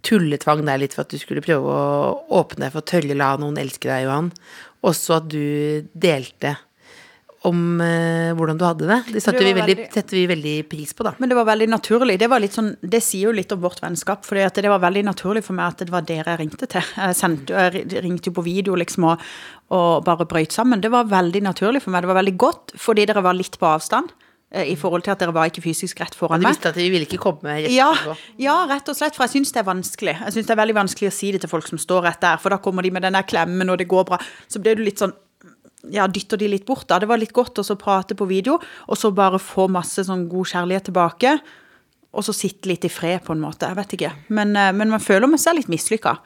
tulletvang 0.07 0.63
deg 0.65 0.81
litt 0.81 0.95
for 0.95 1.05
at 1.05 1.13
du 1.13 1.19
skulle 1.21 1.43
prøve 1.45 1.73
å 1.73 2.39
åpne 2.39 2.65
deg 2.65 2.73
for 2.73 2.83
å 2.83 2.89
tørre 2.93 3.17
la 3.17 3.33
noen 3.41 3.59
elske 3.61 3.89
deg, 3.89 4.05
Johan. 4.07 4.31
Også 4.87 5.17
at 5.19 5.29
du 5.31 5.87
delte 5.93 6.55
om 7.47 7.81
eh, 7.83 8.33
hvordan 8.37 8.59
du 8.59 8.65
hadde 8.67 8.87
det. 8.89 8.97
Det 9.15 9.21
setter, 9.23 9.45
vi 9.47 9.53
veldig, 9.57 9.75
setter 9.93 10.17
vi 10.19 10.25
veldig 10.29 10.55
pris 10.71 10.93
på, 10.97 11.05
da. 11.07 11.13
Men 11.21 11.31
det 11.31 11.37
var 11.39 11.47
veldig 11.49 11.69
naturlig. 11.71 12.17
Det, 12.19 12.27
var 12.31 12.43
litt 12.43 12.55
sånn, 12.57 12.73
det 12.81 13.01
sier 13.05 13.29
jo 13.29 13.35
litt 13.37 13.51
om 13.55 13.61
vårt 13.63 13.81
vennskap. 13.83 14.25
For 14.27 14.35
det 14.37 14.67
var 14.73 14.83
veldig 14.83 15.05
naturlig 15.07 15.45
for 15.47 15.57
meg 15.57 15.71
at 15.73 15.85
det 15.85 15.93
var 15.93 16.05
dere 16.07 16.35
jeg 16.35 16.41
ringte 16.43 16.69
til. 16.71 16.83
Jeg, 16.97 17.17
sendte, 17.19 17.65
jeg 17.77 18.03
ringte 18.05 18.31
jo 18.31 18.37
på 18.37 18.45
video 18.45 18.75
liksom 18.79 19.07
og, 19.11 19.23
og 19.75 20.05
bare 20.07 20.27
brøyt 20.29 20.55
sammen. 20.55 20.83
Det 20.83 20.91
var 20.93 21.09
veldig 21.11 21.43
naturlig 21.47 21.83
for 21.85 21.93
meg. 21.95 22.03
Det 22.05 22.11
var 22.13 22.21
veldig 22.21 22.37
godt 22.41 22.75
fordi 22.81 23.05
dere 23.09 23.23
var 23.25 23.37
litt 23.37 23.57
på 23.61 23.69
avstand. 23.69 24.11
eh, 24.51 24.67
I 24.71 24.75
forhold 24.79 25.03
til 25.03 25.11
at 25.15 25.19
dere 25.23 25.35
var 25.35 25.49
ikke 25.51 25.63
fysisk 25.65 25.99
rett 26.03 26.15
Men 26.15 26.19
foran 26.19 26.39
du 26.41 26.47
meg. 26.47 26.55
visste 26.55 26.69
at 26.71 26.77
vi 26.79 26.89
ville 26.93 27.07
ikke 27.07 27.19
komme 27.21 27.57
rett 27.63 27.71
Ja, 27.73 27.89
ja, 28.39 28.57
rett 28.69 28.87
og 28.89 28.95
slett, 28.95 29.15
for 29.15 29.27
jeg 29.27 29.37
syns 29.37 29.51
det 29.55 29.63
er 29.63 29.67
vanskelig. 29.71 30.17
Jeg 30.23 30.35
synes 30.37 30.47
det 30.47 30.55
er 30.55 30.61
veldig 30.63 30.77
vanskelig 30.81 31.11
å 31.11 31.15
si 31.15 31.31
det 31.35 31.41
til 31.43 31.51
folk 31.51 31.67
som 31.67 31.79
står 31.81 32.03
rett 32.09 32.21
der, 32.23 32.37
for 32.43 32.49
da 32.55 32.57
kommer 32.63 32.83
de 32.83 32.91
med 32.95 33.03
den 33.07 33.17
der 33.17 33.27
klemmen, 33.27 33.69
og 33.69 33.77
det 33.81 33.87
går 33.91 34.05
bra. 34.11 34.19
Så 34.47 34.59
blir 34.63 34.75
du 34.79 34.83
litt 34.87 34.99
sånn 35.03 35.15
ja, 35.93 36.07
dytter 36.11 36.39
de 36.41 36.49
litt 36.51 36.65
bort, 36.67 36.87
da. 36.89 36.99
Det 37.01 37.09
var 37.09 37.21
litt 37.21 37.35
godt 37.35 37.61
å 37.61 37.79
prate 37.79 38.17
på 38.17 38.27
video, 38.29 38.57
og 38.87 38.99
så 38.99 39.11
bare 39.15 39.41
få 39.41 39.67
masse 39.71 40.07
sånn 40.07 40.27
god 40.31 40.51
kjærlighet 40.53 40.89
tilbake. 40.89 41.37
Og 42.17 42.25
så 42.25 42.33
sitte 42.33 42.69
litt 42.71 42.87
i 42.87 42.91
fred, 42.91 43.21
på 43.25 43.35
en 43.35 43.43
måte. 43.43 43.67
Jeg 43.69 43.77
vet 43.77 43.95
ikke. 43.97 44.11
Men, 44.33 44.55
eh, 44.55 44.73
men 44.73 44.89
man 44.93 45.03
føler 45.03 45.29
seg 45.37 45.59
litt 45.59 45.71
mislykka. 45.71 46.17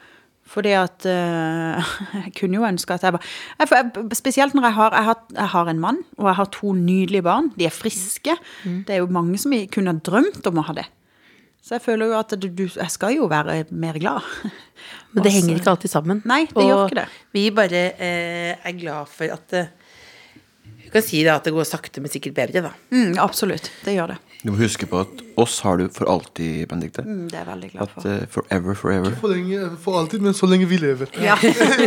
Fordi 0.52 0.72
at 0.74 1.06
eh, 1.08 1.92
Jeg 2.24 2.32
kunne 2.38 2.58
jo 2.58 2.66
ønske 2.66 2.96
at 2.96 3.04
jeg 3.06 3.14
var 3.14 3.22
jeg, 3.60 3.68
jeg, 3.70 4.16
Spesielt 4.18 4.56
når 4.56 4.66
jeg 4.68 4.76
har, 4.78 4.96
jeg, 4.96 5.06
har, 5.08 5.20
jeg 5.36 5.52
har 5.54 5.70
en 5.70 5.84
mann, 5.84 6.00
og 6.18 6.26
jeg 6.30 6.38
har 6.40 6.50
to 6.54 6.72
nydelige 6.76 7.26
barn. 7.26 7.52
De 7.58 7.68
er 7.68 7.74
friske. 7.74 8.34
Det 8.64 8.96
er 8.96 9.02
jo 9.02 9.12
mange 9.12 9.38
som 9.40 9.54
kunne 9.72 9.94
ha 9.94 10.02
drømt 10.10 10.46
om 10.50 10.60
å 10.60 10.66
ha 10.68 10.76
det. 10.80 10.88
Så 11.62 11.76
jeg 11.76 11.84
føler 11.84 12.10
jo 12.10 12.18
at 12.18 12.32
du, 12.42 12.48
du, 12.50 12.64
jeg 12.66 12.90
skal 12.90 13.14
jo 13.14 13.28
være 13.30 13.62
mer 13.70 13.98
glad. 14.02 14.26
Men 15.12 15.26
det 15.26 15.34
henger 15.34 15.60
ikke 15.60 15.72
alltid 15.74 15.92
sammen. 15.92 16.22
Nei, 16.28 16.42
det 16.48 16.66
gjør 16.66 16.86
ikke 16.86 17.00
det. 17.02 17.06
vi 17.36 17.46
bare 17.54 17.86
eh, 18.00 18.52
er 18.56 18.76
glad 18.78 19.10
for 19.12 19.32
at 19.34 19.56
eh, 19.58 19.70
Du 20.84 20.90
kan 20.92 21.04
si 21.04 21.22
det 21.24 21.32
at 21.32 21.46
det 21.48 21.54
går 21.56 21.64
sakte, 21.68 22.02
men 22.04 22.12
sikkert 22.12 22.36
bedre, 22.36 22.66
da. 22.66 22.72
Mm, 22.92 23.16
absolutt. 23.20 23.70
Det 23.84 23.96
gjør 23.96 24.12
det. 24.12 24.18
Du 24.42 24.50
må 24.50 24.58
huske 24.58 24.88
på 24.90 24.98
at 25.04 25.20
oss 25.38 25.60
har 25.62 25.78
du 25.78 25.84
for 25.94 26.10
alltid, 26.10 26.66
Benedicte. 26.68 27.04
Mm, 27.06 27.28
det 27.30 27.36
er 27.38 27.44
jeg 27.44 27.48
veldig 27.48 27.68
glad 27.72 27.82
At 27.84 28.06
uh, 28.08 28.24
forever, 28.34 28.74
forever. 28.78 29.14
For 29.20 29.30
lenge, 29.30 29.68
for 29.84 30.00
alltid, 30.00 30.24
men 30.24 30.34
så 30.34 30.48
lenge 30.50 30.66
vi 30.66 30.80
lever. 30.82 31.12
Ja. 31.22 31.36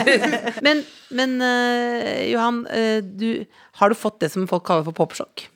Men, 0.65 0.85
men 1.11 1.35
uh, 1.43 2.23
Johan, 2.31 2.63
uh, 2.71 3.03
du, 3.03 3.43
har 3.81 3.91
du 3.91 3.97
fått 3.99 4.21
det 4.23 4.31
som 4.31 4.47
folk 4.47 4.63
kaller 4.65 4.87
for 4.87 4.95
popsjokk? 4.95 5.49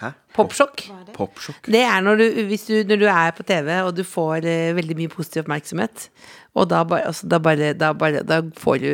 Hæ? 0.00 0.10
Popsjokk? 0.34 0.86
Pop 1.14 1.38
Det 1.66 1.82
er 1.82 2.02
når 2.02 2.20
du, 2.22 2.24
hvis 2.48 2.64
du, 2.70 2.74
når 2.88 3.02
du 3.02 3.06
er 3.10 3.32
på 3.36 3.44
TV 3.46 3.70
og 3.82 3.92
du 3.96 4.04
får 4.06 4.46
veldig 4.78 4.96
mye 4.96 5.12
positiv 5.12 5.42
oppmerksomhet, 5.44 6.08
og 6.58 6.68
da 6.70 6.84
bare, 6.88 7.08
altså, 7.10 7.28
da 7.30 7.40
bare, 7.42 7.72
da 7.78 7.92
bare 7.96 8.24
Da 8.26 8.40
får 8.58 8.80
du 8.82 8.90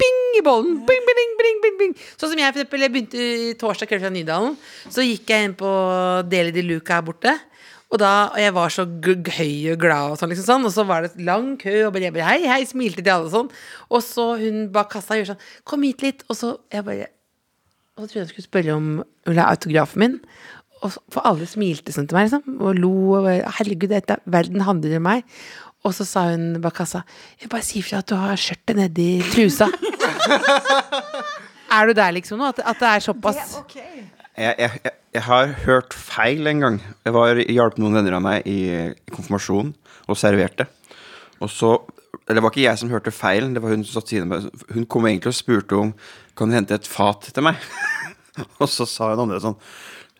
bing 0.00 0.18
i 0.38 0.42
bollen! 0.44 0.80
Bing, 0.88 1.06
bing, 1.08 1.36
bing, 1.40 1.60
bing, 1.64 1.76
bing. 1.80 1.94
Sånn 2.14 2.32
som 2.32 2.40
jeg, 2.40 2.52
for 2.54 2.62
eksempel. 2.62 2.84
Jeg 2.86 2.94
begynte 2.94 3.20
i 3.20 3.52
torsdag 3.60 3.90
kveld 3.90 4.04
fra 4.04 4.12
Nydalen. 4.14 4.56
Så 4.88 5.04
gikk 5.04 5.30
jeg 5.32 5.48
inn 5.48 5.56
på 5.58 5.70
Deli 6.30 6.54
de 6.54 6.64
Luca 6.64 6.98
her 6.98 7.06
borte. 7.06 7.34
Og, 7.90 7.98
da, 7.98 8.30
og 8.30 8.38
jeg 8.38 8.54
var 8.54 8.70
så 8.70 8.84
høy 8.86 9.72
og 9.72 9.80
glad, 9.82 10.12
og 10.12 10.18
sånn, 10.20 10.30
liksom 10.30 10.46
sånn. 10.46 10.66
Og 10.68 10.74
så 10.76 10.86
var 10.86 11.04
det 11.04 11.24
lang 11.26 11.56
kø, 11.60 11.74
og 11.88 11.94
bare, 11.96 12.06
jeg 12.06 12.14
bare 12.16 12.28
hei, 12.28 12.44
hei, 12.46 12.60
smilte 12.68 13.02
til 13.02 13.16
alle 13.16 13.26
og 13.26 13.34
sånn. 13.34 13.50
Og 13.90 14.04
så 14.06 14.28
hun 14.40 14.68
bak 14.74 14.92
kassa 14.94 15.18
gjør 15.18 15.32
sånn 15.32 15.48
Kom 15.66 15.82
hit 15.88 16.04
litt. 16.06 16.22
Og 16.30 16.38
så 16.38 16.54
jeg 16.72 16.86
bare 16.86 17.10
og 18.00 18.06
så 18.06 18.14
trodde 18.14 18.20
jeg 18.20 18.28
hun 18.28 18.32
skulle 18.32 18.48
spørre 18.48 18.76
om 18.78 18.84
ville 19.28 19.44
ha 19.44 19.52
autografen 19.52 20.00
min. 20.00 20.14
Og 20.80 20.94
så, 20.94 21.02
for 21.12 21.26
alle 21.28 21.48
smilte 21.48 21.92
sånn 21.92 22.06
til 22.08 22.16
meg, 22.16 22.30
liksom. 22.30 22.60
Og 22.64 22.78
lo. 22.80 22.92
Og 23.18 23.28
Herregud, 23.58 23.90
dette, 23.92 24.16
verden 24.32 24.64
handler 24.64 24.96
om 24.96 25.04
meg. 25.04 25.40
Og 25.86 25.94
så 25.96 26.04
sa 26.04 26.26
hun 26.28 26.58
bak 26.60 26.76
kassa 26.76 27.02
Jeg 27.40 27.48
bare 27.52 27.64
si 27.64 27.80
ifra 27.80 28.02
at 28.02 28.08
du 28.10 28.16
har 28.20 28.36
skjørtet 28.40 28.76
nedi 28.76 29.10
trusa. 29.32 29.70
er 31.76 31.86
du 31.88 31.94
der, 31.96 32.10
liksom, 32.16 32.40
nå? 32.40 32.50
At, 32.52 32.60
at 32.72 32.82
det 32.82 32.90
er 32.90 33.04
såpass? 33.04 33.54
Jeg, 34.36 34.54
jeg, 34.58 34.80
jeg, 34.84 34.92
jeg 35.16 35.22
har 35.26 35.54
hørt 35.64 35.94
feil 35.96 36.46
en 36.46 36.60
gang. 36.64 36.76
Jeg 37.04 37.14
var 37.16 37.40
hjalp 37.40 37.80
noen 37.80 37.96
venner 37.98 38.18
av 38.18 38.22
meg 38.24 38.46
i, 38.48 38.58
i 38.68 39.14
konfirmasjonen 39.14 39.72
og 40.10 40.18
serverte. 40.20 40.68
Og 41.40 41.50
så 41.50 41.78
Eller 42.28 42.38
det 42.38 42.42
var 42.44 42.52
ikke 42.52 42.62
jeg 42.62 42.78
som 42.78 42.90
hørte 42.92 43.10
feilen, 43.10 43.54
det 43.54 43.62
var 43.62 43.72
hun 43.72 43.82
som 43.82 43.98
satt 43.98 44.10
siden 44.12 44.28
av 44.28 44.30
meg. 44.36 44.64
Hun 44.74 44.86
kom 44.86 45.06
egentlig 45.08 45.32
og 45.32 45.38
spurte 45.38 45.78
om 45.78 45.94
Kan 46.36 46.50
du 46.50 46.54
hente 46.54 46.76
et 46.76 46.86
fat 46.86 47.30
til 47.34 47.42
meg. 47.42 47.56
og 48.60 48.68
så 48.70 48.86
sa 48.86 49.10
hun 49.10 49.24
andre 49.24 49.40
sånn 49.42 49.56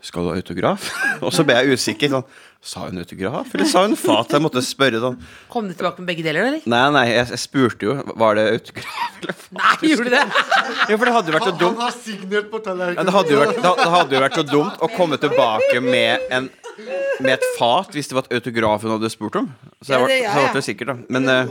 Skal 0.02 0.24
du 0.24 0.32
ha 0.32 0.40
autograf? 0.40 0.88
og 1.24 1.30
så 1.34 1.44
ble 1.46 1.60
jeg 1.60 1.76
usikker. 1.76 2.16
Sånn, 2.16 2.26
sa 2.62 2.82
hun 2.84 2.98
autograf, 3.00 3.54
eller 3.56 3.64
sa 3.64 3.82
hun 3.86 3.94
fat? 3.96 4.28
Jeg 4.36 4.42
måtte 4.44 4.60
spørre 4.64 4.98
sånn. 5.00 5.14
Kom 5.48 5.68
du 5.68 5.72
tilbake 5.72 6.02
med 6.02 6.10
begge 6.12 6.24
deler, 6.26 6.44
eller? 6.50 6.60
Nei, 6.68 6.80
nei, 6.92 7.04
jeg, 7.08 7.28
jeg 7.32 7.40
spurte 7.40 7.86
jo. 7.88 7.94
Var 8.20 8.34
det 8.36 8.44
autograf 8.52 9.20
eller 9.22 9.36
fat? 9.38 9.54
Nei, 9.60 9.88
gjorde 9.88 10.04
du 10.04 10.14
det? 10.16 10.24
Jo, 10.90 10.98
for 11.00 11.04
det 11.08 11.14
hadde 11.16 11.32
jo 11.32 11.36
vært 11.38 11.46
så 11.48 11.54
Han, 11.54 11.60
dumt. 11.62 11.80
han 11.80 11.86
har 11.86 11.96
signert 11.96 12.50
på 12.52 12.60
Ja, 12.60 12.64
tallerkenen. 12.68 13.08
det, 13.08 13.14
hadde 13.16 13.32
jo 13.32 13.40
vært, 13.40 13.56
det, 13.64 13.88
hadde 13.96 14.18
jo 14.18 14.22
vært 14.26 14.38
så 14.42 14.44
dumt 14.50 14.84
å 14.84 14.90
komme 14.96 15.18
tilbake 15.24 15.80
med, 15.86 16.26
en, 16.36 16.50
med 17.24 17.32
et 17.38 17.48
fat 17.56 17.96
hvis 17.96 18.12
det 18.12 18.18
var 18.20 18.28
et 18.28 18.36
autograf 18.42 18.84
hun 18.84 18.94
hadde 18.98 19.10
spurt 19.16 19.40
om. 19.40 19.48
Så 19.80 19.94
jeg 19.94 19.96
Ja, 19.96 20.00
var, 20.04 20.08
det- 20.12 20.20
ja, 20.20 20.36
så 20.52 20.60
ja. 20.60 20.66
sikkert, 20.68 20.92
da. 20.92 20.96
Men 21.08 21.28
eh, 21.32 21.44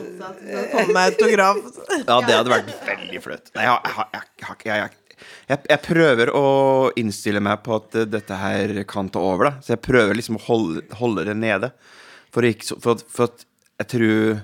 Kom 0.76 0.94
med 0.94 1.04
autograf. 1.10 1.58
ja, 2.06 2.22
det 2.22 2.38
hadde 2.38 2.54
vært 2.54 2.74
veldig 2.86 3.24
flaut. 3.26 3.50
Nei, 3.58 3.66
jeg, 3.66 3.74
har- 3.74 3.82
jeg, 3.86 3.94
har- 3.98 4.10
jeg, 4.14 4.46
har- 4.46 4.66
jeg, 4.66 4.78
jeg, 4.86 5.09
jeg, 5.50 5.64
jeg 5.70 5.82
prøver 5.86 6.32
å 6.36 6.46
innstille 7.00 7.42
meg 7.44 7.64
på 7.66 7.78
at 7.80 7.98
dette 8.10 8.38
her 8.40 8.76
kan 8.90 9.10
ta 9.12 9.22
over, 9.24 9.50
da. 9.50 9.66
Så 9.66 9.76
jeg 9.76 9.84
prøver 9.86 10.18
liksom 10.18 10.40
å 10.40 10.46
holde, 10.46 10.86
holde 11.00 11.26
det 11.30 11.38
nede. 11.40 11.72
For, 12.34 12.46
ikke, 12.46 12.78
for, 12.84 13.02
for 13.10 13.30
at 13.30 13.46
jeg 13.82 13.92
tror 13.96 14.42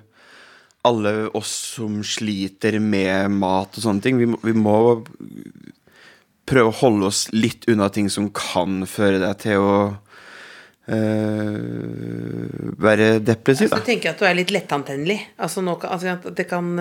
alle 0.85 1.13
oss 1.37 1.53
som 1.75 2.01
sliter 2.05 2.77
med 2.81 3.33
mat 3.33 3.77
og 3.77 3.85
sånne 3.87 4.05
ting, 4.05 4.19
vi 4.21 4.29
vi 4.45 4.53
må 4.57 4.77
prøve 6.45 6.69
å 6.69 6.79
holde 6.79 7.09
oss 7.09 7.25
litt 7.33 7.65
unna 7.71 7.89
ting 7.89 8.09
som 8.13 8.29
kan 8.29 8.83
føre 8.89 9.17
deg 9.21 9.39
til 9.41 9.63
å 9.65 9.77
eh, 10.93 11.61
være 12.85 13.07
depressiv, 13.25 13.71
Så 13.71 13.79
da. 13.79 13.85
tenker 13.85 14.11
jeg 14.11 14.15
at 14.15 14.21
du 14.21 14.27
er 14.29 14.37
litt 14.37 14.53
lettantennelig. 14.53 15.19
Altså, 15.41 15.63
nå 15.65 15.77
altså 15.81 16.19
det 16.29 16.45
kan 16.49 16.75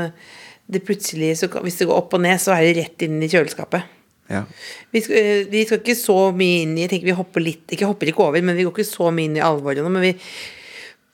det 0.67 0.81
plutselig, 0.85 1.35
så 1.39 1.49
Hvis 1.62 1.79
det 1.81 1.89
går 1.89 1.99
opp 1.99 2.15
og 2.17 2.23
ned, 2.25 2.41
så 2.41 2.55
er 2.55 2.65
det 2.65 2.79
rett 2.79 3.05
inn 3.07 3.21
i 3.23 3.29
kjøleskapet. 3.29 3.85
Ja. 4.33 4.45
Vi 4.95 5.03
skal, 5.05 5.17
eh, 5.17 5.47
vi 5.51 5.65
skal 5.67 5.83
ikke 5.83 5.97
så 5.99 6.33
mye 6.33 6.62
inn 6.62 6.79
i 6.79 6.87
Jeg 6.87 6.95
tenker 6.95 7.11
vi 7.11 7.17
hopper 7.19 7.43
litt 7.45 7.75
Ikke 7.77 7.85
hopper 7.85 8.09
ikke 8.09 8.25
over, 8.25 8.41
men 8.41 8.57
vi 8.57 8.65
går 8.65 8.73
ikke 8.73 8.89
så 8.89 9.11
mye 9.12 9.29
inn 9.29 9.37
i 9.37 9.45
alvoret 9.45 9.85
nå. 9.85 9.91
Men 9.93 10.01
vi 10.07 10.15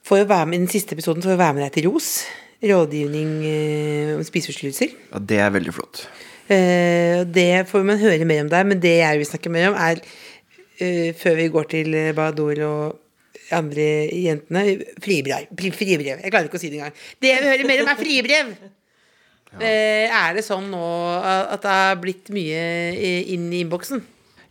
får 0.07 0.23
jo 0.23 0.29
være 0.31 0.47
med 0.47 0.55
i 0.55 0.61
den 0.63 0.71
siste 0.71 0.95
episoden 0.95 1.23
får 1.23 1.35
vi 1.35 1.41
være 1.43 1.57
med 1.57 1.65
deg 1.65 1.75
til 1.75 1.89
ROS. 1.89 2.09
Rådgivning 2.61 3.29
eh, 3.49 4.15
om 4.15 4.23
spiseforstyrrelser. 4.23 4.95
ja, 5.11 5.19
det 5.19 5.39
er 5.43 5.53
veldig 5.57 5.75
flott. 5.75 6.07
Eh, 6.47 7.27
det 7.27 7.67
får 7.67 7.83
man 7.83 7.99
høre 7.99 8.25
mer 8.25 8.45
om 8.45 8.49
der, 8.49 8.63
men 8.63 8.79
det 8.79 8.97
jeg 9.01 9.17
vil 9.17 9.31
snakke 9.33 9.51
mer 9.51 9.71
om, 9.71 9.75
er 9.75 10.03
før 11.13 11.35
vi 11.37 11.43
går 11.53 11.65
til 11.69 11.93
Bador 12.17 12.59
og 12.65 13.01
andre 13.53 13.83
jentene 14.17 14.63
fribrev. 14.97 15.51
Fribrev. 15.53 16.23
Jeg 16.23 16.31
klarer 16.31 16.47
ikke 16.49 16.57
å 16.57 16.61
si 16.63 16.71
det 16.71 16.79
engang. 16.79 16.95
Det 17.21 17.29
jeg 17.29 17.43
vil 17.43 17.51
høre 17.51 17.67
mer 17.69 17.83
om, 17.83 17.91
er 17.91 17.99
fribrev! 17.99 18.55
Eh, 19.59 20.07
er 20.07 20.33
det 20.37 20.45
sånn 20.47 20.69
nå 20.71 20.81
at 21.21 21.61
det 21.65 21.71
er 21.75 21.95
blitt 21.99 22.29
mye 22.31 22.61
inn 23.35 23.49
i 23.51 23.59
innboksen? 23.65 23.99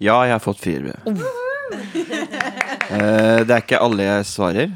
Ja, 0.00 0.18
jeg 0.28 0.34
har 0.36 0.42
fått 0.44 0.60
fire 0.64 0.90
brev. 0.90 1.00
Eh, 2.90 3.44
det 3.46 3.52
er 3.54 3.60
ikke 3.62 3.78
alle 3.78 4.02
jeg 4.02 4.24
svarer. 4.26 4.72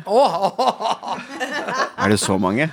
Er 1.99 2.13
det 2.13 2.19
så 2.23 2.37
mange? 2.39 2.69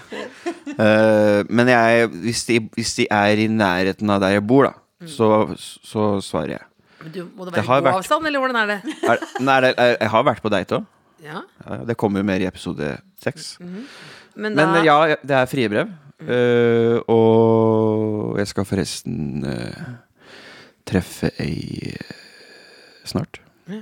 Eh, 0.77 1.39
men 1.49 1.71
jeg, 1.71 2.07
hvis, 2.27 2.43
de, 2.45 2.59
hvis 2.77 2.91
de 2.99 3.07
er 3.09 3.41
i 3.41 3.47
nærheten 3.49 4.13
av 4.13 4.21
der 4.21 4.35
jeg 4.35 4.43
bor, 4.45 4.67
da, 4.69 5.07
så, 5.09 5.31
så 5.57 6.05
svarer 6.21 6.53
jeg. 6.59 6.63
Men 7.01 7.15
Du, 7.15 7.19
må 7.33 7.47
det 7.47 7.55
være 7.55 7.63
det 7.63 7.67
god 7.71 7.87
vært- 7.87 7.97
avstand, 8.03 8.29
eller 8.29 8.43
hvordan 8.43 8.59
er 8.61 8.69
det? 8.75 8.79
Er, 9.09 9.25
nei, 9.41 9.57
det, 9.65 9.73
er, 9.81 9.95
jeg 10.03 10.13
har 10.13 10.27
vært 10.29 10.43
på 10.45 10.53
date 10.53 10.77
òg. 10.77 10.85
Ja, 11.25 11.41
Ja, 11.65 11.81
det 11.89 11.97
kommer 12.01 12.21
jo 12.21 12.25
mer 12.29 12.41
i 12.41 12.47
episode 12.49 12.93
seks. 13.21 13.55
men 14.35 14.53
da 14.57 14.65
Men 14.69 14.85
ja, 14.85 14.99
det 15.21 15.35
er 15.41 15.49
frie 15.49 15.69
brev. 15.73 15.89
Eh, 16.21 16.97
og 17.09 18.37
jeg 18.37 18.47
skal 18.47 18.65
forresten 18.65 19.45
uh, 19.45 19.93
treffe 20.85 21.31
ei 21.41 21.93
uh, 21.95 22.11
snart. 23.05 23.41
Så 23.67 23.79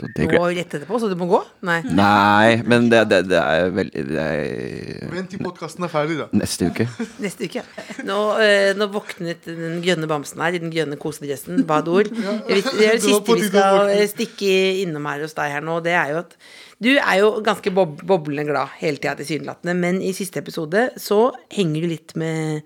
det 0.00 0.26
må 0.32 0.40
rette 0.46 0.56
rett 0.58 0.74
etterpå, 0.78 0.98
så 1.02 1.08
du 1.10 1.14
må 1.20 1.26
gå? 1.30 1.40
Nei. 1.68 1.78
Nei, 1.86 2.56
men 2.68 2.88
det, 2.92 3.02
det, 3.10 3.18
det 3.30 3.38
er 3.40 3.70
veldig 3.76 4.04
det 4.10 4.24
er 4.24 5.12
Vent 5.12 5.30
til 5.34 5.42
podkasten 5.44 5.86
er 5.86 5.92
ferdig, 5.92 6.16
da. 6.20 6.26
neste 6.40 6.68
uke. 6.72 6.86
Neste 7.24 7.48
uke. 7.50 7.62
Nå, 8.08 8.18
øh, 8.40 8.70
nå 8.78 8.88
våknet 8.94 9.44
den 9.48 9.78
grønne 9.84 10.08
bamsen 10.10 10.40
her 10.44 10.56
i 10.56 10.62
den 10.62 10.72
grønne 10.74 10.98
kosedressen. 11.00 11.64
Badord. 11.68 12.12
Ja. 12.20 12.36
vet- 12.48 12.70
Det 12.76 12.86
er 12.88 12.98
det 12.98 13.04
siste 13.08 13.36
vi 13.36 13.48
skal 13.48 13.90
eh, 13.94 14.04
stikke 14.10 14.52
innom 14.84 15.06
her 15.10 15.24
hos 15.24 15.34
deg 15.36 15.54
her 15.56 15.64
nå. 15.66 15.78
Det 15.84 15.94
er 15.96 16.12
jo 16.14 16.20
at 16.24 16.36
du 16.80 16.90
er 16.96 17.16
jo 17.20 17.32
ganske 17.44 17.72
bob 17.76 17.98
boblende 18.08 18.46
glad 18.48 18.72
hele 18.80 18.96
tida 19.00 19.12
tilsynelatende, 19.18 19.74
men 19.76 19.98
i 20.04 20.14
siste 20.16 20.40
episode 20.40 20.86
så 21.00 21.26
henger 21.52 21.84
du 21.84 21.90
litt 21.92 22.14
med 22.20 22.62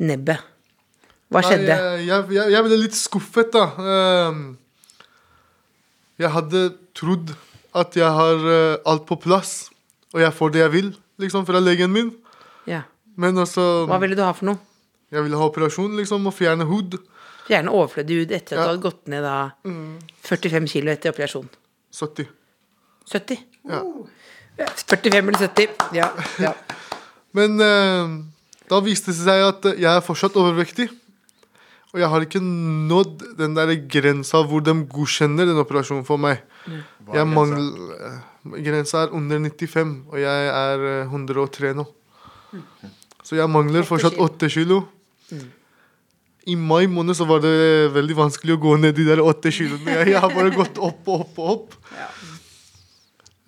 nebbet. 0.00 0.40
Hva 1.28 1.42
skjedde? 1.44 1.74
Nei, 1.76 2.06
jeg, 2.06 2.24
jeg, 2.32 2.52
jeg 2.54 2.64
ble 2.64 2.78
litt 2.80 2.96
skuffet, 2.96 3.50
da. 3.52 3.64
Ehm, 3.76 4.40
Jeg 6.18 6.30
hadde 6.34 6.62
trodd 6.98 7.34
at 7.78 7.94
jeg 7.98 8.08
har 8.18 8.46
eh, 8.50 8.76
alt 8.90 9.04
på 9.06 9.18
plass, 9.22 9.68
og 10.14 10.22
jeg 10.24 10.32
får 10.34 10.54
det 10.54 10.62
jeg 10.64 10.72
vil, 10.72 10.88
liksom, 11.22 11.44
fra 11.46 11.60
legen 11.62 11.92
min. 11.94 12.08
Ja. 12.66 12.82
Men 13.18 13.38
altså 13.38 13.84
Hva 13.90 13.98
ville 14.02 14.16
du 14.18 14.22
ha 14.24 14.32
for 14.34 14.50
noe? 14.50 14.58
Jeg 15.14 15.24
ville 15.24 15.38
ha 15.40 15.46
operasjon, 15.48 15.94
liksom, 15.98 16.26
og 16.28 16.34
fjerne 16.36 16.66
hud. 16.68 16.98
Fjerne 17.48 17.72
overflødig 17.72 18.18
hud 18.22 18.32
etter 18.36 18.56
at 18.56 18.58
Ja. 18.58 18.64
du 18.64 18.70
hadde 18.74 18.82
gått 18.84 19.06
ned 19.08 19.22
da 19.24 19.36
45 20.28 20.68
kilo 20.68 20.90
etter 20.92 21.14
operasjon. 21.14 21.48
70. 21.96 22.26
70? 23.08 23.38
Ja. 23.70 23.82
45 24.58 25.28
eller 25.28 25.38
70. 25.38 25.68
Ja. 25.96 26.10
ja. 26.42 26.52
Men 27.36 27.60
eh, 27.62 28.16
da 28.68 28.80
viste 28.84 29.12
det 29.14 29.20
seg 29.22 29.44
at 29.46 29.68
jeg 29.78 29.88
er 29.94 30.04
fortsatt 30.04 30.36
overvektig. 30.36 30.88
Og 31.94 32.02
jeg 32.02 32.10
har 32.12 32.24
ikke 32.24 32.42
nådd 32.42 33.22
den 33.38 33.54
der 33.56 33.72
grensa 33.88 34.42
hvor 34.44 34.60
de 34.64 34.74
godkjenner 34.92 35.48
den 35.48 35.60
operasjonen 35.60 36.04
for 36.04 36.20
meg. 36.20 36.42
Jeg 37.14 37.24
mangler 37.30 37.94
eh, 37.96 38.18
Grensa 38.64 39.06
er 39.06 39.14
under 39.16 39.40
95, 39.40 39.94
og 40.12 40.20
jeg 40.20 40.50
er 40.52 40.84
eh, 40.90 41.14
103 41.14 41.72
nå. 41.78 41.86
Så 43.24 43.36
jeg 43.36 43.50
mangler 43.52 43.88
fortsatt 43.88 44.16
8 44.20 44.48
kilo. 44.52 44.82
I 46.48 46.54
mai 46.56 46.86
måned 46.88 47.16
så 47.16 47.26
var 47.28 47.42
det 47.44 47.90
veldig 47.92 48.16
vanskelig 48.16 48.56
å 48.56 48.60
gå 48.62 48.76
ned 48.80 48.96
de 48.96 49.04
der 49.08 49.20
8 49.20 49.52
kiloene. 49.52 49.98
Jeg, 50.08 50.16
har 50.16 50.32
bare 50.32 50.54
gått 50.54 50.80
opp 50.80 51.08
og 51.08 51.24
opp 51.26 51.40
og 51.42 51.50
opp. 51.54 51.76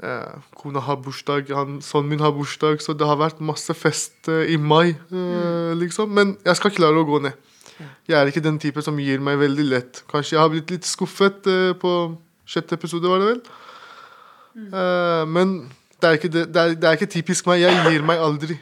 Eh, 0.00 0.36
kona 0.56 0.80
har 0.84 0.96
bursdag, 1.04 1.48
han, 1.52 1.80
sønnen 1.84 2.12
min 2.12 2.24
har 2.24 2.32
bursdag, 2.32 2.80
så 2.80 2.94
det 2.96 3.08
har 3.08 3.18
vært 3.20 3.40
masse 3.44 3.74
fest 3.76 4.28
eh, 4.32 4.52
i 4.54 4.56
mai, 4.56 4.94
eh, 4.96 5.72
liksom. 5.76 6.12
Men 6.16 6.38
jeg 6.44 6.56
skal 6.56 6.72
klare 6.76 7.00
å 7.00 7.08
gå 7.08 7.20
ned. 7.24 7.36
Jeg 8.08 8.16
er 8.18 8.30
ikke 8.30 8.42
den 8.44 8.58
type 8.62 8.82
som 8.84 8.98
gir 9.00 9.22
meg 9.24 9.38
veldig 9.40 9.66
lett. 9.68 10.02
Kanskje 10.10 10.36
jeg 10.36 10.42
har 10.42 10.50
blitt 10.52 10.72
litt 10.74 10.88
skuffet 10.88 11.46
uh, 11.48 11.72
på 11.80 11.94
sjette 12.48 12.76
episode, 12.78 13.08
var 13.08 13.22
det 13.22 13.30
vel. 13.30 13.40
Uh, 14.56 15.22
men 15.30 15.54
det 16.00 16.08
er, 16.08 16.18
ikke 16.18 16.32
det, 16.32 16.44
det, 16.54 16.60
er, 16.62 16.74
det 16.80 16.88
er 16.88 16.98
ikke 16.98 17.12
typisk 17.12 17.48
meg. 17.50 17.62
Jeg 17.62 17.86
gir 17.86 18.04
meg 18.06 18.20
aldri. 18.24 18.58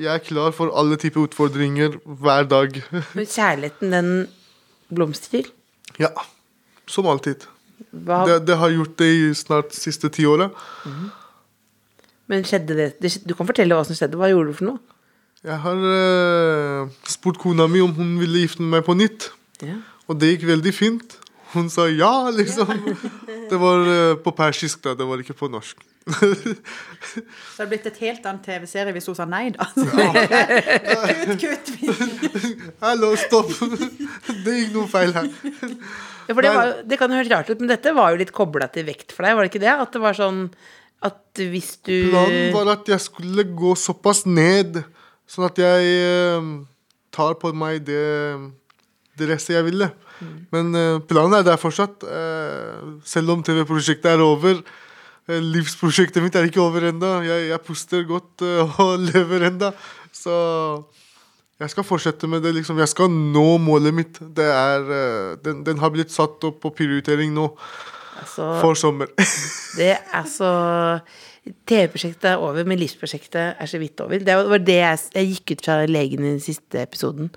Jeg 0.00 0.10
er 0.14 0.22
klar 0.24 0.52
for 0.56 0.72
alle 0.80 0.96
typer 1.00 1.26
utfordringer 1.28 1.98
hver 2.04 2.46
dag. 2.48 2.76
Men 3.16 3.26
kjærligheten, 3.28 3.92
den 3.92 4.12
blomstrer. 4.88 5.50
ja. 6.00 6.12
Som 6.90 7.06
alltid. 7.06 7.44
Hva, 7.94 8.24
Det, 8.26 8.40
det 8.48 8.56
har 8.58 8.72
gjort 8.74 8.96
det 8.98 9.08
i 9.14 9.26
snart 9.38 9.74
siste 9.76 10.08
ti 10.10 10.24
åra. 10.26 10.48
Men 12.26 12.42
skjedde 12.42 12.74
det, 12.74 12.88
det 12.98 13.12
Du 13.28 13.36
kan 13.38 13.46
fortelle 13.46 13.76
hva 13.76 13.84
som 13.86 13.94
skjedde. 13.94 14.18
Hva 14.18 14.30
gjorde 14.32 14.50
du 14.50 14.58
for 14.58 14.72
noe? 14.72 14.98
Jeg 15.40 15.56
har 15.56 15.78
uh, 15.80 16.88
spurt 17.08 17.38
kona 17.40 17.64
mi 17.70 17.80
om 17.80 17.92
hun 17.96 18.18
ville 18.20 18.42
gifte 18.42 18.60
meg 18.60 18.84
på 18.84 18.92
nytt. 18.92 19.30
Ja. 19.64 19.78
Og 20.10 20.18
det 20.20 20.34
gikk 20.34 20.44
veldig 20.50 20.72
fint. 20.76 21.16
Hun 21.54 21.70
sa 21.72 21.86
ja, 21.88 22.28
liksom. 22.34 22.68
Det 23.48 23.58
var 23.58 23.86
uh, 23.88 24.18
på 24.20 24.34
persisk, 24.36 24.82
da. 24.84 24.92
Det 24.98 25.06
var 25.08 25.22
ikke 25.22 25.38
på 25.38 25.48
norsk. 25.48 25.80
Så 26.10 26.28
det 26.28 27.56
hadde 27.56 27.68
blitt 27.70 27.88
et 27.88 27.98
helt 28.02 28.28
annet 28.28 28.44
TV-serie 28.44 28.92
hvis 28.96 29.08
hun 29.08 29.16
sa 29.16 29.24
nei, 29.30 29.46
da. 29.54 29.64
kutt, 31.40 31.72
kutt. 31.80 32.46
Hallo, 32.84 33.14
stopp! 33.20 33.52
Det 34.44 34.58
gikk 34.58 34.76
noe 34.76 34.88
feil 34.92 35.16
her. 35.16 35.28
Ja, 36.28 36.36
for 36.36 36.44
det, 36.44 36.52
var, 36.52 36.76
det 36.84 37.00
kan 37.00 37.12
jo 37.12 37.20
høres 37.20 37.32
rart 37.32 37.48
ut, 37.48 37.60
men 37.62 37.72
dette 37.72 37.96
var 37.96 38.12
jo 38.12 38.20
litt 38.20 38.32
kobla 38.36 38.68
til 38.72 38.88
vekt 38.88 39.16
for 39.16 39.24
deg, 39.24 39.38
var 39.38 39.46
det 39.46 39.54
ikke 39.54 39.64
det? 39.64 39.72
At 39.72 39.96
det 39.96 40.04
var 40.04 40.20
sånn 40.20 40.44
at 41.06 41.40
hvis 41.40 41.78
du 41.88 41.94
Planen 42.12 42.52
var 42.52 42.74
at 42.76 42.88
jeg 42.92 43.00
skulle 43.08 43.48
gå 43.56 43.72
såpass 43.78 44.26
ned, 44.28 44.82
sånn 45.30 45.46
at 45.46 45.58
jeg 45.62 45.90
eh, 46.02 46.50
tar 47.14 47.36
på 47.40 47.52
meg 47.56 47.84
det 47.86 48.02
dresset 49.20 49.56
jeg 49.56 49.66
ville. 49.68 49.90
Men 50.52 50.74
eh, 50.76 50.98
planen 51.08 51.38
er 51.38 51.46
der 51.46 51.60
fortsatt. 51.60 52.04
eh, 52.04 52.80
selv 53.08 53.34
om 53.36 53.42
TV-prosjektet 53.46 54.10
er 54.12 54.24
over. 54.24 54.60
eh, 55.28 55.40
livsprosjektet 55.40 56.22
mitt 56.24 56.36
er 56.36 56.48
ikke 56.48 56.62
over 56.62 56.88
ennå. 56.90 57.20
Jeg, 57.26 57.48
jeg 57.52 57.62
puster 57.66 58.02
godt 58.08 58.42
eh, 58.46 58.80
og 58.84 58.98
lever 59.06 59.48
ennå. 59.50 59.72
Så 60.12 60.34
jeg 61.60 61.70
skal 61.70 61.84
fortsette 61.84 62.28
med 62.28 62.42
det. 62.42 62.54
liksom. 62.56 62.78
Jeg 62.80 62.88
skal 62.88 63.10
nå 63.12 63.46
målet 63.62 63.94
mitt. 63.94 64.20
Det 64.20 64.48
er, 64.48 64.84
den, 65.44 65.64
den 65.66 65.78
har 65.80 65.92
blitt 65.94 66.12
satt 66.12 66.42
opp 66.48 66.60
på 66.62 66.72
prioritering 66.76 67.34
nå 67.36 67.50
altså, 68.20 68.54
for 68.62 68.74
sommer. 68.74 69.12
Det 69.78 69.92
er 69.96 70.24
så 70.28 70.52
TV-prosjektet 71.40 72.26
er 72.28 72.42
over, 72.42 72.66
men 72.68 72.76
livsprosjektet 72.76 73.56
er 73.62 73.68
så 73.70 73.78
vidt 73.80 74.00
over. 74.04 74.20
Det 74.20 74.34
var 74.36 74.60
det 74.60 74.76
jeg, 74.76 74.98
jeg 75.14 75.28
gikk 75.30 75.52
ut 75.54 75.62
fra 75.64 75.76
legen 75.88 76.24
i 76.24 76.32
den 76.34 76.42
siste 76.44 76.82
episoden. 76.82 77.30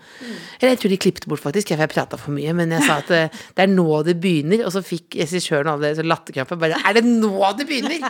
Eller 0.59 0.73
jeg 0.73 0.81
tror 0.81 0.91
de 0.91 0.99
klippet 1.05 1.27
bort, 1.31 1.41
faktisk, 1.43 1.71
for 1.71 1.85
jeg 1.85 1.91
prata 1.93 2.19
for 2.19 2.35
mye. 2.35 2.51
Men 2.57 2.75
jeg 2.75 2.83
sa 2.83 2.97
at 2.99 3.13
det, 3.13 3.21
det 3.55 3.63
er 3.63 3.71
nå 3.71 3.87
det 4.03 4.17
begynner, 4.21 4.65
og 4.67 4.75
så 4.75 4.83
fikk 4.83 5.17
regissøren 5.21 5.71
av 5.71 5.79
alle 5.79 5.93
så 5.95 6.05
latterkrampe. 6.05 6.59
Bare 6.59 6.81
Er 6.83 6.99
det 6.99 7.05
nå 7.07 7.31
det 7.57 7.69
begynner?! 7.69 8.03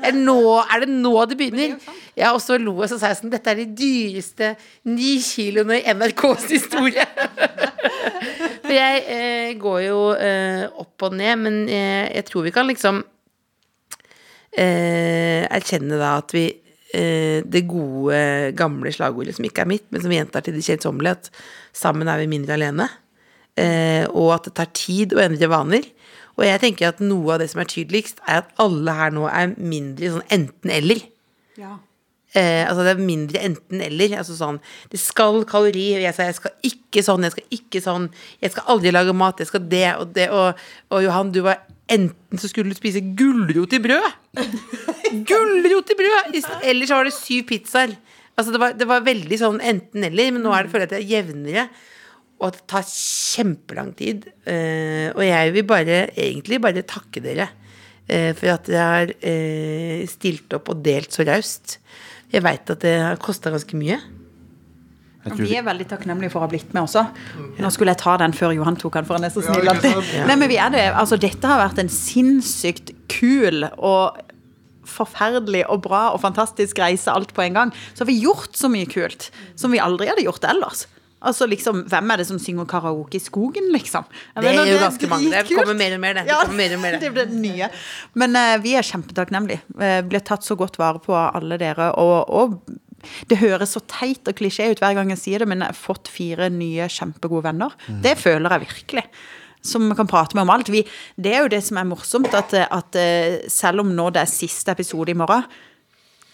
Er 0.00 0.14
det 0.14 0.22
nå, 0.22 0.38
er 0.62 0.86
det 0.86 0.92
nå 0.94 1.14
det 1.28 1.40
begynner?! 1.40 1.76
Ja, 2.14 2.30
og 2.30 2.40
så 2.44 2.58
lo 2.60 2.76
jeg, 2.80 2.92
så 2.92 3.00
sa 3.00 3.10
jeg 3.10 3.20
sånn 3.20 3.32
Dette 3.32 3.52
er 3.52 3.60
de 3.62 3.68
dyreste 3.74 4.54
ni 4.88 5.16
kiloene 5.24 5.80
i 5.80 5.94
NRKs 5.98 6.50
historie! 6.54 7.06
For 8.64 8.76
jeg 8.76 9.06
eh, 9.10 9.54
går 9.58 9.80
jo 9.88 10.02
eh, 10.14 10.68
opp 10.78 11.08
og 11.08 11.16
ned, 11.18 11.40
men 11.42 11.64
eh, 11.66 12.06
jeg 12.14 12.28
tror 12.28 12.46
vi 12.46 12.54
kan 12.54 12.70
liksom 12.70 13.02
eh, 14.56 15.46
erkjenne 15.50 15.98
da 16.00 16.16
at 16.18 16.34
vi 16.34 16.46
eh, 16.94 17.42
Det 17.46 17.62
gode, 17.70 18.52
gamle 18.58 18.90
slagordet 18.92 19.36
som 19.36 19.44
ikke 19.46 19.62
er 19.62 19.70
mitt, 19.70 19.86
men 19.90 20.02
som 20.02 20.10
vi 20.10 20.18
gjentar 20.18 20.42
til 20.42 20.56
det 20.58 20.64
kjedsommelige, 20.66 21.12
at 21.20 21.30
sammen 21.76 22.08
er 22.10 22.18
vi 22.18 22.26
mindre 22.32 22.56
alene. 22.58 22.88
eh, 23.56 24.06
og 24.10 24.32
at 24.34 24.44
det 24.48 24.54
tar 24.56 24.70
tid 24.74 25.12
å 25.14 25.20
endre 25.22 25.48
vaner. 25.50 25.84
Og 26.38 26.46
jeg 26.46 26.60
tenker 26.62 26.88
at 26.88 27.00
noe 27.04 27.34
av 27.34 27.40
det 27.42 27.50
som 27.52 27.60
er 27.60 27.68
tydeligst, 27.68 28.22
er 28.26 28.40
at 28.42 28.52
alle 28.62 28.94
her 28.96 29.10
nå 29.12 29.26
er 29.28 29.54
mindre 29.58 30.14
sånn 30.14 30.28
enten-eller. 30.32 31.02
Eh, 32.32 32.62
altså 32.62 32.84
det 32.86 32.92
er 32.94 33.02
mindre 33.02 33.40
enten-eller. 33.42 34.14
Altså 34.20 34.36
sånn 34.38 34.60
Det 34.92 35.00
skal 35.02 35.42
kalori. 35.50 35.88
Jeg 36.00 36.14
sa 36.14 36.28
jeg 36.28 36.38
skal 36.38 36.54
ikke 36.70 37.02
sånn, 37.02 37.26
jeg 37.26 37.34
skal 37.34 37.56
ikke 37.58 37.82
sånn. 37.84 38.06
Jeg 38.40 38.54
skal 38.54 38.70
aldri 38.72 38.92
lage 38.94 39.12
mat. 39.12 39.42
Jeg 39.42 39.50
skal 39.50 39.66
det 39.68 39.84
og 39.98 40.14
det. 40.14 40.30
Og, 40.30 40.54
og 40.94 41.02
Johan, 41.04 41.32
du 41.34 41.42
var 41.44 41.60
enten 41.90 42.40
så 42.40 42.48
skulle 42.50 42.72
du 42.72 42.78
spise 42.78 43.02
gulrot 43.18 43.74
i 43.76 43.82
brød. 43.82 44.08
gulrot 45.28 45.92
i 45.92 45.98
brød! 45.98 46.40
Eller 46.62 46.88
så 46.88 46.98
var 46.98 47.08
det 47.08 47.16
syv 47.16 47.46
pizzaer. 47.50 47.94
Altså 48.38 48.54
det 48.54 48.60
var, 48.62 48.76
det 48.78 48.88
var 48.88 49.06
veldig 49.06 49.38
sånn 49.40 49.58
enten-eller, 49.72 50.34
men 50.34 50.44
nå 50.46 50.52
er 50.54 50.64
det, 50.64 50.72
føler 50.72 50.86
jeg 50.86 50.90
at 50.90 50.94
det 50.94 51.00
er 51.00 51.10
jevnere. 51.16 51.64
Og 52.40 52.46
at 52.48 52.60
det 52.60 52.68
tar 52.72 52.86
kjempelang 52.88 53.90
tid. 53.98 54.30
Uh, 54.46 55.10
og 55.12 55.24
jeg 55.26 55.56
vil 55.56 55.66
bare 55.68 55.98
egentlig 56.14 56.60
bare 56.64 56.86
takke 56.88 57.20
dere 57.24 57.50
uh, 57.50 58.30
for 58.38 58.54
at 58.54 58.70
dere 58.70 58.86
har 58.94 59.12
uh, 59.12 60.06
stilt 60.08 60.56
opp 60.56 60.72
og 60.72 60.80
delt 60.86 61.12
så 61.12 61.26
raust. 61.28 61.76
Jeg 62.30 62.46
veit 62.46 62.72
at 62.72 62.86
det 62.86 62.96
har 63.02 63.20
kosta 63.20 63.52
ganske 63.52 63.76
mye. 63.76 63.98
Vi 65.36 65.52
er 65.58 65.64
veldig 65.66 65.84
takknemlige 65.90 66.32
for 66.32 66.40
å 66.40 66.46
ha 66.46 66.50
blitt 66.52 66.70
med 66.72 66.86
også. 66.86 67.02
Nå 67.60 67.70
skulle 67.74 67.92
jeg 67.92 68.00
ta 68.00 68.14
den 68.22 68.32
før 68.36 68.54
Johan 68.56 68.78
tok 68.80 68.94
den, 68.96 69.04
for 69.08 69.18
han 69.18 69.26
er 69.28 69.32
så 69.34 69.42
snill. 69.44 69.68
Ikke? 69.68 70.24
Nei, 70.30 70.36
men 70.40 70.48
vi 70.48 70.56
er 70.56 70.72
det. 70.72 70.84
Altså, 70.96 71.18
dette 71.20 71.50
har 71.50 71.60
vært 71.60 71.82
en 71.82 71.92
sinnssykt 71.92 72.94
kul 73.12 73.66
og 73.76 74.16
forferdelig 74.90 75.66
og 75.70 75.82
bra 75.84 76.06
og 76.14 76.22
fantastisk 76.22 76.80
reise 76.82 77.12
alt 77.12 77.34
på 77.36 77.44
en 77.44 77.58
gang. 77.58 77.74
Så 77.94 78.04
har 78.04 78.10
vi 78.10 78.16
gjort 78.24 78.56
så 78.58 78.70
mye 78.72 78.88
kult 78.90 79.28
som 79.60 79.74
vi 79.74 79.82
aldri 79.82 80.08
hadde 80.10 80.24
gjort 80.24 80.46
ellers. 80.50 80.86
Altså 81.20 81.44
liksom, 81.44 81.82
Hvem 81.92 82.10
er 82.14 82.22
det 82.22 82.24
som 82.30 82.38
synger 82.40 82.64
karaoke 82.64 83.18
i 83.18 83.20
skogen, 83.20 83.66
liksom? 83.74 84.06
Jeg 84.08 84.40
Det 84.40 84.44
mener, 84.48 84.62
er 84.64 84.72
jo 84.72 84.78
ganske 84.80 85.08
mange. 85.10 85.30
Det 85.30 85.52
kommer 85.52 85.76
mer 85.76 85.94
og 85.98 86.00
mer, 86.00 86.14
det. 86.16 86.22
Det 86.24 86.32
Ja, 86.32 86.38
kommer 86.46 86.56
mer 86.62 86.74
og 86.76 86.80
mer, 86.80 86.92
det. 86.96 87.00
det 87.04 87.10
blir 87.12 87.26
det 87.28 87.40
nye. 87.42 87.68
Men 88.16 88.36
uh, 88.40 88.56
vi 88.64 88.72
er 88.80 88.88
kjempetakknemlige. 88.88 89.60
Uh, 89.76 90.00
blir 90.08 90.24
tatt 90.24 90.48
så 90.48 90.56
godt 90.56 90.80
vare 90.80 91.02
på 91.04 91.12
av 91.12 91.36
alle 91.36 91.58
dere. 91.60 91.90
Og, 92.00 92.24
og 92.24 92.56
det 93.30 93.40
høres 93.40 93.74
så 93.76 93.82
teit 93.90 94.28
og 94.28 94.36
klisjé 94.38 94.70
ut 94.72 94.82
hver 94.82 94.96
gang 94.98 95.12
jeg 95.14 95.22
sier 95.22 95.42
det, 95.44 95.48
men 95.50 95.64
jeg 95.64 95.72
har 95.72 95.78
fått 95.78 96.10
fire 96.12 96.50
nye 96.52 96.88
kjempegode 96.90 97.46
venner. 97.50 97.76
Det 98.04 98.16
føler 98.20 98.56
jeg 98.56 98.66
virkelig. 98.68 99.06
Som 99.62 99.90
kan 99.92 100.08
prate 100.08 100.36
med 100.36 100.46
om 100.46 100.52
alt. 100.54 100.70
Vi, 100.72 100.80
det 101.20 101.34
er 101.36 101.42
jo 101.44 101.50
det 101.52 101.60
som 101.66 101.76
er 101.76 101.88
morsomt, 101.90 102.32
at, 102.32 102.54
at 102.64 102.96
eh, 102.96 103.42
selv 103.52 103.82
om 103.84 103.90
nå 103.92 104.06
det 104.14 104.22
er 104.22 104.30
siste 104.30 104.72
episode 104.72 105.12
i 105.12 105.18
morgen, 105.20 105.44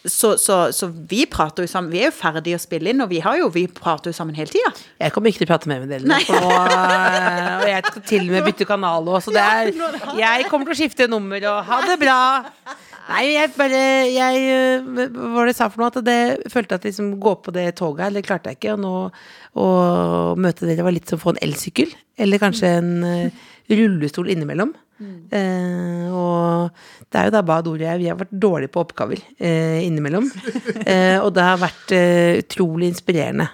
så, 0.07 0.37
så, 0.39 0.73
så 0.73 0.87
vi 0.87 1.25
prater 1.27 1.65
jo 1.67 1.71
sammen. 1.71 1.91
Vi 1.91 1.99
er 2.05 2.11
jo 2.11 2.15
ferdige 2.15 2.59
å 2.59 2.63
spille 2.63 2.93
inn, 2.93 3.03
og 3.03 3.11
vi, 3.11 3.19
har 3.25 3.41
jo, 3.41 3.49
vi 3.51 3.65
prater 3.67 4.13
jo 4.13 4.17
sammen 4.17 4.37
hele 4.39 4.53
tida. 4.53 4.71
Jeg 5.03 5.15
kommer 5.15 5.33
ikke 5.33 5.43
til 5.43 5.49
å 5.49 5.51
prate 5.51 5.71
mer 5.71 5.83
med 5.83 5.91
dere 5.91 6.07
nå, 6.07 6.21
eh, 6.23 7.51
Og 7.65 7.67
jeg 7.73 7.83
skal 7.89 8.05
til 8.13 8.29
og 8.29 8.37
med 8.37 8.47
bytte 8.47 8.69
kanal 8.69 9.11
òg, 9.11 9.19
så 9.25 9.35
det 9.35 9.43
er 9.43 9.73
Jeg 10.21 10.47
kommer 10.51 10.71
til 10.71 10.77
å 10.77 10.81
skifte 10.85 11.11
nummer 11.11 11.49
og 11.51 11.59
ha 11.67 11.81
det 11.89 11.99
bra. 12.03 12.19
Nei, 13.07 13.25
jeg 13.37 13.53
bare 13.55 13.81
jeg, 14.11 14.47
eh, 14.51 14.87
Hva 15.15 15.29
var 15.37 15.47
det 15.47 15.53
jeg 15.55 15.59
sa 15.61 15.69
for 15.71 15.83
noe? 15.83 15.93
At 15.93 16.07
det 16.07 16.51
følte 16.53 16.79
at 16.79 16.87
liksom 16.89 17.13
gå 17.23 17.37
på 17.45 17.55
det 17.55 17.69
toget 17.79 18.09
her, 18.09 18.17
det 18.17 18.25
klarte 18.27 18.51
jeg 18.51 18.59
ikke. 18.59 18.75
Og 18.75 18.83
nå 18.83 18.95
å 19.57 19.69
møte 20.41 20.67
dere 20.67 20.87
var 20.87 20.95
litt 20.97 21.09
som 21.11 21.21
å 21.21 21.23
få 21.23 21.35
en 21.35 21.45
elsykkel. 21.47 21.95
Eller 22.19 22.43
kanskje 22.43 22.73
en 22.81 22.91
eh, 23.07 23.47
rullestol 23.71 24.33
innimellom. 24.33 24.75
Eh, 25.37 26.09
og 26.09 26.73
det 27.13 27.21
er 27.21 27.29
jo 27.29 27.35
da 27.35 27.43
Bad 27.45 27.67
og 27.69 27.83
jeg, 27.83 28.01
vi 28.01 28.09
har 28.09 28.17
vært 28.17 28.33
dårlige 28.33 28.73
på 28.73 28.83
oppgaver 28.87 29.21
eh, 29.39 29.85
innimellom. 29.87 30.31
Eh, 30.87 31.19
og 31.19 31.33
det 31.35 31.43
har 31.43 31.59
vært 31.59 31.93
eh, 31.95 32.39
utrolig 32.43 32.93
inspirerende 32.93 33.49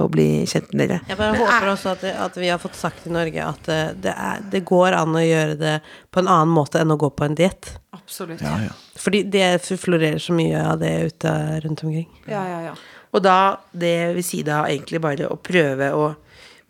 å 0.00 0.06
bli 0.12 0.46
kjent 0.48 0.70
med 0.72 0.88
dere. 0.88 1.00
Jeg 1.10 1.18
bare 1.20 1.36
håper 1.36 1.72
også 1.74 1.92
at, 1.92 2.04
at 2.26 2.38
vi 2.40 2.48
har 2.48 2.60
fått 2.62 2.78
sagt 2.78 3.06
i 3.06 3.12
Norge 3.12 3.44
at 3.44 3.68
eh, 3.68 3.90
det, 3.92 4.14
er, 4.14 4.40
det 4.52 4.62
går 4.68 4.96
an 4.96 5.18
å 5.18 5.24
gjøre 5.24 5.58
det 5.60 5.74
på 6.10 6.22
en 6.22 6.30
annen 6.32 6.54
måte 6.54 6.80
enn 6.80 6.94
å 6.94 6.98
gå 7.00 7.10
på 7.12 7.26
en 7.28 7.36
diett. 7.36 7.74
Absolutt. 7.96 8.40
Ja, 8.44 8.54
ja. 8.68 8.72
Fordi 9.00 9.22
det 9.32 9.50
florerer 9.68 10.20
så 10.22 10.32
mye 10.36 10.62
av 10.64 10.80
det 10.80 10.94
ute 11.12 11.34
rundt 11.66 11.84
omkring. 11.84 12.08
Ja, 12.30 12.46
ja, 12.48 12.62
ja. 12.70 12.74
Og 13.10 13.24
da, 13.26 13.36
det 13.72 14.14
vil 14.16 14.24
si 14.24 14.40
da 14.46 14.62
egentlig 14.68 15.02
bare 15.02 15.28
å 15.28 15.36
prøve 15.36 15.92
å 15.98 16.10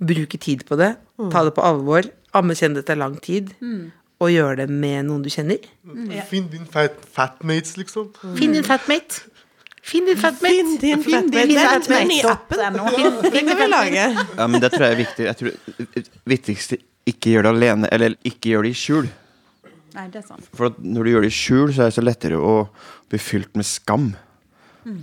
bruke 0.01 0.39
tid 0.41 0.65
på 0.69 0.79
det, 0.81 0.95
ta 1.31 1.43
det 1.45 1.53
på 1.57 1.65
alvor, 1.65 2.07
anerkjenne 2.37 2.81
det 2.81 2.87
til 2.89 3.01
lang 3.03 3.19
tid, 3.21 3.51
og 4.21 4.33
gjøre 4.33 4.63
det 4.63 4.67
med 4.73 5.05
noen 5.09 5.21
du 5.25 5.29
kjenner. 5.33 5.61
Finn 6.31 6.49
din 6.53 6.65
fat, 6.69 6.97
fatmates, 7.13 7.77
liksom. 7.81 8.09
Finn 8.39 8.57
din 8.57 8.65
fatmate. 8.65 9.27
Finn 9.83 10.07
din 10.07 10.17
fatmate. 10.21 10.55
Finn 10.55 10.77
din 10.81 11.03
fatmate. 11.03 11.31
Det 11.41 11.49
den 11.49 12.81
appen. 12.81 13.33
Den 13.33 13.49
kan 13.49 13.59
vi 13.59 13.67
lage. 13.71 14.07
Ja, 14.37 14.47
men 14.47 14.61
det 14.61 14.73
tror 14.75 14.87
jeg 14.87 14.93
er 14.93 15.01
viktig. 15.01 15.27
Jeg 15.31 15.37
tror 15.41 15.51
det 15.97 16.05
viktigste 16.29 16.81
ikke 17.09 17.35
gjør 17.35 17.49
det 17.49 17.53
alene, 17.57 17.91
eller 17.93 18.17
ikke 18.29 18.53
gjør 18.53 18.69
det 18.69 18.75
i 18.75 18.81
skjul. 18.81 19.11
Nei, 19.97 20.07
det 20.13 20.21
er 20.23 20.27
sant. 20.27 20.51
For 20.55 20.71
at 20.71 20.81
når 20.85 21.07
du 21.07 21.13
gjør 21.15 21.25
det 21.27 21.31
i 21.33 21.39
skjul, 21.39 21.73
så 21.75 21.87
er 21.87 21.91
det 21.91 21.97
så 21.97 22.05
lettere 22.05 22.39
å 22.39 22.57
bli 23.11 23.19
fylt 23.23 23.57
med 23.59 23.67
skam. 23.67 24.13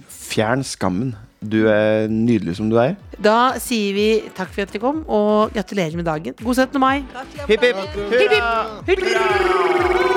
Fjern 0.07 0.63
skammen. 0.65 1.15
Du 1.37 1.67
er 1.69 2.07
nydelig 2.09 2.55
som 2.57 2.69
du 2.71 2.79
er. 2.81 2.95
Da 3.21 3.57
sier 3.61 3.93
vi 3.93 4.07
takk 4.37 4.49
for 4.53 4.65
at 4.65 4.73
dere 4.73 4.81
kom, 4.81 5.03
og 5.05 5.53
gratulerer 5.53 5.99
med 5.99 6.07
dagen. 6.09 6.37
God 6.41 6.55
17. 6.55 6.79
mai. 6.81 7.03
Hipp, 7.49 7.67
hipp. 7.67 7.81
Hurra! 8.87 10.16